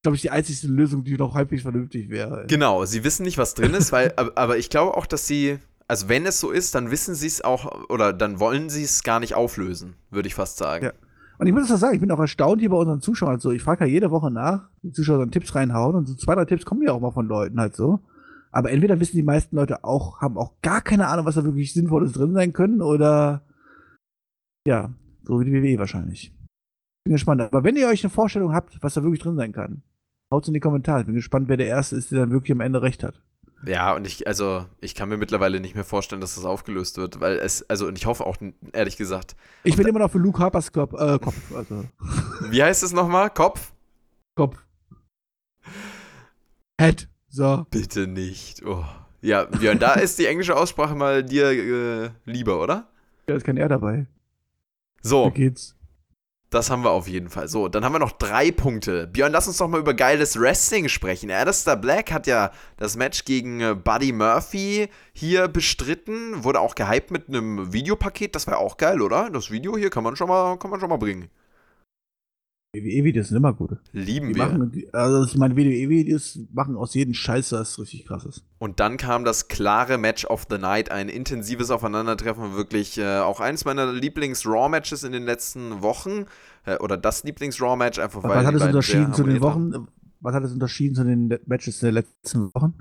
glaube 0.02 0.16
ich, 0.16 0.22
die 0.22 0.30
einzigste 0.30 0.68
Lösung, 0.68 1.04
die 1.04 1.18
noch 1.18 1.36
halbwegs 1.36 1.64
vernünftig 1.64 2.10
wäre. 2.10 2.46
Genau, 2.48 2.86
sie 2.86 3.04
wissen 3.04 3.24
nicht, 3.24 3.38
was 3.38 3.54
drin 3.54 3.74
ist, 3.74 3.92
weil, 3.92 4.14
aber, 4.16 4.32
aber 4.36 4.58
ich 4.58 4.70
glaube 4.70 4.96
auch, 4.96 5.08
dass 5.08 5.28
sie, 5.28 5.58
also 5.90 6.08
wenn 6.08 6.26
es 6.26 6.40
so 6.40 6.52
ist, 6.52 6.74
dann 6.74 6.90
wissen 6.90 7.16
sie 7.16 7.28
es 7.28 7.44
auch, 7.44 7.90
oder 7.90 8.14
dann 8.14 8.40
wollen 8.40 8.70
sie 8.70 8.84
es 8.84 9.04
gar 9.04 9.20
nicht 9.20 9.36
auflösen, 9.36 9.96
würde 10.10 10.30
ich 10.30 10.36
fast 10.36 10.56
sagen. 10.56 10.86
Ja. 10.86 10.94
Und 11.38 11.48
ich 11.48 11.54
muss 11.54 11.68
das 11.68 11.80
sagen, 11.80 11.96
ich 11.96 12.02
bin 12.02 12.12
auch 12.12 12.20
erstaunt 12.20 12.62
hier 12.62 12.70
bei 12.70 12.78
unseren 12.78 13.02
Zuschauern 13.02 13.34
halt 13.34 13.42
so. 13.42 13.52
Ich 13.52 13.64
frage 13.64 13.86
ja 13.86 13.92
jede 13.92 14.12
Woche 14.12 14.32
nach, 14.32 14.70
die 14.84 14.92
Zuschauer 14.92 15.20
dann 15.20 15.32
Tipps 15.32 15.54
reinhauen 15.56 15.96
und 15.96 16.08
so 16.08 16.16
zwei, 16.16 16.36
drei 16.36 16.46
Tipps 16.46 16.66
kommen 16.66 16.82
ja 16.82 16.94
auch 16.94 17.02
mal 17.02 17.12
von 17.12 17.28
Leuten 17.28 17.60
halt 17.60 17.76
so. 17.76 18.00
Aber 18.52 18.72
entweder 18.72 19.00
wissen 19.00 19.18
die 19.18 19.24
meisten 19.24 19.58
Leute 19.58 19.84
auch, 19.84 20.22
haben 20.22 20.38
auch 20.38 20.54
gar 20.62 20.82
keine 20.82 21.08
Ahnung, 21.08 21.26
was 21.26 21.36
da 21.36 21.44
wirklich 21.44 21.74
Sinnvolles 21.74 22.14
drin 22.14 22.34
sein 22.34 22.54
können, 22.54 22.82
oder 22.82 23.42
ja, 24.66 24.94
so 25.24 25.40
wie 25.40 25.46
die 25.46 25.54
WWE 25.54 25.78
wahrscheinlich. 25.80 26.34
Bin 27.04 27.14
gespannt. 27.14 27.42
Aber 27.42 27.64
wenn 27.64 27.76
ihr 27.76 27.88
euch 27.88 28.04
eine 28.04 28.10
Vorstellung 28.10 28.54
habt, 28.54 28.82
was 28.82 28.94
da 28.94 29.04
wirklich 29.04 29.22
drin 29.22 29.36
sein 29.36 29.52
kann, 29.52 29.84
haut's 30.34 30.48
in 30.48 30.54
die 30.54 30.60
Kommentare. 30.60 31.04
Bin 31.04 31.16
gespannt, 31.16 31.50
wer 31.50 31.58
der 31.58 31.68
Erste 31.68 31.98
ist, 31.98 32.12
der 32.12 32.20
dann 32.20 32.32
wirklich 32.32 32.52
am 32.52 32.62
Ende 32.62 32.82
recht 32.82 33.04
hat. 33.04 33.22
Ja, 33.66 33.96
und 33.96 34.06
ich, 34.06 34.28
also, 34.28 34.66
ich 34.80 34.96
kann 34.96 35.10
mir 35.10 35.18
mittlerweile 35.18 35.60
nicht 35.60 35.76
mehr 35.76 35.84
vorstellen, 35.84 36.22
dass 36.22 36.36
das 36.36 36.46
aufgelöst 36.46 36.98
wird, 36.98 37.20
weil 37.20 37.38
es, 37.38 37.68
also, 37.70 37.88
und 37.88 37.98
ich 37.98 38.06
hoffe 38.06 38.26
auch, 38.26 38.38
ehrlich 38.74 38.98
gesagt, 38.98 39.36
Ich 39.64 39.76
bin 39.76 39.88
immer 39.88 40.00
noch 40.00 40.12
für 40.12 40.20
Luke 40.20 40.40
Harpers 40.40 40.72
Kopf, 40.72 40.94
äh, 40.94 41.18
Kopf, 41.20 41.56
also 41.56 41.86
wie 42.50 42.62
heißt 42.62 42.84
es 42.84 42.94
nochmal? 42.94 43.30
Kopf? 43.30 43.74
Kopf. 44.36 44.58
Head. 46.80 47.08
So. 47.30 47.66
Bitte 47.70 48.08
nicht. 48.08 48.64
Oh. 48.66 48.86
Ja, 49.22 49.46
Björn, 49.46 49.80
da 49.80 49.94
ist 49.94 50.20
die 50.20 50.26
englische 50.28 50.56
Aussprache 50.56 50.94
mal 50.96 51.24
dir 51.24 51.50
äh, 51.50 52.10
lieber, 52.26 52.62
oder? 52.62 52.88
Da 53.26 53.34
ist 53.36 53.44
kein 53.46 53.58
R 53.58 53.68
dabei. 53.70 54.06
So, 55.02 55.28
Wie 55.28 55.32
geht's? 55.32 55.75
Das 56.56 56.70
haben 56.70 56.84
wir 56.84 56.92
auf 56.92 57.08
jeden 57.08 57.30
Fall. 57.30 57.48
So, 57.48 57.68
dann 57.68 57.84
haben 57.84 57.94
wir 57.94 58.00
noch 58.00 58.14
drei 58.14 58.50
Punkte. 58.50 59.08
Björn, 59.08 59.32
lass 59.32 59.48
uns 59.48 59.58
doch 59.58 59.68
mal 59.68 59.80
über 59.80 59.94
geiles 59.94 60.40
Wrestling 60.40 60.88
sprechen. 60.88 61.30
Alistair 61.30 61.76
Black 61.76 62.12
hat 62.12 62.28
ja 62.28 62.52
das 62.78 62.96
Match 62.96 63.26
gegen 63.26 63.60
äh, 63.60 63.76
Buddy 63.76 64.14
Murphy 64.14 64.88
hier 65.14 65.48
bestritten, 65.50 66.44
wurde 66.44 66.62
auch 66.62 66.76
gehypt 66.76 67.12
mit 67.12 67.28
einem 67.28 67.74
Videopaket. 67.74 68.36
Das 68.36 68.48
war 68.48 68.58
auch 68.58 68.78
geil, 68.78 69.02
oder? 69.02 69.30
Das 69.30 69.52
Video 69.52 69.78
hier 69.78 69.90
kann 69.90 70.04
man 70.04 70.16
schon 70.16 70.30
mal, 70.30 70.58
kann 70.58 70.72
man 70.72 70.80
schon 70.80 70.90
mal 70.90 70.98
bringen. 70.98 71.30
WWE-Videos 72.84 73.30
sind 73.30 73.38
immer 73.38 73.54
gut. 73.54 73.78
Lieben 73.92 74.30
Die 74.30 74.36
wir. 74.36 74.46
machen, 74.46 74.84
also 74.92 75.26
ich 75.26 75.38
meine, 75.38 75.56
WWE-Videos 75.56 76.40
machen 76.54 76.76
aus 76.76 76.94
jedem 76.94 77.14
Scheiß 77.14 77.52
was 77.54 77.80
richtig 77.80 78.06
krasses. 78.06 78.44
Und 78.60 78.80
dann 78.80 78.98
kam 78.98 79.26
das 79.26 79.48
klare 79.48 79.98
Match 79.98 80.26
of 80.26 80.48
the 80.50 80.58
Night, 80.58 80.92
ein 80.92 81.10
intensives 81.10 81.72
Aufeinandertreffen, 81.72 82.56
wirklich 82.56 82.98
äh, 82.98 83.20
auch 83.20 83.40
eines 83.40 83.66
meiner 83.66 83.92
Lieblings-Raw-Matches 83.92 85.04
in 85.04 85.12
den 85.12 85.24
letzten 85.24 85.82
Wochen. 85.82 86.26
Äh, 86.66 86.78
oder 86.78 86.98
das 86.98 87.24
Lieblings-Raw-Match, 87.24 88.00
einfach 88.00 88.24
weil. 88.24 88.38
was 88.38 88.46
hat 88.46 88.56
es 88.56 88.62
unterschieden 88.64 89.14
zu 89.14 89.24
den 89.24 89.42
haben. 89.42 89.74
Wochen? 89.74 89.88
Was 90.22 90.34
hat 90.34 90.44
es 90.44 90.52
unterschieden 90.54 90.96
zu 90.96 91.04
den 91.04 91.38
Matches 91.46 91.80
der 91.80 91.92
letzten 91.92 92.54
Wochen? 92.56 92.74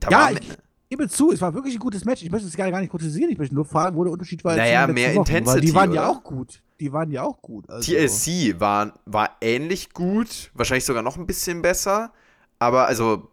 Da 0.00 0.10
Ja, 0.10 0.30
ich 0.30 0.40
gebe 0.88 1.08
zu, 1.08 1.32
es 1.32 1.40
war 1.40 1.54
wirklich 1.54 1.74
ein 1.74 1.80
gutes 1.80 2.04
Match. 2.04 2.22
Ich 2.22 2.30
möchte 2.30 2.48
es 2.48 2.56
gar 2.56 2.70
gar 2.70 2.80
nicht 2.80 2.90
kritisieren. 2.90 3.30
Ich 3.30 3.38
möchte 3.38 3.54
nur 3.54 3.64
fragen, 3.64 3.96
wo 3.96 4.04
der 4.04 4.12
Unterschied 4.12 4.44
war. 4.44 4.56
Naja, 4.56 4.86
mehr 4.86 5.14
Wochen, 5.14 5.18
Intensity, 5.18 5.66
die 5.66 5.74
waren 5.74 5.92
ja 5.92 6.08
oder? 6.08 6.18
auch 6.18 6.24
gut. 6.24 6.62
Die 6.80 6.92
waren 6.92 7.10
ja 7.10 7.22
auch 7.24 7.42
gut. 7.42 7.68
Also, 7.68 7.92
TLC 7.92 8.60
war, 8.60 8.94
war 9.04 9.36
ähnlich 9.40 9.92
gut, 9.92 10.50
wahrscheinlich 10.54 10.84
sogar 10.84 11.02
noch 11.02 11.16
ein 11.16 11.26
bisschen 11.26 11.60
besser, 11.60 12.12
aber 12.58 12.86
also, 12.86 13.30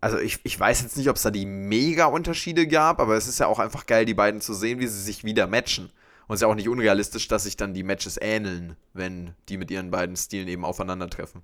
also 0.00 0.18
ich, 0.18 0.38
ich 0.44 0.58
weiß 0.60 0.82
jetzt 0.82 0.98
nicht, 0.98 1.08
ob 1.08 1.16
es 1.16 1.22
da 1.22 1.30
die 1.30 1.46
Mega-Unterschiede 1.46 2.66
gab, 2.66 3.00
aber 3.00 3.16
es 3.16 3.26
ist 3.26 3.38
ja 3.38 3.46
auch 3.46 3.58
einfach 3.58 3.86
geil, 3.86 4.04
die 4.04 4.14
beiden 4.14 4.42
zu 4.42 4.52
sehen, 4.52 4.80
wie 4.80 4.86
sie 4.86 5.00
sich 5.00 5.24
wieder 5.24 5.46
matchen. 5.46 5.90
Und 6.26 6.34
es 6.34 6.38
ist 6.38 6.42
ja 6.42 6.48
auch 6.48 6.54
nicht 6.54 6.68
unrealistisch, 6.68 7.28
dass 7.28 7.44
sich 7.44 7.56
dann 7.56 7.74
die 7.74 7.82
Matches 7.82 8.18
ähneln, 8.20 8.76
wenn 8.92 9.32
die 9.48 9.56
mit 9.56 9.70
ihren 9.70 9.90
beiden 9.90 10.16
Stilen 10.16 10.48
eben 10.48 10.64
aufeinandertreffen. 10.64 11.42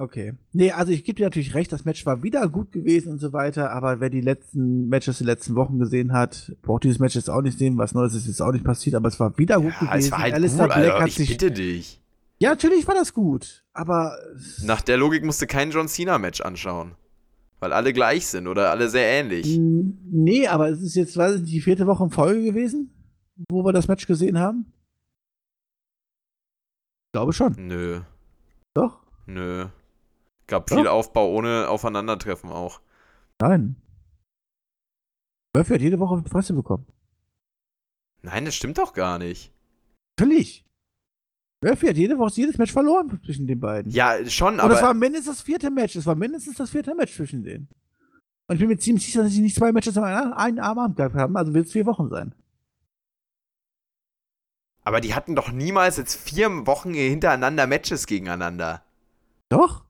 Okay. 0.00 0.32
Nee, 0.54 0.72
also 0.72 0.92
ich 0.92 1.04
gebe 1.04 1.16
dir 1.16 1.24
natürlich 1.26 1.54
recht, 1.54 1.70
das 1.72 1.84
Match 1.84 2.06
war 2.06 2.22
wieder 2.22 2.48
gut 2.48 2.72
gewesen 2.72 3.12
und 3.12 3.18
so 3.18 3.34
weiter, 3.34 3.70
aber 3.70 4.00
wer 4.00 4.08
die 4.08 4.22
letzten 4.22 4.88
Matches 4.88 5.18
der 5.18 5.26
letzten 5.26 5.56
Wochen 5.56 5.78
gesehen 5.78 6.14
hat, 6.14 6.52
braucht 6.62 6.84
dieses 6.84 6.98
Match 6.98 7.16
jetzt 7.16 7.28
auch 7.28 7.42
nicht 7.42 7.58
sehen. 7.58 7.76
Was 7.76 7.92
Neues 7.92 8.14
ist 8.14 8.26
jetzt 8.26 8.40
auch 8.40 8.52
nicht 8.52 8.64
passiert, 8.64 8.96
aber 8.96 9.08
es 9.08 9.20
war 9.20 9.36
wieder 9.36 9.60
gut 9.60 9.74
Ja, 9.74 9.88
gewesen. 9.90 9.98
es 10.06 10.10
war 10.10 10.18
halt 10.20 10.32
Alistair 10.34 10.66
gut, 10.68 10.74
Black 10.74 10.84
Alter, 10.92 11.00
hat 11.02 11.08
ich 11.08 11.14
sich. 11.16 11.28
bitte 11.28 11.50
dich. 11.50 12.00
Ja, 12.38 12.48
natürlich 12.48 12.88
war 12.88 12.94
das 12.94 13.12
gut, 13.12 13.62
aber. 13.74 14.16
Nach 14.62 14.80
der 14.80 14.96
Logik 14.96 15.22
musst 15.22 15.42
du 15.42 15.46
kein 15.46 15.70
John 15.70 15.86
Cena-Match 15.86 16.40
anschauen. 16.40 16.92
Weil 17.58 17.74
alle 17.74 17.92
gleich 17.92 18.26
sind 18.26 18.46
oder 18.48 18.70
alle 18.70 18.88
sehr 18.88 19.06
ähnlich. 19.06 19.58
Nee, 19.60 20.46
aber 20.46 20.70
es 20.70 20.80
ist 20.80 20.94
jetzt, 20.94 21.14
weiß 21.18 21.34
ich, 21.34 21.40
nicht, 21.42 21.52
die 21.52 21.60
vierte 21.60 21.86
Woche 21.86 22.04
in 22.04 22.10
Folge 22.10 22.42
gewesen, 22.42 22.90
wo 23.50 23.62
wir 23.66 23.74
das 23.74 23.86
Match 23.86 24.06
gesehen 24.06 24.38
haben. 24.38 24.72
Ich 27.08 27.12
glaube 27.12 27.34
schon. 27.34 27.54
Nö, 27.58 28.00
Doch? 28.72 29.02
nö. 29.26 29.66
Gab 30.50 30.68
viel 30.68 30.88
Aufbau 30.88 31.30
ohne 31.30 31.68
Aufeinandertreffen 31.68 32.50
auch. 32.50 32.80
Nein. 33.40 33.76
Murphy 35.54 35.74
hat 35.74 35.80
jede 35.80 36.00
Woche 36.00 36.16
eine 36.16 36.28
Fresse 36.28 36.54
bekommen. 36.54 36.86
Nein, 38.22 38.44
das 38.44 38.56
stimmt 38.56 38.76
doch 38.78 38.92
gar 38.92 39.20
nicht. 39.20 39.52
Natürlich. 40.18 40.66
Murphy 41.62 41.86
hat 41.86 41.96
jede 41.96 42.18
Woche 42.18 42.32
jedes 42.34 42.58
Match 42.58 42.72
verloren 42.72 43.20
zwischen 43.24 43.46
den 43.46 43.60
beiden. 43.60 43.92
Ja, 43.92 44.24
schon, 44.28 44.54
Und 44.54 44.60
aber. 44.60 44.74
es 44.74 44.82
war 44.82 44.92
mindestens 44.92 45.36
das 45.36 45.42
vierte 45.42 45.70
Match. 45.70 45.94
Es 45.94 46.06
war 46.06 46.16
mindestens 46.16 46.56
das 46.56 46.70
vierte 46.70 46.96
Match 46.96 47.14
zwischen 47.14 47.44
denen. 47.44 47.68
Und 48.48 48.56
ich 48.56 48.60
bin 48.60 48.68
mir 48.68 48.78
ziemlich 48.78 49.04
sicher, 49.06 49.22
dass 49.22 49.30
sie 49.30 49.42
nicht 49.42 49.54
zwei 49.54 49.70
Matches 49.70 49.96
am 49.96 50.02
einen 50.02 50.32
einen 50.32 50.58
Abend 50.58 50.96
gehabt 50.96 51.14
haben. 51.14 51.36
Also 51.36 51.54
wird 51.54 51.66
es 51.66 51.72
vier 51.72 51.86
Wochen 51.86 52.08
sein. 52.08 52.34
Aber 54.82 55.00
die 55.00 55.14
hatten 55.14 55.36
doch 55.36 55.52
niemals 55.52 55.96
jetzt 55.96 56.16
vier 56.16 56.66
Wochen 56.66 56.92
hintereinander 56.92 57.68
Matches 57.68 58.08
gegeneinander. 58.08 58.82
Doch? 59.48 59.84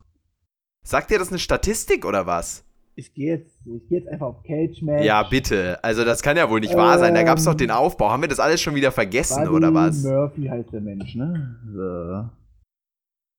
Sagt 0.82 1.10
dir 1.10 1.18
das 1.18 1.28
eine 1.28 1.38
Statistik 1.38 2.04
oder 2.04 2.26
was? 2.26 2.64
Ich 2.96 3.14
gehe 3.14 3.36
jetzt, 3.36 3.66
ich 3.66 3.88
geh 3.88 3.96
jetzt 3.96 4.08
einfach 4.08 4.26
auf 4.26 4.42
Cage 4.42 4.82
Match. 4.82 5.04
Ja, 5.04 5.22
bitte. 5.22 5.82
Also, 5.82 6.04
das 6.04 6.22
kann 6.22 6.36
ja 6.36 6.50
wohl 6.50 6.60
nicht 6.60 6.74
wahr 6.74 6.98
sein. 6.98 7.14
Da 7.14 7.22
gab 7.22 7.38
es 7.38 7.44
doch 7.44 7.52
Ähm, 7.52 7.58
den 7.58 7.70
Aufbau. 7.70 8.10
Haben 8.10 8.22
wir 8.22 8.28
das 8.28 8.40
alles 8.40 8.60
schon 8.60 8.74
wieder 8.74 8.92
vergessen 8.92 9.44
Buddy 9.44 9.56
oder 9.56 9.72
was? 9.72 10.02
Murphy 10.02 10.46
heißt 10.46 10.72
der 10.72 10.80
Mensch, 10.80 11.14
ne? 11.14 11.58
So. 11.72 12.28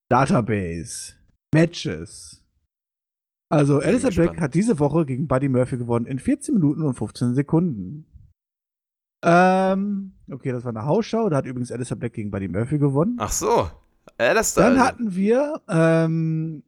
Database. 0.10 1.14
Matches. 1.54 2.44
Also, 3.50 3.80
Alistair 3.80 4.12
Black 4.12 4.40
hat 4.40 4.54
diese 4.54 4.80
Woche 4.80 5.06
gegen 5.06 5.28
Buddy 5.28 5.50
Murphy 5.50 5.78
gewonnen 5.78 6.06
in 6.06 6.20
14 6.20 6.56
Minuten 6.56 6.84
und 6.84 6.94
15 6.94 7.36
Sekunden. 7.36 8.06
Ähm, 9.24 10.14
okay, 10.32 10.52
das 10.52 10.64
war 10.64 10.70
eine 10.70 10.86
Hausshow. 10.86 11.30
Da 11.30 11.36
hat 11.38 11.46
übrigens 11.46 11.72
Alistair 11.72 11.98
Black 11.98 12.14
gegen 12.14 12.32
Buddy 12.32 12.48
Murphy 12.48 12.80
gewonnen. 12.80 13.18
Ach 13.20 13.32
so. 13.32 13.70
Da. 14.18 14.34
Dann 14.56 14.80
hatten 14.80 15.14
wir, 15.16 15.62
ähm, 15.70 16.64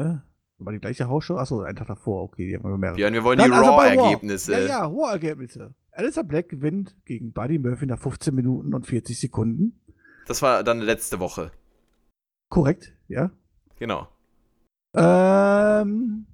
äh, 0.00 0.18
war 0.58 0.72
die 0.72 0.78
gleiche 0.78 1.08
Hausshow? 1.08 1.36
Achso, 1.36 1.62
einen 1.62 1.76
Tag 1.76 1.88
davor. 1.88 2.22
Okay, 2.24 2.48
die 2.48 2.56
haben 2.56 2.68
wir 2.68 2.76
mehrere. 2.76 2.96
Björn, 2.96 3.14
wir 3.14 3.24
wollen 3.24 3.38
Dann 3.38 3.50
die 3.50 3.56
also 3.56 3.70
Raw. 3.70 3.88
Raw-Ergebnisse. 3.88 4.52
Ja, 4.52 4.58
ja, 4.60 4.88
hohe 4.88 5.10
Ergebnisse. 5.10 5.74
Alistair 5.92 6.24
Black 6.24 6.48
gewinnt 6.48 6.96
gegen 7.04 7.32
Buddy 7.32 7.58
Murphy 7.58 7.86
nach 7.86 7.98
15 7.98 8.34
Minuten 8.34 8.74
und 8.74 8.86
40 8.86 9.18
Sekunden. 9.18 9.80
Das 10.26 10.42
war 10.42 10.62
dann 10.62 10.80
letzte 10.80 11.18
Woche. 11.18 11.50
Korrekt, 12.50 12.92
ja. 13.08 13.30
Genau. 13.78 14.08
Ähm, 14.94 16.26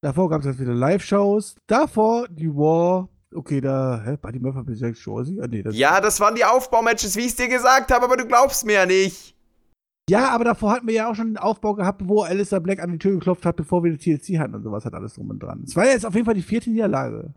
davor 0.00 0.30
gab 0.30 0.40
es 0.40 0.46
jetzt 0.46 0.58
wieder 0.58 0.74
Live-Shows. 0.74 1.56
Davor 1.66 2.28
die 2.28 2.48
War. 2.48 3.08
Okay, 3.34 3.60
da, 3.60 4.02
hä, 4.04 4.16
Buddy 4.20 4.38
Murphy 4.38 4.62
besiegt 4.62 4.96
Shorty? 4.96 5.38
Ah, 5.40 5.46
nee, 5.46 5.62
das 5.62 5.76
Ja, 5.76 6.00
das 6.00 6.18
waren 6.18 6.34
die 6.34 6.44
Aufbaumatches, 6.44 7.14
wie 7.16 7.20
ich 7.20 7.26
es 7.28 7.36
dir 7.36 7.48
gesagt 7.48 7.92
habe, 7.92 8.06
aber 8.06 8.16
du 8.16 8.26
glaubst 8.26 8.64
mir 8.64 8.72
ja 8.72 8.86
nicht. 8.86 9.36
Ja, 10.08 10.30
aber 10.30 10.44
davor 10.44 10.72
hatten 10.72 10.86
wir 10.86 10.94
ja 10.94 11.10
auch 11.10 11.14
schon 11.14 11.28
einen 11.28 11.36
Aufbau 11.36 11.74
gehabt, 11.74 12.02
wo 12.06 12.22
Alistair 12.22 12.60
Black 12.60 12.80
an 12.80 12.92
die 12.92 12.98
Tür 12.98 13.12
geklopft 13.12 13.44
hat, 13.46 13.56
bevor 13.56 13.84
wir 13.84 13.96
die 13.96 13.98
TLC 14.16 14.38
hatten 14.38 14.54
und 14.54 14.62
sowas 14.62 14.84
hat 14.84 14.94
alles 14.94 15.14
drum 15.14 15.30
und 15.30 15.42
dran. 15.42 15.62
Es 15.66 15.76
war 15.76 15.86
jetzt 15.86 16.06
auf 16.06 16.14
jeden 16.14 16.24
Fall 16.24 16.34
die 16.34 16.42
vierte 16.42 16.70
Niederlage. 16.70 17.34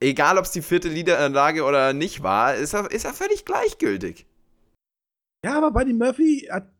Egal, 0.00 0.38
ob 0.38 0.44
es 0.44 0.52
die 0.52 0.62
vierte 0.62 0.88
Niederlage 0.88 1.64
oder 1.64 1.92
nicht 1.92 2.22
war, 2.22 2.54
ist 2.54 2.74
er, 2.74 2.90
ist 2.90 3.04
er 3.04 3.12
völlig 3.12 3.44
gleichgültig. 3.44 4.26
Ja, 5.44 5.56
aber 5.56 5.70
Buddy 5.72 5.92
Murphy 5.92 6.48
hat 6.50 6.70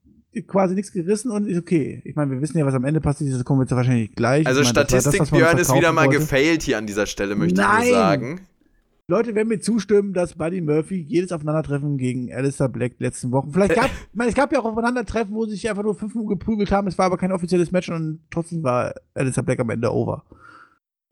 quasi 0.47 0.75
nichts 0.75 0.93
gerissen 0.93 1.31
und 1.31 1.49
ist 1.49 1.59
okay. 1.59 2.03
Ich 2.05 2.15
meine, 2.15 2.31
wir 2.31 2.41
wissen 2.41 2.59
ja, 2.59 2.67
was 2.67 2.75
am 2.75 2.85
Ende 2.85 3.01
passiert 3.01 3.31
ist, 3.31 3.37
das 3.39 3.45
kommen 3.45 3.61
wir 3.61 3.65
jetzt 3.65 3.75
wahrscheinlich 3.75 4.15
gleich. 4.15 4.47
Also 4.47 4.61
ich 4.61 4.73
das 4.73 4.87
das, 4.87 4.91
Statistik 4.91 5.21
was 5.21 5.31
man 5.31 5.41
Björn 5.41 5.59
ist 5.59 5.75
wieder 5.75 5.93
mal 5.93 6.07
wollte. 6.07 6.21
gefailt 6.21 6.63
hier 6.63 6.79
an 6.79 6.87
dieser 6.87 7.07
Stelle, 7.07 7.35
möchte 7.35 7.61
Nein! 7.61 7.83
ich 7.83 7.91
sagen. 7.91 8.41
Leute 9.11 9.35
werden 9.35 9.49
mir 9.49 9.59
zustimmen, 9.59 10.13
dass 10.13 10.35
Buddy 10.35 10.61
Murphy 10.61 11.00
jedes 11.00 11.33
Aufeinandertreffen 11.33 11.96
gegen 11.96 12.31
Alistair 12.31 12.69
Black 12.69 12.92
letzten 12.98 13.33
Wochen. 13.33 13.50
Vielleicht 13.50 13.75
gab, 13.75 13.87
ich 13.87 13.92
meine, 14.13 14.29
es 14.29 14.37
gab 14.37 14.52
ja 14.52 14.61
auch 14.61 14.67
Aufeinandertreffen, 14.67 15.35
wo 15.35 15.46
sie 15.46 15.52
sich 15.52 15.71
einfach 15.71 15.83
nur 15.83 15.94
fünf 15.94 16.15
Minuten 16.15 16.38
geprügelt 16.38 16.71
haben. 16.71 16.88
Es 16.88 16.98
war 16.98 17.06
aber 17.06 17.17
kein 17.17 17.33
offizielles 17.33 17.73
Match 17.73 17.88
und 17.88 18.21
trotzdem 18.31 18.63
war 18.63 18.92
Alistair 19.15 19.44
Black 19.44 19.61
am 19.61 19.71
Ende 19.71 19.90
over. 19.90 20.25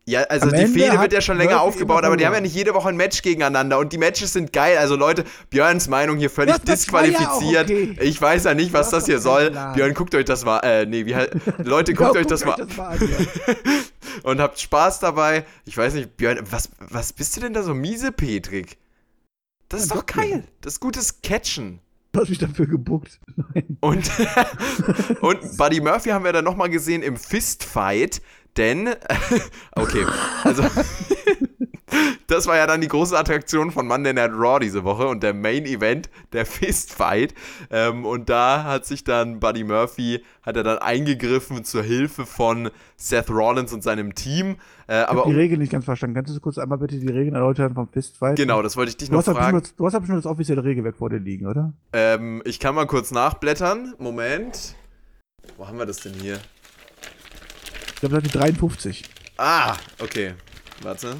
Ja, 0.09 0.22
also 0.22 0.46
Am 0.46 0.52
die 0.52 0.61
Ende 0.61 0.78
Fehde 0.78 1.00
wird 1.00 1.12
ja 1.12 1.20
schon 1.20 1.36
länger 1.36 1.61
aufgebaut, 1.61 2.04
aber 2.04 2.16
die 2.16 2.24
haben 2.24 2.34
ja 2.34 2.40
nicht 2.40 2.54
jede 2.54 2.74
Woche 2.74 2.88
ein 2.88 2.96
Match 2.96 3.22
gegeneinander 3.22 3.76
und 3.80 3.92
die 3.92 3.98
Matches 3.98 4.32
sind 4.34 4.52
geil. 4.52 4.78
Also 4.78 4.94
Leute, 4.94 5.24
Björns 5.50 5.88
Meinung 5.88 6.16
hier 6.16 6.30
völlig 6.30 6.54
Ja, 6.54 6.61
das 6.64 6.92
war 6.92 7.04
ja 7.04 7.18
disqualifiziert. 7.18 7.64
okay. 7.64 7.96
Ich 8.00 8.22
weiß 8.22 8.44
ja 8.44 8.54
nicht, 8.54 8.72
was 8.72 8.90
das 8.90 9.00
hast 9.00 9.07
hier 9.07 9.18
soll. 9.18 9.50
Plan. 9.50 9.74
Björn, 9.74 9.94
guckt 9.94 10.14
euch 10.14 10.24
das 10.24 10.44
mal, 10.44 10.61
äh, 10.61 10.86
nee, 10.86 11.07
wie 11.07 11.16
halt, 11.16 11.32
Leute, 11.59 11.92
guckt 11.92 12.14
Ja, 12.14 12.20
euch 12.20 12.26
das 12.28 12.44
mal 12.44 12.54
an, 12.54 12.68
und 14.22 14.40
habt 14.40 14.61
Spaß 14.61 15.00
dabei. 15.00 15.44
Ich 15.64 15.76
weiß 15.76 15.94
nicht, 15.94 16.16
Björn, 16.16 16.38
was, 16.48 16.70
was 16.78 17.12
bist 17.12 17.36
du 17.36 17.40
denn 17.40 17.52
da 17.52 17.64
so 17.64 17.74
miese, 17.74 18.12
Petrik? 18.12 18.78
Das 19.68 19.82
ist 19.82 19.90
doch 19.92 20.07
geil. 20.07 20.44
Das 20.61 20.74
ist 20.74 20.80
gutes 20.80 21.20
Catchen. 21.22 21.80
Du 22.12 22.20
hast 22.20 22.28
mich 22.28 22.38
dafür 22.38 22.66
gebuckt. 22.66 23.18
Nein. 23.54 23.76
Und, 23.80 24.09
und 25.20 25.57
Buddy 25.57 25.80
Murphy 25.80 26.11
haben 26.11 26.24
wir 26.24 26.32
dann 26.32 26.44
nochmal 26.44 26.70
gesehen 26.70 27.02
im 27.02 27.16
Fistfight, 27.16 28.22
denn, 28.59 28.88
okay, 29.76 30.04
also, 30.44 30.62
das 32.26 32.46
war 32.46 32.57
ja 32.57 32.66
dann 32.66 32.80
die 32.80 32.88
große 32.88 33.16
Attraktion 33.16 33.70
von 33.70 33.86
Monday 33.86 34.12
Night 34.12 34.32
Raw 34.32 34.59
diese 34.59 34.84
Woche 34.84 35.07
und 35.07 35.22
der 35.22 35.32
Main 35.34 35.64
Event, 35.66 36.11
der 36.32 36.44
Fistfight. 36.46 37.34
Ähm, 37.70 38.04
und 38.04 38.28
da 38.28 38.64
hat 38.64 38.84
sich 38.86 39.04
dann 39.04 39.38
Buddy 39.40 39.64
Murphy, 39.64 40.22
hat 40.42 40.57
er 40.57 40.62
dann 40.64 40.78
eingegriffen 40.78 41.64
zur 41.64 41.82
Hilfe 41.82 42.26
von 42.26 42.70
Seth 42.96 43.30
Rollins 43.30 43.72
und 43.72 43.82
seinem 43.82 44.14
Team. 44.14 44.57
Äh, 44.88 45.02
Ich 45.02 45.09
aber 45.09 45.24
die 45.26 45.32
Regeln 45.32 45.61
nicht 45.61 45.72
ganz 45.72 45.84
verstanden. 45.84 46.14
Kannst 46.16 46.34
du 46.34 46.40
kurz 46.40 46.59
einmal 46.59 46.78
bitte 46.78 46.98
die 46.98 47.09
Regeln 47.09 47.34
erläutern 47.34 47.74
vom 47.74 47.88
Fistfight? 47.88 48.36
genau, 48.36 48.62
das 48.62 48.76
wollte 48.76 48.90
ich 48.90 48.96
dich 48.96 49.09
Du 49.09 49.14
noch 49.14 49.20
bestimmt 49.20 49.38
fragen. 49.38 49.61
das, 49.61 49.74
du 49.76 49.86
hast 49.86 49.92
doch 49.94 50.00
bestimmt 50.00 50.18
das 50.18 50.26
offizielle 50.26 50.64
Regelwerk 50.64 50.96
vor 50.96 51.11
dir 51.11 51.18
liegen, 51.18 51.46
oder? 51.46 51.72
Ähm, 51.92 52.42
ich 52.44 52.59
kann 52.61 52.74
mal 52.74 52.86
kurz 52.86 53.11
nachblättern. 53.12 53.94
Moment. 53.98 54.74
Wo 55.57 55.68
haben 55.68 55.78
wir 55.78 55.86
das 55.86 55.98
denn 55.98 56.12
hier? 56.14 56.38
Ich 57.97 58.01
glaube, 58.01 58.16
Seite 58.16 58.28
53. 58.28 59.05
Ah, 59.38 59.74
okay. 60.01 60.34
Warte. 60.82 61.16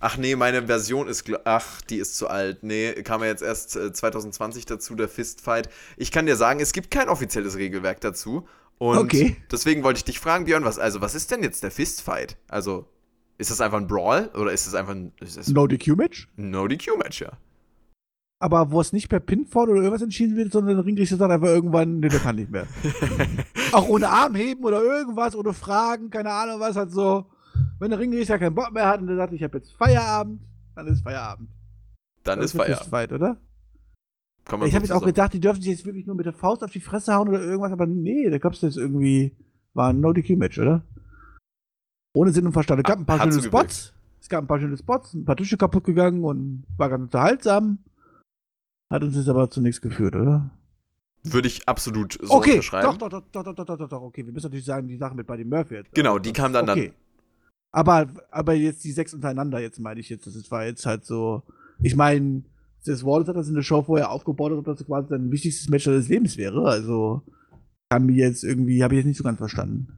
Ach 0.00 0.16
nee, 0.16 0.34
meine 0.34 0.66
Version 0.66 1.06
ist. 1.06 1.24
Ach, 1.44 1.80
die 1.82 1.98
ist 1.98 2.16
zu 2.16 2.26
alt. 2.26 2.64
Nee, 2.64 2.94
kam 3.04 3.20
ja 3.22 3.28
jetzt 3.28 3.42
erst 3.42 3.76
äh, 3.76 3.92
2020 3.92 4.66
dazu, 4.66 4.96
der 4.96 5.08
Fistfight. 5.08 5.68
Ich 5.96 6.10
kann 6.10 6.26
dir 6.26 6.34
sagen, 6.34 6.58
es 6.58 6.72
gibt 6.72 6.90
kein 6.90 7.08
offizielles 7.08 7.56
Regelwerk 7.56 8.00
dazu. 8.00 8.48
Und 8.78 8.98
Okay. 8.98 9.36
deswegen 9.52 9.84
wollte 9.84 9.98
ich 9.98 10.04
dich 10.04 10.18
fragen, 10.18 10.46
Björn, 10.46 10.64
was, 10.64 10.80
also, 10.80 11.00
was 11.00 11.14
ist 11.14 11.30
denn 11.30 11.44
jetzt 11.44 11.62
der 11.62 11.70
Fistfight? 11.70 12.36
Also, 12.48 12.88
ist 13.38 13.52
das 13.52 13.60
einfach 13.60 13.78
ein 13.78 13.86
Brawl 13.86 14.32
oder 14.34 14.50
ist 14.52 14.66
das 14.66 14.74
einfach 14.74 14.94
ein, 14.94 15.12
das 15.20 15.36
ein 15.36 15.54
No 15.54 15.68
DQ-Match. 15.68 17.20
Ja? 17.20 17.38
Aber 18.40 18.72
wo 18.72 18.80
es 18.80 18.92
nicht 18.92 19.08
per 19.08 19.20
Pinfall 19.20 19.68
oder 19.70 19.78
irgendwas 19.80 20.02
entschieden 20.02 20.36
wird, 20.36 20.52
sondern 20.52 20.76
der 20.76 20.84
Ringrichter 20.84 21.16
sagt 21.16 21.32
einfach 21.32 21.46
irgendwann, 21.46 22.00
nee, 22.00 22.08
der 22.08 22.18
kann 22.20 22.34
nicht 22.36 22.50
mehr. 22.50 22.66
Auch 23.74 23.88
ohne 23.88 24.08
Armheben 24.08 24.64
oder 24.64 24.82
irgendwas, 24.82 25.34
ohne 25.34 25.52
Fragen, 25.52 26.10
keine 26.10 26.30
Ahnung 26.30 26.60
was, 26.60 26.76
halt 26.76 26.90
so. 26.90 27.26
Wenn 27.78 27.90
der 27.90 27.98
Ringrichter 27.98 28.38
keinen 28.38 28.54
Bock 28.54 28.72
mehr 28.72 28.86
hat 28.86 29.00
und 29.00 29.08
der 29.08 29.16
sagt, 29.16 29.32
ich 29.32 29.42
habe 29.42 29.58
jetzt 29.58 29.72
Feierabend, 29.72 30.40
dann 30.74 30.86
ist 30.86 31.02
Feierabend. 31.02 31.50
Dann 32.22 32.38
Das 32.38 32.46
ist 32.46 32.56
Feierabend. 32.56 32.78
Fistfight, 32.78 33.12
oder? 33.12 33.36
Ich 34.46 34.74
habe 34.74 34.84
jetzt 34.84 34.92
auch 34.92 35.04
gedacht, 35.04 35.32
die 35.32 35.40
dürfen 35.40 35.62
sich 35.62 35.70
jetzt 35.70 35.86
wirklich 35.86 36.06
nur 36.06 36.16
mit 36.16 36.26
der 36.26 36.34
Faust 36.34 36.62
auf 36.62 36.70
die 36.70 36.80
Fresse 36.80 37.14
hauen 37.14 37.28
oder 37.28 37.40
irgendwas, 37.40 37.72
aber 37.72 37.86
nee, 37.86 38.28
da 38.28 38.38
gab 38.38 38.52
es 38.52 38.60
jetzt 38.60 38.76
irgendwie, 38.76 39.34
war 39.72 39.88
ein 39.88 40.00
No-DQ-Match, 40.00 40.58
oder? 40.58 40.82
Ohne 42.14 42.30
Sinn 42.30 42.46
und 42.46 42.52
Verstand. 42.52 42.80
Es 42.80 42.84
gab 42.84 42.98
ein 42.98 43.06
paar 43.06 43.18
Hat 43.18 43.28
schöne 43.32 43.36
gewirkt. 43.36 43.72
Spots. 43.72 43.94
Es 44.20 44.28
gab 44.28 44.44
ein 44.44 44.46
paar 44.46 44.60
schöne 44.60 44.76
Spots, 44.76 45.14
ein 45.14 45.24
paar 45.24 45.36
Tische 45.36 45.56
kaputt 45.56 45.84
gegangen 45.84 46.24
und 46.24 46.64
war 46.76 46.88
ganz 46.88 47.04
unterhaltsam. 47.04 47.78
Hat 48.92 49.02
uns 49.02 49.16
jetzt 49.16 49.28
aber 49.28 49.50
zu 49.50 49.60
nichts 49.60 49.80
geführt, 49.80 50.14
oder? 50.14 50.50
Würde 51.24 51.48
ich 51.48 51.66
absolut 51.68 52.18
so 52.20 52.34
okay, 52.34 52.50
unterschreiben. 52.52 52.98
doch, 52.98 53.08
doch, 53.08 53.22
doch, 53.32 53.42
doch, 53.42 53.54
doch, 53.54 53.64
doch, 53.64 53.78
doch, 53.78 53.88
doch, 53.88 54.02
okay. 54.02 54.26
Wir 54.26 54.32
müssen 54.32 54.46
natürlich 54.46 54.66
sagen, 54.66 54.86
die 54.88 54.98
Sache 54.98 55.14
mit 55.14 55.26
Buddy 55.26 55.44
Murphy 55.44 55.76
jetzt. 55.76 55.94
Genau, 55.94 56.18
die 56.18 56.32
kam 56.32 56.52
dann- 56.52 56.68
okay. 56.68 56.92
Aber, 57.72 58.06
aber 58.30 58.52
jetzt 58.54 58.84
die 58.84 58.92
sechs 58.92 59.14
untereinander, 59.14 59.58
jetzt 59.58 59.80
meine 59.80 59.98
ich 59.98 60.08
jetzt, 60.08 60.26
das 60.26 60.50
war 60.50 60.64
jetzt 60.64 60.86
halt 60.86 61.04
so, 61.04 61.42
ich 61.82 61.96
meine, 61.96 62.44
das 62.84 63.04
Wallace 63.04 63.28
hat 63.28 63.36
das 63.36 63.48
in 63.48 63.54
der 63.54 63.62
Show 63.62 63.82
vorher 63.82 64.10
aufgebaut, 64.10 64.52
ob 64.52 64.64
das 64.64 64.84
quasi 64.86 65.08
sein 65.08 65.32
wichtigstes 65.32 65.68
Match 65.70 65.84
seines 65.84 66.08
Lebens 66.08 66.36
wäre, 66.36 66.68
also 66.68 67.22
kann 67.90 68.06
mir 68.06 68.14
jetzt 68.14 68.44
irgendwie, 68.44 68.84
habe 68.84 68.94
ich 68.94 68.98
jetzt 68.98 69.06
nicht 69.06 69.18
so 69.18 69.24
ganz 69.24 69.38
verstanden. 69.38 69.88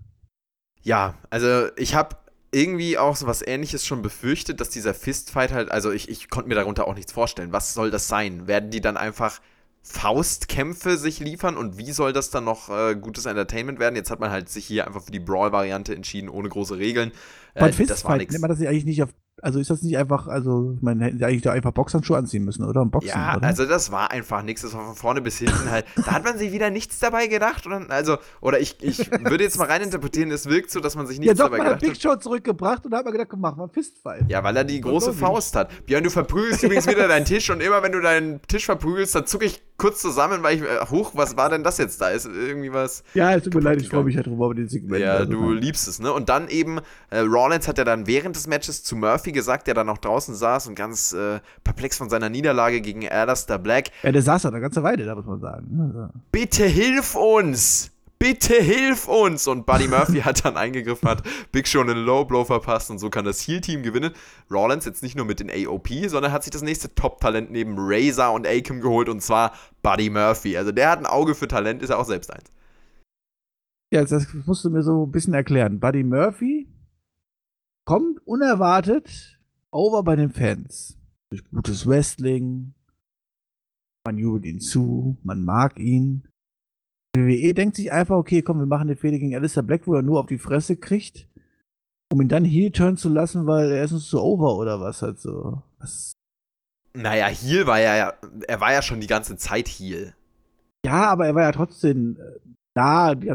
Ja, 0.83 1.15
also 1.29 1.69
ich 1.77 1.95
habe 1.95 2.17
irgendwie 2.53 2.97
auch 2.97 3.17
so 3.17 3.27
was 3.27 3.47
ähnliches 3.47 3.85
schon 3.85 4.03
befürchtet, 4.03 4.61
dass 4.61 4.71
dieser 4.71 4.95
Fistfight 4.95 5.53
halt, 5.53 5.71
also 5.71 5.91
ich, 5.91 6.09
ich 6.09 6.31
konnte 6.31 6.49
mir 6.49 6.55
darunter 6.55 6.87
auch 6.87 6.95
nichts 6.95 7.13
vorstellen. 7.13 7.53
Was 7.53 7.75
soll 7.75 7.91
das 7.91 8.09
sein? 8.09 8.47
Werden 8.47 8.71
die 8.71 8.81
dann 8.81 8.97
einfach 8.97 9.41
Faustkämpfe 9.89 10.99
sich 10.99 11.21
liefern 11.21 11.57
und 11.57 11.79
wie 11.79 11.93
soll 11.93 12.13
das 12.13 12.31
dann 12.31 12.45
noch 12.45 12.69
äh, 12.69 12.97
gutes 12.97 13.25
Entertainment 13.25 13.79
werden? 13.79 13.95
Jetzt 13.95 14.11
hat 14.11 14.19
man 14.19 14.31
halt 14.31 14.49
sich 14.49 14.67
hier 14.67 14.87
einfach 14.87 15.03
für 15.03 15.13
die 15.13 15.21
Brawl-Variante 15.21 15.95
entschieden, 15.95 16.29
ohne 16.29 16.49
große 16.49 16.77
Regeln. 16.77 17.13
Äh, 17.55 17.71
das 17.87 18.05
war 18.05 18.17
nix. 18.17 18.33
nennt 18.33 18.43
man 18.43 18.51
das 18.51 18.61
ja 18.61 18.69
eigentlich 18.69 18.85
nicht 18.85 19.03
auf, 19.05 19.11
also 19.43 19.59
ist 19.59 19.69
das 19.71 19.83
nicht 19.83 19.97
einfach, 19.99 20.27
also 20.29 20.77
hätten 20.83 21.19
sie 21.19 21.25
eigentlich 21.25 21.43
da 21.43 21.53
einfach 21.53 21.73
Boxhandschuhe 21.73 22.17
anziehen 22.17 22.45
müssen, 22.45 22.65
oder? 22.65 22.81
Und 22.83 22.91
Boxen, 22.91 23.09
Ja, 23.11 23.37
oder? 23.37 23.47
also 23.47 23.67
das 23.67 23.93
war 23.93 24.11
einfach 24.11 24.43
nichts. 24.43 24.63
Das 24.63 24.73
war 24.75 24.87
von 24.87 24.95
vorne 24.95 25.21
bis 25.21 25.39
hinten 25.39 25.71
halt. 25.71 25.85
Da 25.97 26.07
hat 26.13 26.25
man 26.25 26.39
sich 26.39 26.53
wieder 26.53 26.71
nichts 26.71 26.99
dabei 26.99 27.27
gedacht. 27.27 27.67
Oder, 27.67 27.83
also, 27.91 28.17
oder 28.41 28.61
ich, 28.61 28.77
ich 28.83 29.11
würde 29.11 29.45
jetzt 29.45 29.59
mal 29.59 29.67
reininterpretieren, 29.69 30.31
es 30.31 30.47
wirkt 30.49 30.71
so, 30.71 30.81
dass 30.81 30.97
man 30.97 31.07
sich 31.07 31.17
ja, 31.19 31.23
nichts 31.25 31.39
doch, 31.39 31.47
dabei 31.47 31.59
man 31.59 31.67
hat 31.67 31.81
gedacht 31.81 31.95
Big 32.01 32.05
hat. 32.05 32.15
Show 32.15 32.17
zurückgebracht 32.21 32.85
und 32.85 32.93
da 32.93 32.99
hat 32.99 33.05
man 33.05 33.13
gedacht, 33.13 33.29
komm, 33.31 33.41
mach 33.41 33.57
mal 33.57 33.69
Fistfight. 33.69 34.25
Ja, 34.29 34.43
weil 34.43 34.57
er 34.57 34.65
die 34.65 34.81
große. 34.81 35.13
Faust 35.13 35.55
hat. 35.57 35.71
Björn, 35.87 36.03
du 36.05 36.11
verprügelst 36.11 36.63
übrigens 36.63 36.87
wieder 36.87 37.07
deinen 37.09 37.25
Tisch 37.27 37.51
und 37.51 37.61
immer 37.63 37.83
wenn 37.83 37.93
du 37.93 38.01
deinen 38.01 38.41
Tisch 38.49 38.65
verprügelst, 38.67 39.15
dann 39.15 39.27
zucke 39.27 39.45
ich 39.45 39.63
kurz 39.77 40.01
zusammen, 40.01 40.43
weil 40.43 40.57
ich, 40.57 40.63
äh, 40.63 40.87
hoch, 40.91 41.13
was 41.15 41.37
war 41.37 41.51
denn 41.51 41.63
das 41.63 41.77
jetzt 41.79 42.01
da? 42.01 42.09
Ist 42.09 42.25
irgendwie 42.27 42.73
was, 42.73 43.05
Ja, 43.15 43.35
es 43.35 43.45
tut 43.45 43.55
mir 43.55 43.61
leid, 43.61 43.83
ich 43.83 43.89
freue 43.91 44.05
mich 44.05 44.17
halt 44.17 44.27
drüber 44.27 44.47
über 44.47 44.55
den 44.55 44.69
Segment. 44.69 45.03
ja, 45.03 45.13
also, 45.15 45.31
du 45.31 45.53
liebst 45.53 45.87
es, 45.89 45.99
ne? 46.01 46.13
Und 46.13 46.29
dann 46.31 46.49
eben, 46.49 46.79
äh, 47.11 47.19
Rollins 47.19 47.69
hat 47.69 47.77
ja 47.79 47.85
dann 47.85 48.07
während 48.07 48.37
des 48.37 48.47
Matches 48.47 48.83
zu 48.83 48.97
Murphy 48.97 49.26
gesagt, 49.33 49.67
der 49.67 49.75
dann 49.75 49.87
noch 49.87 49.99
draußen 49.99 50.35
saß 50.35 50.67
und 50.69 50.75
ganz 50.75 51.13
äh, 51.13 51.41
perplex 51.65 51.99
von 51.99 52.09
seiner 52.11 52.29
Niederlage 52.29 52.81
gegen 52.81 53.09
Alistair 53.09 53.59
Black, 53.59 53.91
Ja, 54.03 54.13
der 54.13 54.23
saß 54.23 54.43
da 54.43 54.49
eine 54.49 54.61
ganze 54.61 54.83
Weile, 54.83 55.05
da 55.05 55.15
muss 55.15 55.27
man 55.27 55.41
sagen. 55.41 55.81
Also, 55.81 56.09
bitte 56.33 56.65
hilf 56.65 57.15
uns! 57.15 57.91
Bitte 58.19 58.55
hilf 58.55 59.09
uns! 59.09 59.47
Und 59.47 59.67
Buddy 59.67 59.89
Murphy 59.89 60.21
hat 60.21 60.45
dann 60.45 60.57
eingegriffen, 60.57 61.09
hat 61.09 61.23
Big 61.53 61.69
Show 61.69 61.81
einen 61.81 61.99
Low 61.99 62.25
Blow 62.25 62.45
verpasst 62.45 62.91
und 62.91 62.99
so 62.99 63.11
kann 63.11 63.25
das 63.27 63.47
Heel-Team 63.47 63.83
gewinnen. 63.83 64.13
Rollins 64.51 64.87
jetzt 64.87 65.03
nicht 65.03 65.17
nur 65.17 65.27
mit 65.27 65.41
den 65.41 65.51
AOP, 65.51 65.89
sondern 66.07 66.33
hat 66.33 66.43
sich 66.43 66.51
das 66.51 66.63
nächste 66.63 66.95
Top-Talent 66.95 67.51
neben 67.51 67.75
Razor 67.77 68.33
und 68.33 68.47
Akam 68.47 68.81
geholt 68.81 69.09
und 69.09 69.21
zwar 69.21 69.53
Buddy 69.83 70.09
Murphy. 70.09 70.57
Also 70.57 70.73
der 70.73 70.91
hat 70.91 70.99
ein 70.99 71.07
Auge 71.07 71.35
für 71.35 71.47
Talent, 71.47 71.83
ist 71.83 71.91
er 71.91 71.99
auch 71.99 72.07
selbst 72.07 72.33
eins. 72.33 72.51
Ja, 73.93 74.03
das 74.03 74.27
musst 74.47 74.65
du 74.65 74.71
mir 74.71 74.83
so 74.83 75.05
ein 75.05 75.13
bisschen 75.13 75.35
erklären. 75.35 75.79
Buddy 75.79 76.03
Murphy 76.03 76.56
kommt 77.87 78.21
unerwartet 78.27 79.41
over 79.71 80.03
bei 80.03 80.17
den 80.17 80.31
Fans. 80.31 80.99
Durch 81.31 81.45
gutes 81.45 81.87
Wrestling. 81.87 82.75
Man 84.05 84.19
jubelt 84.19 84.45
ihn 84.45 84.61
zu, 84.61 85.17
man 85.23 85.45
mag 85.45 85.79
ihn. 85.79 86.29
WWE 87.17 87.55
denkt 87.55 87.77
sich 87.77 87.91
einfach, 87.91 88.17
okay, 88.17 88.43
komm, 88.43 88.59
wir 88.59 88.67
machen 88.67 88.89
eine 88.89 88.97
Fehde 88.97 89.19
gegen 89.19 89.35
Alistair 89.35 89.63
Black, 89.63 89.87
wo 89.87 89.95
er 89.95 90.03
nur 90.03 90.21
auf 90.21 90.27
die 90.27 90.39
Fresse 90.39 90.77
kriegt, 90.77 91.29
um 92.13 92.21
ihn 92.21 92.29
dann 92.29 92.45
heel 92.45 92.71
turn 92.71 92.97
zu 92.97 93.09
lassen, 93.09 93.47
weil 93.47 93.73
er 93.73 93.85
ist 93.85 93.93
uns 93.93 94.07
zu 94.07 94.21
over 94.21 94.57
oder 94.57 94.81
was 94.81 95.03
halt 95.03 95.19
so. 95.19 95.63
Was? 95.79 96.13
Naja, 96.93 97.27
Heel 97.27 97.67
war 97.67 97.81
ja, 97.81 98.13
er 98.47 98.61
war 98.61 98.73
ja 98.73 98.83
schon 98.83 99.01
die 99.01 99.07
ganze 99.07 99.37
Zeit 99.37 99.67
Heel. 99.67 100.15
Ja, 100.85 101.11
aber 101.11 101.27
er 101.27 101.35
war 101.35 101.43
ja 101.43 101.53
trotzdem 101.53 102.19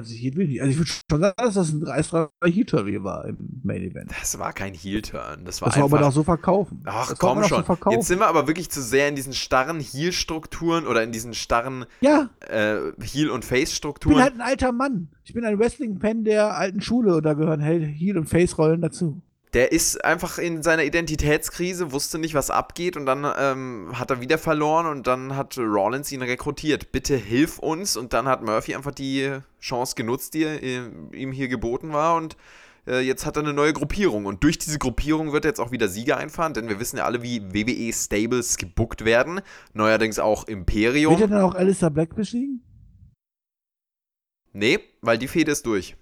sich 0.04 0.22
heel 0.22 0.62
Also 0.62 0.72
ich 0.72 0.78
würde 0.78 0.92
schon 0.92 1.20
sagen, 1.22 1.34
dass 1.38 1.54
das 1.56 1.72
ein 1.72 1.82
dreistreicher 1.82 2.32
heel 2.46 2.66
turn 2.66 2.88
hier 2.88 3.04
war 3.04 3.26
im 3.26 3.38
Main 3.64 3.82
Event. 3.82 4.12
Das 4.20 4.38
war 4.38 4.54
kein 4.54 4.74
Heel-Turn. 4.74 5.46
Das 5.46 5.62
war 5.62 5.70
Das 5.70 5.78
war 5.78 5.84
einfach. 5.86 5.98
aber 5.98 6.06
doch 6.08 6.12
so 6.14 6.24
verkaufen. 6.24 6.84
Ach 6.86 7.10
das 7.10 7.18
komm 7.20 7.44
schon. 7.44 7.60
So 7.60 7.64
verkaufen. 7.64 7.98
Jetzt 7.98 8.08
sind 8.08 8.20
wir 8.20 8.28
aber 8.28 8.48
wirklich 8.48 8.70
zu 8.70 8.82
sehr 8.82 9.08
in 9.10 9.16
diesen 9.16 9.34
starren 9.34 9.80
Heel-Strukturen 9.80 10.86
oder 10.86 11.04
in 11.04 11.12
diesen 11.12 11.34
starren 11.34 11.86
ja, 12.02 12.30
äh, 12.50 12.78
Heel- 13.02 13.30
und 13.32 13.44
ich 13.44 13.50
bin 13.50 13.58
Face-Strukturen. 13.60 14.22
halt 14.22 14.36
ein 14.36 14.42
alter 14.42 14.72
Mann. 14.72 15.10
Ich 15.24 15.34
bin 15.34 15.44
ein 15.46 15.58
Wrestling-Fan 15.60 16.24
der 16.24 16.56
alten 16.58 16.82
Schule 16.82 17.16
und 17.16 17.24
da 17.24 17.34
gehören 17.34 17.60
Hel- 17.62 17.86
Heel- 17.86 18.18
und 18.18 18.28
Face-Rollen 18.28 18.82
dazu. 18.82 19.22
Der 19.54 19.74
ist 19.74 20.04
einfach 20.06 20.38
in 20.38 20.64
seiner 20.64 20.86
Identitätskrise, 20.86 21.92
wusste 21.92 22.20
nicht, 22.20 22.34
was 22.34 22.50
abgeht 22.50 22.96
und 22.96 23.06
dann 23.06 23.28
ähm, 23.38 24.00
hat 24.00 24.10
er 24.10 24.22
wieder 24.22 24.38
verloren 24.38 24.86
und 24.86 25.08
dann 25.08 25.36
hat 25.36 25.58
Rollins 25.58 26.10
ihn 26.12 26.22
rekrutiert. 26.22 26.94
Bitte 26.94 27.18
hilf 27.18 27.60
uns 27.60 27.98
und 27.98 28.14
dann 28.14 28.28
hat 28.28 28.44
Murphy 28.44 28.76
einfach 28.76 28.94
die 28.94 29.40
Chance 29.60 29.96
genutzt, 29.96 30.36
die 30.36 30.44
äh, 30.44 30.90
ihm 31.14 31.34
hier 31.34 31.50
geboten 31.50 31.92
war 31.92 32.16
und 32.16 32.38
äh, 32.88 33.02
jetzt 33.02 33.26
hat 33.26 33.36
er 33.36 33.44
eine 33.44 33.52
neue 33.52 33.74
Gruppierung 33.74 34.26
und 34.26 34.42
durch 34.44 34.58
diese 34.58 34.80
Gruppierung 34.80 35.34
wird 35.34 35.44
er 35.44 35.50
jetzt 35.50 35.60
auch 35.60 35.72
wieder 35.72 35.90
Sieger 35.90 36.16
einfahren, 36.16 36.54
denn 36.54 36.70
wir 36.70 36.80
wissen 36.80 36.98
ja 36.98 37.06
alle, 37.06 37.22
wie 37.22 37.42
WWE 37.54 37.92
Stables 37.92 38.56
gebuckt 38.56 39.04
werden. 39.04 39.42
Neuerdings 39.74 40.18
auch 40.18 40.48
Imperium. 40.48 41.12
Wird 41.12 41.30
er 41.30 41.36
dann 41.36 41.44
auch 41.44 41.56
Alistair 41.56 41.90
Black 41.90 42.16
besiegen? 42.16 42.64
Nee, 44.54 44.80
weil 45.02 45.18
die 45.18 45.28
Fehde 45.28 45.52
ist 45.52 45.66
durch. 45.66 45.96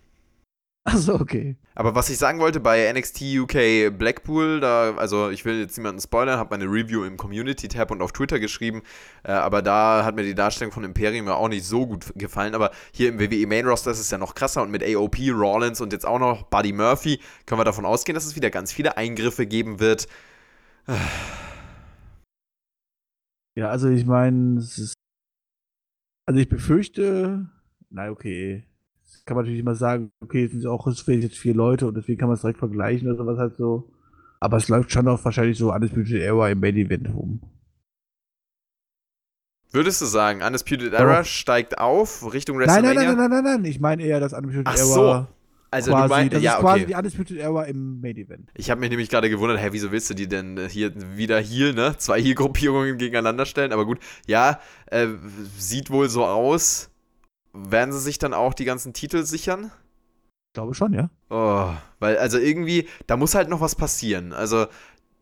Achso, 0.91 1.15
okay. 1.15 1.55
Aber 1.75 1.93
was 1.93 2.09
ich 2.09 2.17
sagen 2.17 2.39
wollte 2.39 2.59
bei 2.59 2.91
NXT 2.91 3.21
UK 3.21 3.95
Blackpool, 3.95 4.59
da, 4.59 4.95
also 4.95 5.29
ich 5.29 5.45
will 5.45 5.59
jetzt 5.59 5.77
niemanden 5.77 6.01
spoilern, 6.01 6.39
habe 6.39 6.57
meine 6.57 6.65
Review 6.65 7.03
im 7.03 7.15
Community-Tab 7.15 7.91
und 7.91 8.01
auf 8.01 8.11
Twitter 8.11 8.39
geschrieben, 8.39 8.81
äh, 9.23 9.31
aber 9.31 9.61
da 9.61 10.03
hat 10.03 10.15
mir 10.15 10.23
die 10.23 10.33
Darstellung 10.33 10.73
von 10.73 10.83
Imperium 10.83 11.27
ja 11.27 11.35
auch 11.35 11.47
nicht 11.47 11.63
so 11.63 11.85
gut 11.85 12.11
gefallen. 12.15 12.55
Aber 12.55 12.71
hier 12.91 13.09
im 13.09 13.19
WWE 13.19 13.45
Main 13.45 13.67
Roster 13.67 13.91
ist 13.91 13.99
es 13.99 14.09
ja 14.09 14.17
noch 14.17 14.33
krasser 14.33 14.63
und 14.63 14.71
mit 14.71 14.83
AOP, 14.83 15.17
Rollins 15.31 15.79
und 15.79 15.93
jetzt 15.93 16.07
auch 16.07 16.19
noch 16.19 16.43
Buddy 16.43 16.73
Murphy 16.73 17.19
können 17.45 17.59
wir 17.59 17.65
davon 17.65 17.85
ausgehen, 17.85 18.15
dass 18.15 18.25
es 18.25 18.35
wieder 18.35 18.49
ganz 18.49 18.71
viele 18.71 18.97
Eingriffe 18.97 19.45
geben 19.45 19.79
wird. 19.79 20.07
Ja, 23.55 23.69
also 23.69 23.89
ich 23.89 24.05
meine, 24.05 24.59
also 26.25 26.39
ich 26.39 26.49
befürchte, 26.49 27.49
na 27.89 28.09
okay, 28.09 28.68
kann 29.25 29.35
man 29.35 29.45
natürlich 29.45 29.61
immer 29.61 29.75
sagen, 29.75 30.11
okay, 30.21 30.45
es 30.45 30.51
sind 30.51 30.65
auch 30.65 30.87
es 30.87 31.01
fehlen 31.01 31.21
jetzt 31.21 31.37
vier 31.37 31.53
Leute 31.53 31.87
und 31.87 31.95
deswegen 31.95 32.19
kann 32.19 32.27
man 32.27 32.35
es 32.35 32.41
direkt 32.41 32.59
vergleichen 32.59 33.07
oder 33.07 33.17
sowas 33.17 33.37
halt 33.37 33.57
so. 33.57 33.91
Aber 34.39 34.57
es 34.57 34.69
läuft 34.69 34.91
schon 34.91 35.07
auch 35.07 35.23
wahrscheinlich 35.23 35.57
so 35.57 35.73
Undisputed 35.73 36.21
Era 36.21 36.49
im 36.49 36.59
Main 36.59 36.77
Event 36.77 37.09
rum. 37.13 37.41
Würdest 39.71 40.01
du 40.01 40.05
sagen, 40.05 40.41
Undisputed 40.41 40.93
Era 40.93 41.23
steigt 41.23 41.77
auf 41.77 42.33
Richtung 42.33 42.57
WrestleMania? 42.57 42.93
Nein, 42.93 42.95
nein, 42.95 43.17
nein, 43.17 43.29
nein, 43.29 43.43
nein, 43.43 43.61
nein. 43.61 43.71
Ich 43.71 43.79
meine 43.79 44.03
eher, 44.03 44.19
dass 44.19 44.33
Undisputed 44.33 44.67
Ach 44.67 44.77
Era 44.77 44.85
so. 44.85 45.27
Also 45.71 45.91
quasi, 45.91 46.03
du 46.03 46.09
meinst, 46.09 46.33
das 46.33 46.41
ja, 46.41 46.53
ist 46.53 46.59
quasi 46.61 46.81
okay. 46.81 46.85
die 46.87 46.95
Undisputed 46.97 47.37
Era 47.37 47.63
im 47.65 48.01
Main 48.01 48.17
Event. 48.17 48.49
Ich 48.55 48.71
habe 48.71 48.79
mich 48.79 48.89
nämlich 48.89 49.09
gerade 49.09 49.29
gewundert, 49.29 49.61
hä, 49.61 49.67
wieso 49.71 49.91
willst 49.91 50.09
du 50.09 50.15
die 50.15 50.27
denn 50.27 50.67
hier 50.67 50.91
wieder 51.15 51.39
hier, 51.39 51.73
ne? 51.73 51.95
Zwei 51.97 52.19
Heel-Gruppierungen 52.19 52.97
gegeneinander 52.97 53.45
stellen, 53.45 53.71
aber 53.71 53.85
gut, 53.85 53.99
ja, 54.25 54.59
äh, 54.87 55.07
sieht 55.57 55.91
wohl 55.91 56.09
so 56.09 56.25
aus. 56.25 56.89
Werden 57.53 57.91
sie 57.91 57.99
sich 57.99 58.19
dann 58.19 58.33
auch 58.33 58.53
die 58.53 58.65
ganzen 58.65 58.93
Titel 58.93 59.23
sichern? 59.23 59.71
Ich 60.49 60.53
glaube 60.53 60.73
schon, 60.73 60.93
ja. 60.93 61.09
Oh, 61.29 61.71
weil, 61.99 62.17
also 62.17 62.37
irgendwie, 62.37 62.87
da 63.07 63.17
muss 63.17 63.35
halt 63.35 63.49
noch 63.49 63.61
was 63.61 63.75
passieren. 63.75 64.33
Also, 64.33 64.67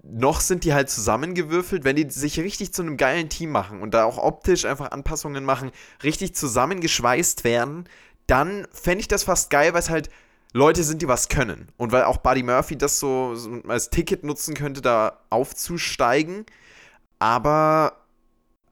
noch 0.03 0.39
sind 0.39 0.63
die 0.63 0.73
halt 0.73 0.89
zusammengewürfelt, 0.89 1.83
wenn 1.83 1.95
die 1.95 2.09
sich 2.09 2.39
richtig 2.39 2.73
zu 2.73 2.81
einem 2.81 2.97
geilen 2.97 3.29
Team 3.29 3.51
machen 3.51 3.81
und 3.81 3.93
da 3.93 4.05
auch 4.05 4.17
optisch 4.17 4.65
einfach 4.65 4.91
Anpassungen 4.91 5.43
machen, 5.43 5.71
richtig 6.03 6.35
zusammengeschweißt 6.35 7.43
werden, 7.43 7.89
dann 8.25 8.67
fände 8.71 9.01
ich 9.01 9.07
das 9.07 9.23
fast 9.23 9.49
geil, 9.49 9.73
weil 9.73 9.79
es 9.79 9.89
halt 9.89 10.09
Leute 10.53 10.83
sind, 10.83 11.01
die 11.01 11.07
was 11.07 11.29
können. 11.29 11.69
Und 11.77 11.91
weil 11.91 12.03
auch 12.03 12.17
Buddy 12.17 12.43
Murphy 12.43 12.77
das 12.77 12.99
so, 12.99 13.35
so 13.35 13.61
als 13.67 13.89
Ticket 13.89 14.23
nutzen 14.23 14.53
könnte, 14.53 14.81
da 14.81 15.19
aufzusteigen. 15.29 16.45
Aber 17.19 17.97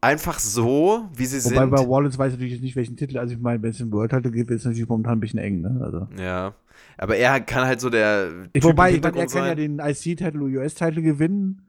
einfach 0.06 0.40
so, 0.40 1.10
wie 1.16 1.26
sie 1.26 1.44
Wobei 1.44 1.62
sind. 1.62 1.72
bei 1.72 1.88
Wallace 1.88 2.18
weiß 2.18 2.28
ich 2.28 2.34
natürlich 2.34 2.54
jetzt 2.54 2.62
nicht, 2.62 2.76
welchen 2.76 2.96
Titel. 2.96 3.18
Also 3.18 3.34
ich 3.34 3.40
meine, 3.40 3.62
wenn 3.62 3.72
es 3.72 3.80
im 3.80 3.92
World 3.92 4.12
Title 4.12 4.32
geht, 4.32 4.50
ist 4.50 4.62
es 4.62 4.66
natürlich 4.66 4.88
momentan 4.88 5.14
ein 5.14 5.20
bisschen 5.20 5.40
eng, 5.40 5.62
ne? 5.62 5.82
Also. 5.84 6.08
Ja. 6.22 6.54
Aber 6.98 7.18
er 7.18 7.40
kann 7.42 7.66
halt 7.66 7.82
so 7.82 7.90
der. 7.90 8.48
Ich, 8.54 8.64
wobei, 8.64 8.92
ich 8.92 9.02
meine, 9.02 9.18
er 9.18 9.22
Hintergrund 9.24 9.32
kann 9.32 9.42
ja 9.42 9.48
sein. 9.50 9.58
den 9.58 9.80
IC-Titel 9.80 10.42
US-Titel 10.42 11.02
gewinnen. 11.02 11.62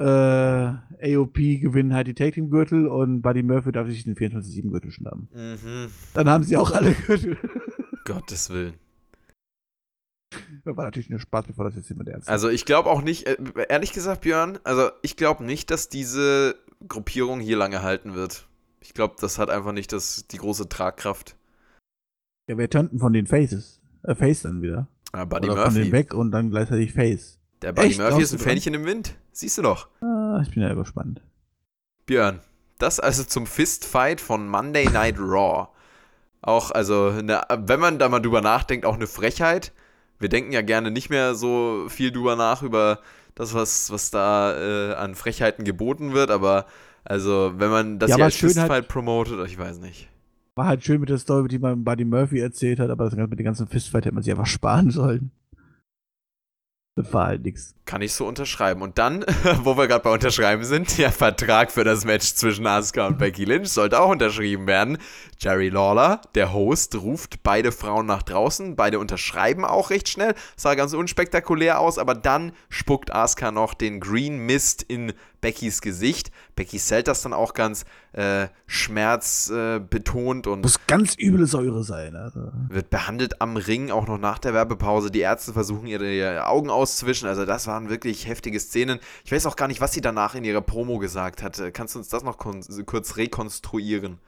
Äh, 0.00 0.04
AOP 0.04 1.34
gewinnen 1.34 1.92
halt 1.92 2.06
die 2.06 2.14
Tag 2.14 2.34
Team 2.34 2.50
Gürtel 2.50 2.86
und 2.86 3.20
Buddy 3.20 3.42
Murphy 3.42 3.72
darf 3.72 3.88
sich 3.88 4.04
den 4.04 4.14
24-7 4.14 4.70
Gürtel 4.70 4.92
schnappen. 4.92 5.28
Mhm. 5.34 5.88
Dann 6.14 6.28
haben 6.28 6.44
sie 6.44 6.56
auch 6.56 6.70
alle 6.70 6.92
Gürtel. 6.92 7.36
Gottes 8.04 8.50
Willen. 8.50 8.74
Das 10.64 10.76
war 10.76 10.84
natürlich 10.84 11.10
nur 11.10 11.18
Spaß, 11.18 11.46
bevor 11.46 11.64
das 11.64 11.74
jetzt 11.74 11.88
jemand 11.88 12.10
ernst. 12.10 12.28
Also 12.28 12.48
ich 12.48 12.64
glaube 12.64 12.90
auch 12.90 13.02
nicht, 13.02 13.26
äh, 13.26 13.36
ehrlich 13.68 13.92
gesagt, 13.92 14.20
Björn, 14.20 14.58
also 14.62 14.90
ich 15.02 15.16
glaube 15.16 15.42
nicht, 15.44 15.70
dass 15.70 15.88
diese 15.88 16.54
Gruppierung 16.86 17.40
hier 17.40 17.56
lange 17.56 17.82
halten 17.82 18.14
wird. 18.14 18.46
Ich 18.80 18.94
glaube, 18.94 19.16
das 19.20 19.38
hat 19.38 19.50
einfach 19.50 19.72
nicht 19.72 19.92
das, 19.92 20.26
die 20.28 20.38
große 20.38 20.68
Tragkraft. 20.68 21.36
Ja, 22.48 22.56
wer 22.56 22.70
turnten 22.70 22.98
von 22.98 23.12
den 23.12 23.26
Faces? 23.26 23.80
Äh, 24.02 24.14
Face 24.14 24.42
dann 24.42 24.62
wieder. 24.62 24.88
Ah, 25.12 25.24
Buddy 25.24 25.50
Oder 25.50 25.64
von 25.64 25.74
den 25.74 25.84
Murphy. 25.84 25.92
weg 25.92 26.14
und 26.14 26.30
dann 26.30 26.50
gleichzeitig 26.50 26.92
Face. 26.92 27.38
Der 27.62 27.72
Buddy 27.72 27.88
Echt? 27.88 27.98
Murphy 27.98 28.16
Glaubst 28.16 28.34
ist 28.34 28.40
ein? 28.40 28.44
Fähnchen 28.44 28.74
im 28.74 28.84
Wind. 28.84 29.16
Siehst 29.32 29.58
du 29.58 29.62
doch. 29.62 29.88
Ah, 30.00 30.40
ich 30.42 30.50
bin 30.52 30.62
ja 30.62 30.72
gespannt. 30.74 31.20
Björn, 32.06 32.40
das 32.78 33.00
also 33.00 33.24
zum 33.24 33.46
Fistfight 33.46 34.20
von 34.20 34.48
Monday 34.48 34.88
Night 34.88 35.18
Raw. 35.18 35.68
Auch, 36.40 36.70
also, 36.70 37.10
ne, 37.10 37.42
wenn 37.50 37.80
man 37.80 37.98
da 37.98 38.08
mal 38.08 38.20
drüber 38.20 38.40
nachdenkt, 38.40 38.86
auch 38.86 38.94
eine 38.94 39.08
Frechheit. 39.08 39.72
Wir 40.20 40.28
denken 40.28 40.52
ja 40.52 40.62
gerne 40.62 40.90
nicht 40.90 41.10
mehr 41.10 41.34
so 41.34 41.86
viel 41.88 42.12
drüber 42.12 42.36
nach, 42.36 42.62
über 42.62 43.00
das, 43.38 43.54
was, 43.54 43.90
was 43.90 44.10
da 44.10 44.90
äh, 44.90 44.94
an 44.94 45.14
Frechheiten 45.14 45.64
geboten 45.64 46.12
wird, 46.12 46.30
aber 46.30 46.66
also, 47.04 47.52
wenn 47.56 47.70
man 47.70 47.98
das 47.98 48.10
Ja, 48.10 48.16
hier 48.16 48.24
als 48.26 48.36
Fistfight 48.36 48.70
halt- 48.70 48.88
promotet, 48.88 49.38
ich 49.46 49.58
weiß 49.58 49.78
nicht. 49.80 50.08
War 50.54 50.66
halt 50.66 50.84
schön 50.84 51.00
mit 51.00 51.08
der 51.08 51.18
Story, 51.18 51.46
die 51.48 51.58
man 51.60 51.84
Buddy 51.84 52.04
Murphy 52.04 52.40
erzählt 52.40 52.80
hat, 52.80 52.90
aber 52.90 53.04
das 53.08 53.14
mit 53.16 53.38
den 53.38 53.44
ganzen 53.44 53.68
Fistfight 53.68 54.04
hätte 54.04 54.14
man 54.14 54.24
sich 54.24 54.32
einfach 54.32 54.46
sparen 54.46 54.90
sollen. 54.90 55.30
Das 56.98 57.12
war 57.12 57.28
halt 57.28 57.44
nix. 57.44 57.76
Kann 57.84 58.02
ich 58.02 58.12
so 58.12 58.26
unterschreiben. 58.26 58.82
Und 58.82 58.98
dann, 58.98 59.24
wo 59.62 59.76
wir 59.76 59.86
gerade 59.86 60.02
bei 60.02 60.10
Unterschreiben 60.10 60.64
sind, 60.64 60.98
der 60.98 61.12
Vertrag 61.12 61.70
für 61.70 61.84
das 61.84 62.04
Match 62.04 62.34
zwischen 62.34 62.66
Asuka 62.66 63.06
und 63.06 63.18
Becky 63.18 63.44
Lynch 63.44 63.68
sollte 63.68 64.00
auch 64.00 64.10
unterschrieben 64.10 64.66
werden. 64.66 64.98
Jerry 65.38 65.68
Lawler, 65.68 66.20
der 66.34 66.52
Host, 66.52 66.96
ruft 66.96 67.44
beide 67.44 67.70
Frauen 67.70 68.06
nach 68.06 68.24
draußen. 68.24 68.74
Beide 68.74 68.98
unterschreiben 68.98 69.64
auch 69.64 69.90
recht 69.90 70.08
schnell. 70.08 70.34
Sah 70.56 70.74
ganz 70.74 70.92
unspektakulär 70.92 71.78
aus, 71.78 71.98
aber 71.98 72.16
dann 72.16 72.50
spuckt 72.68 73.14
Asuka 73.14 73.52
noch 73.52 73.74
den 73.74 74.00
Green 74.00 74.38
Mist 74.38 74.82
in 74.82 75.12
Beckys 75.40 75.80
Gesicht. 75.80 76.30
Becky 76.56 76.78
zählt 76.78 77.08
das 77.08 77.22
dann 77.22 77.32
auch 77.32 77.54
ganz 77.54 77.84
äh, 78.12 78.48
schmerzbetont 78.66 79.76
äh, 79.76 79.80
betont 79.88 80.46
und 80.46 80.62
Muss 80.62 80.80
ganz 80.86 81.14
üble 81.18 81.46
Säure 81.46 81.84
sein. 81.84 82.16
Also. 82.16 82.50
wird 82.68 82.90
behandelt 82.90 83.40
am 83.40 83.56
Ring, 83.56 83.90
auch 83.90 84.06
noch 84.06 84.18
nach 84.18 84.38
der 84.38 84.54
Werbepause. 84.54 85.10
Die 85.10 85.20
Ärzte 85.20 85.52
versuchen 85.52 85.86
ihre 85.86 86.46
Augen 86.46 86.70
auszuwischen. 86.70 87.28
Also 87.28 87.44
das 87.44 87.66
waren 87.66 87.88
wirklich 87.88 88.26
heftige 88.26 88.58
Szenen. 88.60 88.98
Ich 89.24 89.32
weiß 89.32 89.46
auch 89.46 89.56
gar 89.56 89.68
nicht, 89.68 89.80
was 89.80 89.92
sie 89.92 90.00
danach 90.00 90.34
in 90.34 90.44
ihrer 90.44 90.60
Promo 90.62 90.98
gesagt 90.98 91.42
hatte. 91.42 91.70
Kannst 91.72 91.94
du 91.94 91.98
uns 92.00 92.08
das 92.08 92.24
noch 92.24 92.38
kurz 92.38 93.16
rekonstruieren? 93.16 94.18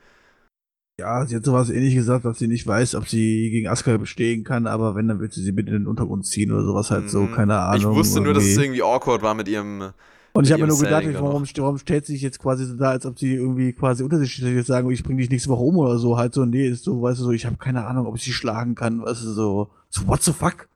Ja, 0.99 1.25
sie 1.25 1.35
hat 1.35 1.45
sowas 1.45 1.69
ähnlich 1.69 1.95
gesagt, 1.95 2.25
dass 2.25 2.37
sie 2.37 2.47
nicht 2.47 2.67
weiß, 2.67 2.93
ob 2.95 3.07
sie 3.07 3.49
gegen 3.49 3.67
Asuka 3.67 3.97
bestehen 3.97 4.43
kann, 4.43 4.67
aber 4.67 4.93
wenn, 4.93 5.07
dann 5.07 5.19
wird 5.19 5.33
sie 5.33 5.41
sie 5.41 5.51
mit 5.51 5.67
in 5.67 5.73
den 5.73 5.87
Untergrund 5.87 6.27
ziehen 6.27 6.51
oder 6.51 6.63
sowas 6.63 6.91
halt 6.91 7.09
so, 7.09 7.21
Mhm. 7.23 7.31
keine 7.33 7.57
Ahnung. 7.57 7.91
Ich 7.93 7.97
wusste 7.97 8.21
nur, 8.21 8.33
dass 8.35 8.43
es 8.43 8.57
irgendwie 8.57 8.83
awkward 8.83 9.23
war 9.23 9.33
mit 9.33 9.47
ihrem. 9.47 9.91
Und 10.33 10.45
ich 10.45 10.53
habe 10.53 10.61
mir 10.61 10.69
nur 10.69 10.79
gedacht, 10.79 11.05
warum, 11.13 11.45
warum 11.57 11.77
stellt 11.77 12.05
sie 12.05 12.13
sich 12.13 12.21
jetzt 12.21 12.39
quasi 12.39 12.65
so 12.65 12.75
da, 12.75 12.91
als 12.91 13.05
ob 13.05 13.19
sie 13.19 13.33
irgendwie 13.33 13.73
quasi 13.73 14.03
unter 14.03 14.17
sich 14.17 14.37
jetzt 14.37 14.67
sagen, 14.67 14.89
ich 14.89 15.03
bring 15.03 15.17
dich 15.17 15.29
nächste 15.29 15.49
Woche 15.49 15.63
um 15.63 15.77
oder 15.77 15.97
so, 15.97 16.17
halt 16.17 16.33
so, 16.33 16.45
nee, 16.45 16.67
ist 16.67 16.85
so, 16.85 17.01
weißt 17.01 17.19
du, 17.19 17.25
so, 17.25 17.31
ich 17.31 17.45
habe 17.45 17.57
keine 17.57 17.85
Ahnung, 17.85 18.05
ob 18.05 18.15
ich 18.15 18.23
sie 18.23 18.31
schlagen 18.31 18.75
kann, 18.75 19.01
weißt 19.01 19.23
du, 19.23 19.31
so, 19.31 19.71
so, 19.89 20.07
what 20.07 20.23
the 20.23 20.31
fuck? 20.31 20.69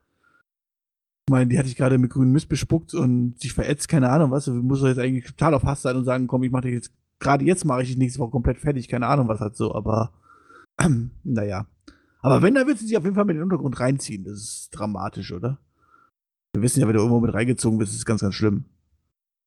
Ich 1.28 1.32
meine, 1.32 1.48
die 1.48 1.58
hatte 1.58 1.68
ich 1.68 1.76
gerade 1.76 1.96
mit 1.96 2.10
grünem 2.10 2.32
Mist 2.32 2.48
bespuckt 2.48 2.92
und 2.92 3.40
sich 3.40 3.54
verätzt, 3.54 3.88
keine 3.88 4.10
Ahnung, 4.10 4.30
weißt 4.30 4.48
du, 4.48 4.52
muss 4.52 4.80
doch 4.80 4.88
jetzt 4.88 4.98
eigentlich 4.98 5.24
total 5.24 5.54
auf 5.54 5.64
Hass 5.64 5.82
sein 5.82 5.96
und 5.96 6.04
sagen, 6.04 6.26
komm, 6.26 6.42
ich 6.42 6.50
mach 6.50 6.60
dich 6.60 6.74
jetzt, 6.74 6.92
gerade 7.18 7.44
jetzt 7.44 7.64
mache 7.64 7.82
ich 7.82 7.88
dich 7.88 7.96
nächste 7.96 8.20
Woche 8.20 8.32
komplett 8.32 8.58
fertig, 8.58 8.88
keine 8.88 9.06
Ahnung, 9.06 9.26
was 9.26 9.40
halt 9.40 9.56
so, 9.56 9.74
aber, 9.74 10.12
naja. 11.24 11.66
Aber 12.20 12.42
wenn, 12.42 12.54
dann 12.54 12.66
wird 12.66 12.78
sie 12.78 12.86
sich 12.86 12.96
auf 12.96 13.04
jeden 13.04 13.14
Fall 13.16 13.24
mit 13.24 13.34
in 13.34 13.38
den 13.38 13.44
Untergrund 13.44 13.80
reinziehen, 13.80 14.24
das 14.24 14.38
ist 14.38 14.70
dramatisch, 14.72 15.32
oder? 15.32 15.58
Wir 16.52 16.62
wissen 16.62 16.80
ja, 16.80 16.86
wenn 16.86 16.94
du 16.94 17.00
irgendwo 17.00 17.20
mit 17.20 17.32
reingezogen 17.32 17.78
bist, 17.78 17.92
ist 17.92 17.98
es 17.98 18.04
ganz, 18.04 18.20
ganz 18.20 18.34
schlimm. 18.34 18.66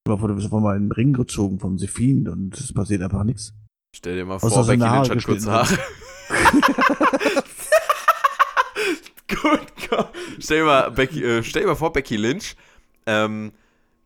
Mal 0.08 0.18
du 0.18 0.36
bist 0.36 0.48
auf 0.48 0.54
einmal 0.54 0.76
in 0.76 0.84
den 0.86 0.92
Ring 0.92 1.14
gezogen 1.14 1.60
vom 1.60 1.78
Sephine 1.78 2.32
und 2.32 2.60
es 2.60 2.74
passiert 2.74 3.02
einfach 3.02 3.24
nichts. 3.24 3.54
Stell 3.96 4.16
dir 4.16 4.26
mal 4.26 4.40
vor, 4.40 4.66
Becky 4.66 4.82
Lynch 4.84 5.10
hat 5.10 5.24
kurze 5.26 5.52
Haare. 5.52 5.78
Gut, 9.28 9.68
komm. 9.90 10.06
Stell 10.40 10.60
dir 10.60 10.66
mal, 10.66 10.92
Becky, 10.92 11.24
äh, 11.24 11.44
stell 11.44 11.64
dir 11.64 11.68
mal 11.68 11.76
vor, 11.76 11.94
Becky 11.94 12.18
Lynch 12.18 12.56
ähm, 13.06 13.52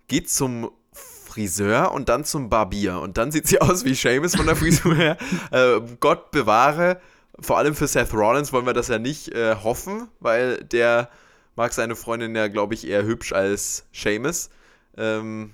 geht 0.08 0.30
zum 0.30 0.72
Friseur 0.94 1.92
und 1.94 2.10
dann 2.10 2.26
zum 2.26 2.50
Barbier. 2.50 3.00
Und 3.00 3.18
dann 3.18 3.32
sieht 3.32 3.48
sie 3.48 3.60
aus 3.62 3.86
wie 3.86 3.94
Seamus 3.94 4.36
von 4.36 4.46
der 4.46 4.56
Frisur 4.56 4.96
her. 4.96 5.18
Äh, 5.52 5.82
Gott 6.00 6.32
bewahre. 6.32 7.00
Vor 7.40 7.58
allem 7.58 7.76
für 7.76 7.88
Seth 7.88 8.14
Rollins 8.14 8.54
wollen 8.54 8.66
wir 8.66 8.74
das 8.74 8.88
ja 8.90 9.00
nicht 9.00 9.34
äh, 9.34 9.56
hoffen, 9.56 10.08
weil 10.20 10.64
der 10.64 11.10
mag 11.56 11.74
seine 11.74 11.96
Freundin 11.96 12.36
ja, 12.36 12.48
glaube 12.48 12.74
ich, 12.74 12.88
eher 12.88 13.04
hübsch 13.04 13.34
als 13.34 13.86
Seamus. 13.92 14.50
Ähm, 14.98 15.54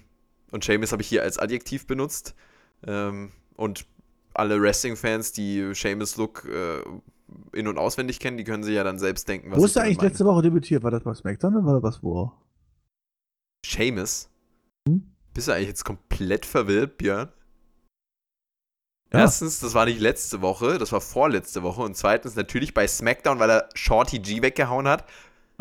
und 0.51 0.63
Seamus 0.63 0.91
habe 0.91 1.01
ich 1.01 1.07
hier 1.07 1.23
als 1.23 1.37
Adjektiv 1.37 1.87
benutzt. 1.87 2.35
Ähm, 2.85 3.31
und 3.55 3.85
alle 4.33 4.61
Wrestling-Fans, 4.61 5.31
die 5.33 5.73
Seamus-Look 5.73 6.45
äh, 6.45 6.81
in- 7.53 7.67
und 7.67 7.77
auswendig 7.77 8.19
kennen, 8.19 8.37
die 8.37 8.43
können 8.43 8.63
sich 8.63 8.75
ja 8.75 8.83
dann 8.83 8.99
selbst 8.99 9.27
denken, 9.27 9.51
was 9.51 9.59
Wo 9.59 9.65
ist 9.65 9.75
er 9.75 9.83
eigentlich 9.83 9.97
meine. 9.97 10.09
letzte 10.09 10.25
Woche 10.25 10.41
debütiert? 10.41 10.83
War 10.83 10.91
das 10.91 11.03
bei 11.03 11.13
SmackDown 11.13 11.55
oder 11.55 11.65
war 11.65 11.73
das 11.73 11.83
was 11.83 12.03
wo? 12.03 12.31
Seamus? 13.65 14.29
Hm? 14.87 15.11
Bist 15.33 15.47
du 15.47 15.51
eigentlich 15.51 15.67
jetzt 15.67 15.85
komplett 15.85 16.45
verwirrt, 16.45 16.97
Björn? 16.97 17.29
Ja. 19.11 19.21
Erstens, 19.21 19.59
das 19.59 19.73
war 19.73 19.85
nicht 19.85 19.99
letzte 19.99 20.41
Woche, 20.41 20.77
das 20.77 20.91
war 20.91 21.01
vorletzte 21.01 21.63
Woche. 21.63 21.81
Und 21.81 21.97
zweitens 21.97 22.35
natürlich 22.35 22.73
bei 22.73 22.87
SmackDown, 22.87 23.39
weil 23.39 23.49
er 23.49 23.69
Shorty 23.73 24.19
G 24.19 24.41
weggehauen 24.41 24.87
hat. 24.87 25.05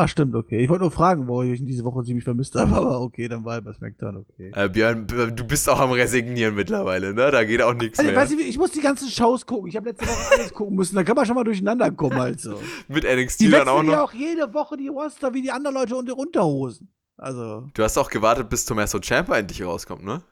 Ach, 0.01 0.09
stimmt, 0.09 0.35
okay. 0.37 0.61
Ich 0.63 0.69
wollte 0.69 0.83
nur 0.83 0.93
fragen, 0.93 1.27
wo 1.27 1.43
ich 1.43 1.59
in 1.59 1.67
diese 1.67 1.83
Woche 1.83 2.05
ziemlich 2.05 2.23
vermisst 2.23 2.55
habe, 2.55 2.73
aber 2.77 3.01
okay, 3.01 3.27
dann 3.27 3.45
war 3.45 3.57
er 3.57 3.63
bei 3.63 3.73
SmackDown, 3.73 4.19
okay. 4.19 4.53
Äh, 4.55 4.69
Björn, 4.69 5.09
du 5.09 5.45
bist 5.45 5.69
auch 5.69 5.81
am 5.81 5.91
Resignieren 5.91 6.55
mittlerweile, 6.55 7.13
ne? 7.13 7.31
Da 7.33 7.43
geht 7.43 7.61
auch 7.63 7.75
nichts 7.75 7.99
Also, 7.99 8.13
mehr. 8.13 8.21
weißt 8.21 8.33
du, 8.33 8.39
ich 8.39 8.57
muss 8.59 8.71
die 8.71 8.81
ganzen 8.81 9.09
Shows 9.09 9.45
gucken. 9.45 9.69
Ich 9.69 9.75
habe 9.77 9.89
letzte 9.89 10.07
Woche 10.07 10.35
alles 10.39 10.53
gucken 10.55 10.77
müssen. 10.77 10.95
Da 10.95 11.03
kann 11.03 11.17
man 11.17 11.27
schon 11.27 11.35
mal 11.35 11.43
durcheinander 11.43 11.91
kommen, 11.91 12.17
also. 12.17 12.61
Mit 12.89 13.03
NXT 13.03 13.41
Die 13.41 13.51
dann 13.51 13.67
auch 13.69 13.79
wechseln 13.79 13.91
ja 13.91 13.97
noch. 13.97 14.05
auch 14.05 14.13
jede 14.15 14.55
Woche 14.55 14.77
die 14.77 14.87
Roster 14.89 15.35
wie 15.35 15.43
die 15.43 15.51
anderen 15.51 15.75
Leute 15.75 16.01
die 16.07 16.13
Unterhosen. 16.13 16.89
Also, 17.17 17.67
Du 17.75 17.83
hast 17.83 17.99
auch 17.99 18.09
gewartet, 18.09 18.49
bis 18.49 18.65
Tommaso 18.65 19.01
Ciampa 19.01 19.37
endlich 19.37 19.65
rauskommt, 19.65 20.05
ne? 20.05 20.23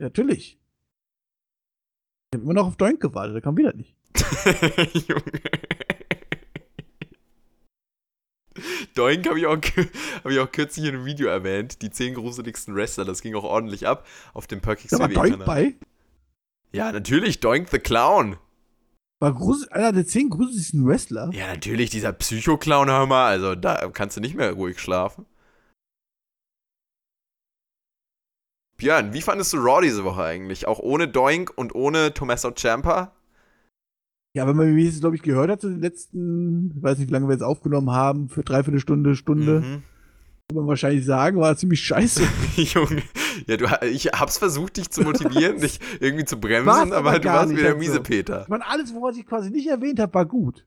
natürlich. 0.00 0.58
Ich 2.32 2.36
habe 2.38 2.44
immer 2.44 2.54
noch 2.54 2.66
auf 2.68 2.76
Doink 2.76 2.98
gewartet, 3.00 3.34
der 3.34 3.42
kam 3.42 3.56
wieder 3.58 3.74
nicht. 3.74 3.94
Junge. 5.06 5.22
Doink 8.94 9.28
habe 9.28 9.38
ich, 9.38 9.46
auch, 9.46 9.56
hab 10.24 10.30
ich 10.30 10.38
auch 10.38 10.50
kürzlich 10.50 10.86
in 10.86 10.94
einem 10.94 11.04
Video 11.04 11.28
erwähnt. 11.28 11.82
Die 11.82 11.90
10 11.90 12.14
gruseligsten 12.14 12.74
Wrestler, 12.74 13.04
das 13.04 13.20
ging 13.22 13.34
auch 13.34 13.44
ordentlich 13.44 13.86
ab 13.86 14.06
auf 14.32 14.46
dem 14.46 14.60
Perkix 14.60 14.90
Da 14.90 14.98
war 14.98 15.08
Doink 15.08 15.44
bei. 15.44 15.74
Ja, 16.72 16.92
natürlich, 16.92 17.40
Doink 17.40 17.68
the 17.70 17.78
Clown. 17.78 18.36
War 19.20 19.32
grusel, 19.32 19.68
einer 19.70 19.92
der 19.92 20.06
zehn 20.06 20.28
gruseligsten 20.28 20.86
Wrestler. 20.86 21.30
Ja, 21.32 21.46
natürlich, 21.46 21.88
dieser 21.90 22.12
Psycho-Clown, 22.12 22.90
hör 22.90 23.06
mal. 23.06 23.26
Also, 23.26 23.54
da 23.54 23.88
kannst 23.88 24.16
du 24.16 24.20
nicht 24.20 24.34
mehr 24.34 24.52
ruhig 24.52 24.78
schlafen. 24.78 25.24
Björn, 28.76 29.14
wie 29.14 29.22
fandest 29.22 29.52
du 29.52 29.58
Raw 29.58 29.80
diese 29.80 30.04
Woche 30.04 30.24
eigentlich? 30.24 30.66
Auch 30.66 30.78
ohne 30.78 31.08
Doink 31.08 31.56
und 31.56 31.74
ohne 31.74 32.12
Tommaso 32.12 32.50
Ciampa? 32.50 33.13
Ja, 34.36 34.46
wenn 34.48 34.56
man, 34.56 34.74
wie 34.74 34.86
es, 34.86 34.98
glaube 35.00 35.14
ich, 35.16 35.22
gehört 35.22 35.48
hat, 35.50 35.60
zu 35.60 35.68
den 35.70 35.80
letzten, 35.80 36.72
ich 36.76 36.82
weiß 36.82 36.98
nicht, 36.98 37.08
wie 37.08 37.12
lange 37.12 37.28
wir 37.28 37.34
jetzt 37.34 37.42
aufgenommen 37.44 37.90
haben, 37.92 38.28
für 38.28 38.42
dreiviertel 38.42 38.80
Stunde, 38.80 39.14
Stunde, 39.14 39.60
Mhm. 39.60 39.82
kann 40.48 40.56
man 40.56 40.66
wahrscheinlich 40.66 41.04
sagen, 41.06 41.38
war 41.38 41.56
ziemlich 41.56 41.80
scheiße. 41.84 42.22
Junge, 42.56 43.02
ja, 43.46 43.56
du, 43.56 43.66
ich 43.86 44.06
hab's 44.06 44.38
versucht, 44.38 44.76
dich 44.76 44.90
zu 44.90 45.02
motivieren, 45.02 45.58
dich 45.60 45.78
irgendwie 46.00 46.24
zu 46.24 46.38
bremsen, 46.40 46.66
War's 46.66 46.90
aber, 46.90 47.10
aber 47.10 47.18
du 47.20 47.28
warst 47.28 47.48
nicht, 47.50 47.58
wieder 47.58 47.68
also. 47.68 47.78
miese 47.78 48.00
Peter. 48.00 48.42
Ich 48.42 48.48
meine, 48.48 48.66
alles, 48.66 48.92
was 48.92 49.16
ich 49.16 49.24
quasi 49.24 49.50
nicht 49.50 49.68
erwähnt 49.68 50.00
habe, 50.00 50.12
war 50.14 50.26
gut. 50.26 50.66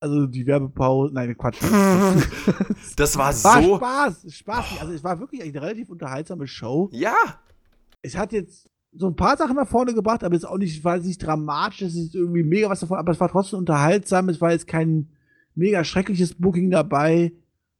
Also 0.00 0.26
die 0.26 0.44
Werbepause, 0.46 1.14
nein, 1.14 1.36
Quatsch. 1.38 1.60
Das 2.96 3.16
war 3.16 3.26
war 3.44 3.62
so. 3.62 3.76
Spaß, 3.76 4.26
Spaß. 4.34 4.64
Also 4.80 4.92
es 4.92 5.02
war 5.04 5.18
wirklich 5.20 5.42
eine 5.42 5.62
relativ 5.62 5.88
unterhaltsame 5.88 6.46
Show. 6.46 6.88
Ja, 6.92 7.14
Es 8.02 8.16
hat 8.16 8.32
jetzt 8.32 8.68
so 8.96 9.06
ein 9.08 9.16
paar 9.16 9.36
Sachen 9.36 9.56
nach 9.56 9.68
vorne 9.68 9.94
gebracht, 9.94 10.22
aber 10.22 10.34
es 10.34 10.42
ist 10.42 10.48
auch 10.48 10.58
nicht, 10.58 10.84
war 10.84 10.96
jetzt 10.96 11.06
nicht 11.06 11.18
dramatisch, 11.18 11.82
es 11.82 11.96
ist 11.96 12.14
irgendwie 12.14 12.42
mega 12.42 12.70
was 12.70 12.80
davon, 12.80 12.98
aber 12.98 13.12
es 13.12 13.20
war 13.20 13.28
trotzdem 13.28 13.58
unterhaltsam, 13.60 14.28
es 14.28 14.40
war 14.40 14.52
jetzt 14.52 14.66
kein 14.66 15.08
mega 15.54 15.84
schreckliches 15.84 16.34
Booking 16.34 16.70
dabei 16.70 17.32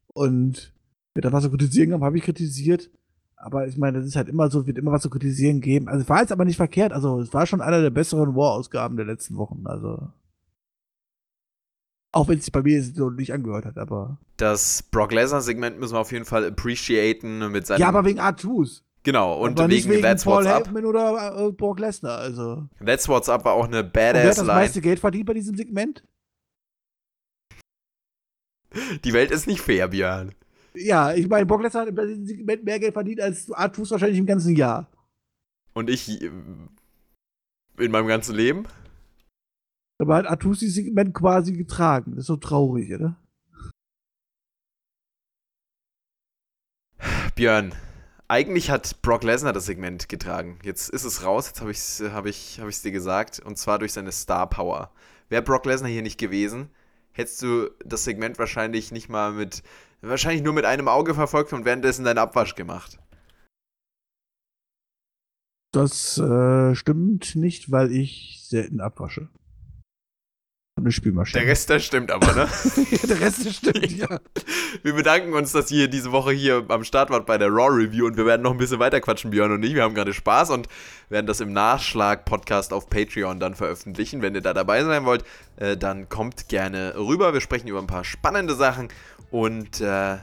und 0.08 0.72
ja, 1.16 1.20
da 1.20 1.32
was 1.32 1.44
zu 1.44 1.50
kritisieren 1.50 1.92
haben, 1.92 2.04
habe 2.04 2.18
ich 2.18 2.24
kritisiert. 2.24 2.90
Aber 3.36 3.68
ich 3.68 3.76
meine, 3.76 3.98
das 3.98 4.06
ist 4.06 4.16
halt 4.16 4.28
immer 4.28 4.50
so, 4.50 4.66
wird 4.66 4.78
immer 4.78 4.92
was 4.92 5.02
zu 5.02 5.10
kritisieren 5.10 5.60
geben. 5.60 5.88
Also 5.88 6.02
es 6.02 6.08
war 6.08 6.20
jetzt 6.20 6.32
aber 6.32 6.46
nicht 6.46 6.56
verkehrt. 6.56 6.92
Also 6.92 7.20
es 7.20 7.34
war 7.34 7.46
schon 7.46 7.60
einer 7.60 7.82
der 7.82 7.90
besseren 7.90 8.34
War-Ausgaben 8.34 8.96
der 8.96 9.04
letzten 9.04 9.36
Wochen. 9.36 9.66
Also 9.66 10.08
auch 12.14 12.28
wenn 12.28 12.38
es 12.38 12.44
sich 12.44 12.52
bei 12.52 12.62
mir 12.62 12.82
so 12.82 13.10
nicht 13.10 13.32
angehört 13.32 13.66
hat, 13.66 13.76
aber. 13.76 14.18
das 14.36 14.84
Brock 14.84 15.12
Lesnar-Segment 15.12 15.78
müssen 15.78 15.94
wir 15.94 16.00
auf 16.00 16.12
jeden 16.12 16.24
Fall 16.24 16.46
appreciaten 16.46 17.50
mit 17.50 17.66
seinem. 17.66 17.80
ja, 17.80 17.88
aber 17.88 18.04
wegen 18.04 18.20
Artus. 18.20 18.84
Genau, 19.04 19.40
und 19.40 19.60
aber 19.60 19.68
nicht 19.68 19.88
wegen, 19.88 20.02
That's 20.02 20.24
Paul 20.24 20.44
What's 20.44 20.52
Up. 20.52 20.66
Heyman 20.66 20.84
oder 20.84 21.46
äh, 21.46 21.52
Brock 21.52 21.78
Lesnar. 21.78 22.18
Also. 22.18 22.68
That's 22.84 23.08
What's 23.08 23.28
Up 23.28 23.44
war 23.44 23.52
auch 23.52 23.66
eine 23.66 23.84
Und 23.84 23.94
wer 23.94 24.30
hat 24.30 24.38
das 24.38 24.44
meiste 24.44 24.80
Geld 24.80 24.98
verdient 24.98 25.26
bei 25.26 25.34
diesem 25.34 25.56
Segment? 25.56 26.02
Die 29.04 29.12
Welt 29.12 29.30
ist 29.30 29.46
nicht 29.46 29.60
fair, 29.60 29.86
Björn. 29.86 30.34
Ja, 30.74 31.14
ich 31.14 31.28
meine, 31.28 31.46
Brock 31.46 31.62
Lesnar 31.62 31.86
hat 31.86 31.94
bei 31.94 32.06
diesem 32.06 32.26
Segment 32.26 32.64
mehr 32.64 32.80
Geld 32.80 32.92
verdient 32.92 33.20
als 33.20 33.48
Artus 33.52 33.92
wahrscheinlich 33.92 34.18
im 34.18 34.26
ganzen 34.26 34.56
Jahr. 34.56 34.90
Und 35.72 35.88
ich 35.88 36.20
äh, 36.20 36.30
in 37.78 37.90
meinem 37.90 38.06
ganzen 38.06 38.34
Leben? 38.34 38.66
Aber 39.98 40.16
hat 40.16 40.26
Artus 40.26 40.60
dieses 40.60 40.74
Segment 40.74 41.14
quasi 41.14 41.52
getragen. 41.52 42.12
Das 42.12 42.20
ist 42.20 42.26
so 42.26 42.36
traurig, 42.36 42.92
oder? 42.92 43.16
Björn, 47.34 47.74
eigentlich 48.28 48.70
hat 48.70 49.02
Brock 49.02 49.22
Lesnar 49.22 49.52
das 49.52 49.66
Segment 49.66 50.08
getragen. 50.08 50.58
Jetzt 50.62 50.88
ist 50.88 51.04
es 51.04 51.22
raus, 51.24 51.48
jetzt 51.48 51.60
habe 51.60 51.70
ich 51.70 51.78
es 51.78 52.02
hab 52.12 52.26
ich, 52.26 52.60
hab 52.60 52.70
dir 52.70 52.92
gesagt. 52.92 53.40
Und 53.40 53.58
zwar 53.58 53.78
durch 53.78 53.92
seine 53.92 54.12
Star 54.12 54.48
Power. 54.48 54.90
Wäre 55.28 55.42
Brock 55.42 55.66
Lesnar 55.66 55.90
hier 55.90 56.02
nicht 56.02 56.18
gewesen, 56.18 56.70
hättest 57.12 57.42
du 57.42 57.70
das 57.84 58.04
Segment 58.04 58.38
wahrscheinlich 58.38 58.92
nicht 58.92 59.08
mal 59.08 59.32
mit, 59.32 59.62
wahrscheinlich 60.00 60.42
nur 60.42 60.52
mit 60.52 60.64
einem 60.64 60.88
Auge 60.88 61.14
verfolgt 61.14 61.52
und 61.52 61.64
währenddessen 61.64 62.04
deinen 62.04 62.18
Abwasch 62.18 62.54
gemacht. 62.54 62.98
Das 65.72 66.18
äh, 66.18 66.74
stimmt 66.74 67.34
nicht, 67.34 67.72
weil 67.72 67.90
ich 67.90 68.42
selten 68.44 68.80
abwasche. 68.80 69.28
Und 70.76 70.86
eine 70.86 70.92
Spülmaschine. 70.92 71.40
Der 71.40 71.50
Rest, 71.52 71.70
das 71.70 71.84
stimmt 71.84 72.10
aber, 72.10 72.32
ne? 72.34 72.48
Der 73.08 73.20
Rest 73.20 73.48
stimmt, 73.48 73.92
ja. 73.92 74.18
Wir 74.82 74.92
bedanken 74.92 75.32
uns, 75.32 75.52
dass 75.52 75.70
ihr 75.70 75.86
diese 75.86 76.10
Woche 76.10 76.32
hier 76.32 76.64
am 76.66 76.82
Start 76.82 77.10
wart 77.10 77.26
bei 77.26 77.38
der 77.38 77.48
Raw 77.48 77.68
Review 77.72 78.06
und 78.06 78.16
wir 78.16 78.26
werden 78.26 78.42
noch 78.42 78.50
ein 78.50 78.58
bisschen 78.58 78.80
weiter 78.80 79.00
quatschen, 79.00 79.30
Björn 79.30 79.52
und 79.52 79.62
ich. 79.62 79.76
Wir 79.76 79.84
haben 79.84 79.94
gerade 79.94 80.12
Spaß 80.12 80.50
und 80.50 80.66
werden 81.10 81.28
das 81.28 81.38
im 81.38 81.52
Nachschlag-Podcast 81.52 82.72
auf 82.72 82.90
Patreon 82.90 83.38
dann 83.38 83.54
veröffentlichen. 83.54 84.20
Wenn 84.20 84.34
ihr 84.34 84.40
da 84.40 84.52
dabei 84.52 84.82
sein 84.82 85.04
wollt, 85.04 85.24
äh, 85.58 85.76
dann 85.76 86.08
kommt 86.08 86.48
gerne 86.48 86.94
rüber. 86.96 87.32
Wir 87.32 87.40
sprechen 87.40 87.68
über 87.68 87.78
ein 87.78 87.86
paar 87.86 88.04
spannende 88.04 88.56
Sachen 88.56 88.88
und 89.30 89.80
äh, 89.80 90.16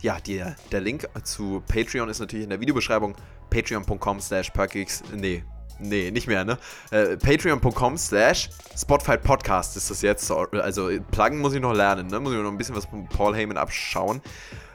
ja, 0.00 0.20
die, 0.26 0.42
der 0.72 0.80
Link 0.80 1.08
zu 1.22 1.62
Patreon 1.68 2.08
ist 2.08 2.18
natürlich 2.18 2.42
in 2.42 2.50
der 2.50 2.60
Videobeschreibung. 2.60 3.14
Patreon.com 3.48 4.20
slash 4.20 4.50
Perkix. 4.50 5.04
Nee, 5.14 5.44
nee, 5.78 6.10
nicht 6.10 6.26
mehr, 6.26 6.44
ne? 6.44 6.58
Äh, 6.90 7.16
Patreon.com 7.16 7.96
slash 7.96 8.50
Spotfight 8.76 9.22
Podcast 9.22 9.76
ist 9.76 9.90
das 9.90 10.02
jetzt. 10.02 10.30
Also 10.30 10.90
pluggen 11.10 11.40
muss 11.40 11.54
ich 11.54 11.60
noch 11.60 11.74
lernen, 11.74 12.08
ne? 12.08 12.20
Muss 12.20 12.32
ich 12.32 12.38
noch 12.38 12.50
ein 12.50 12.58
bisschen 12.58 12.76
was 12.76 12.86
von 12.86 13.06
Paul 13.08 13.34
Heyman 13.34 13.56
abschauen. 13.56 14.20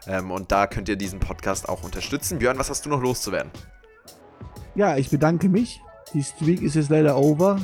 Ähm, 0.07 0.31
und 0.31 0.51
da 0.51 0.67
könnt 0.67 0.89
ihr 0.89 0.95
diesen 0.95 1.19
Podcast 1.19 1.69
auch 1.69 1.83
unterstützen. 1.83 2.39
Björn, 2.39 2.57
was 2.57 2.69
hast 2.69 2.85
du 2.85 2.89
noch 2.89 3.01
loszuwerden? 3.01 3.51
Ja, 4.75 4.97
ich 4.97 5.09
bedanke 5.09 5.49
mich. 5.49 5.81
Die 6.13 6.23
Streak 6.23 6.61
ist 6.61 6.75
jetzt 6.75 6.89
leider 6.89 7.17
over. 7.17 7.59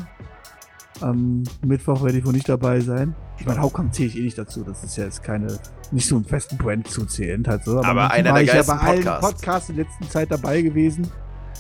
Am 1.01 1.43
Mittwoch 1.65 2.03
werde 2.03 2.17
ich 2.17 2.25
wohl 2.25 2.33
nicht 2.33 2.47
dabei 2.47 2.79
sein. 2.79 3.15
Ich 3.37 3.45
meine, 3.45 3.59
Hauptkampf 3.59 3.93
zähle 3.93 4.09
ich 4.09 4.17
eh 4.17 4.21
nicht 4.21 4.37
dazu. 4.37 4.63
Das 4.63 4.83
ist 4.83 4.95
ja 4.95 5.05
jetzt 5.05 5.23
keine, 5.23 5.59
nicht 5.91 6.07
so 6.07 6.15
einen 6.15 6.25
festen 6.25 6.57
Brand 6.57 6.87
zuzählend 6.87 7.47
halt 7.47 7.65
so. 7.65 7.79
Aber 7.79 7.93
manchmal 7.93 8.11
einer 8.11 8.33
der 8.33 8.41
ich 8.43 8.47
ja 8.47 8.53
geilsten 8.53 8.77
bei 8.77 8.83
allen 8.83 9.03
Podcasts. 9.03 9.31
Podcasts 9.31 9.69
in 9.69 9.75
letzter 9.75 10.09
Zeit 10.09 10.31
dabei 10.31 10.61
gewesen. 10.61 11.11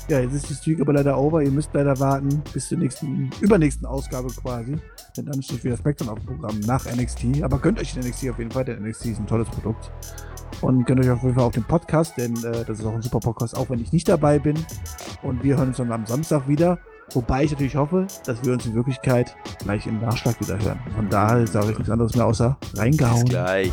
Ja, 0.07 0.19
jetzt 0.19 0.33
ist 0.33 0.49
die 0.49 0.53
Streak 0.53 0.81
aber 0.81 0.93
leider 0.93 1.17
over. 1.17 1.41
Ihr 1.41 1.49
müsst 1.51 1.71
leider 1.73 1.99
warten 1.99 2.43
bis 2.53 2.67
zur 2.67 2.77
nächsten, 2.77 3.31
übernächsten 3.41 3.87
Ausgabe 3.87 4.27
quasi. 4.27 4.75
Denn 5.17 5.25
dann 5.25 5.41
steht 5.41 5.63
wieder 5.63 5.77
Spectrum 5.77 6.09
auf 6.09 6.19
dem 6.19 6.27
Programm 6.27 6.59
nach 6.61 6.85
NXT. 6.85 7.41
Aber 7.41 7.57
gönnt 7.57 7.79
euch 7.79 7.93
den 7.93 8.03
NXT 8.07 8.29
auf 8.29 8.37
jeden 8.37 8.51
Fall, 8.51 8.65
denn 8.65 8.83
NXT 8.83 9.05
ist 9.07 9.19
ein 9.19 9.27
tolles 9.27 9.49
Produkt. 9.49 9.91
Und 10.61 10.85
gönnt 10.85 10.99
euch 11.01 11.09
auf 11.09 11.23
jeden 11.23 11.33
Fall 11.35 11.43
auch 11.43 11.51
den 11.51 11.63
Podcast, 11.63 12.17
denn 12.17 12.35
äh, 12.43 12.63
das 12.65 12.79
ist 12.79 12.85
auch 12.85 12.93
ein 12.93 13.01
super 13.01 13.19
Podcast, 13.19 13.57
auch 13.57 13.69
wenn 13.69 13.79
ich 13.79 13.91
nicht 13.91 14.07
dabei 14.07 14.37
bin. 14.37 14.55
Und 15.23 15.43
wir 15.43 15.57
hören 15.57 15.69
uns 15.69 15.77
dann 15.77 15.91
am 15.91 16.05
Samstag 16.05 16.47
wieder. 16.47 16.77
Wobei 17.13 17.43
ich 17.43 17.51
natürlich 17.51 17.75
hoffe, 17.75 18.07
dass 18.25 18.43
wir 18.43 18.53
uns 18.53 18.65
in 18.65 18.73
Wirklichkeit 18.75 19.35
gleich 19.59 19.85
im 19.85 20.01
Nachschlag 20.01 20.39
wieder 20.39 20.59
hören. 20.59 20.79
Von 20.95 21.09
daher 21.09 21.45
sage 21.47 21.71
ich 21.71 21.77
nichts 21.77 21.89
anderes 21.91 22.15
mehr 22.15 22.25
außer 22.25 22.57
Bis 22.61 22.79
reingehauen. 22.79 23.25
gleich. 23.25 23.71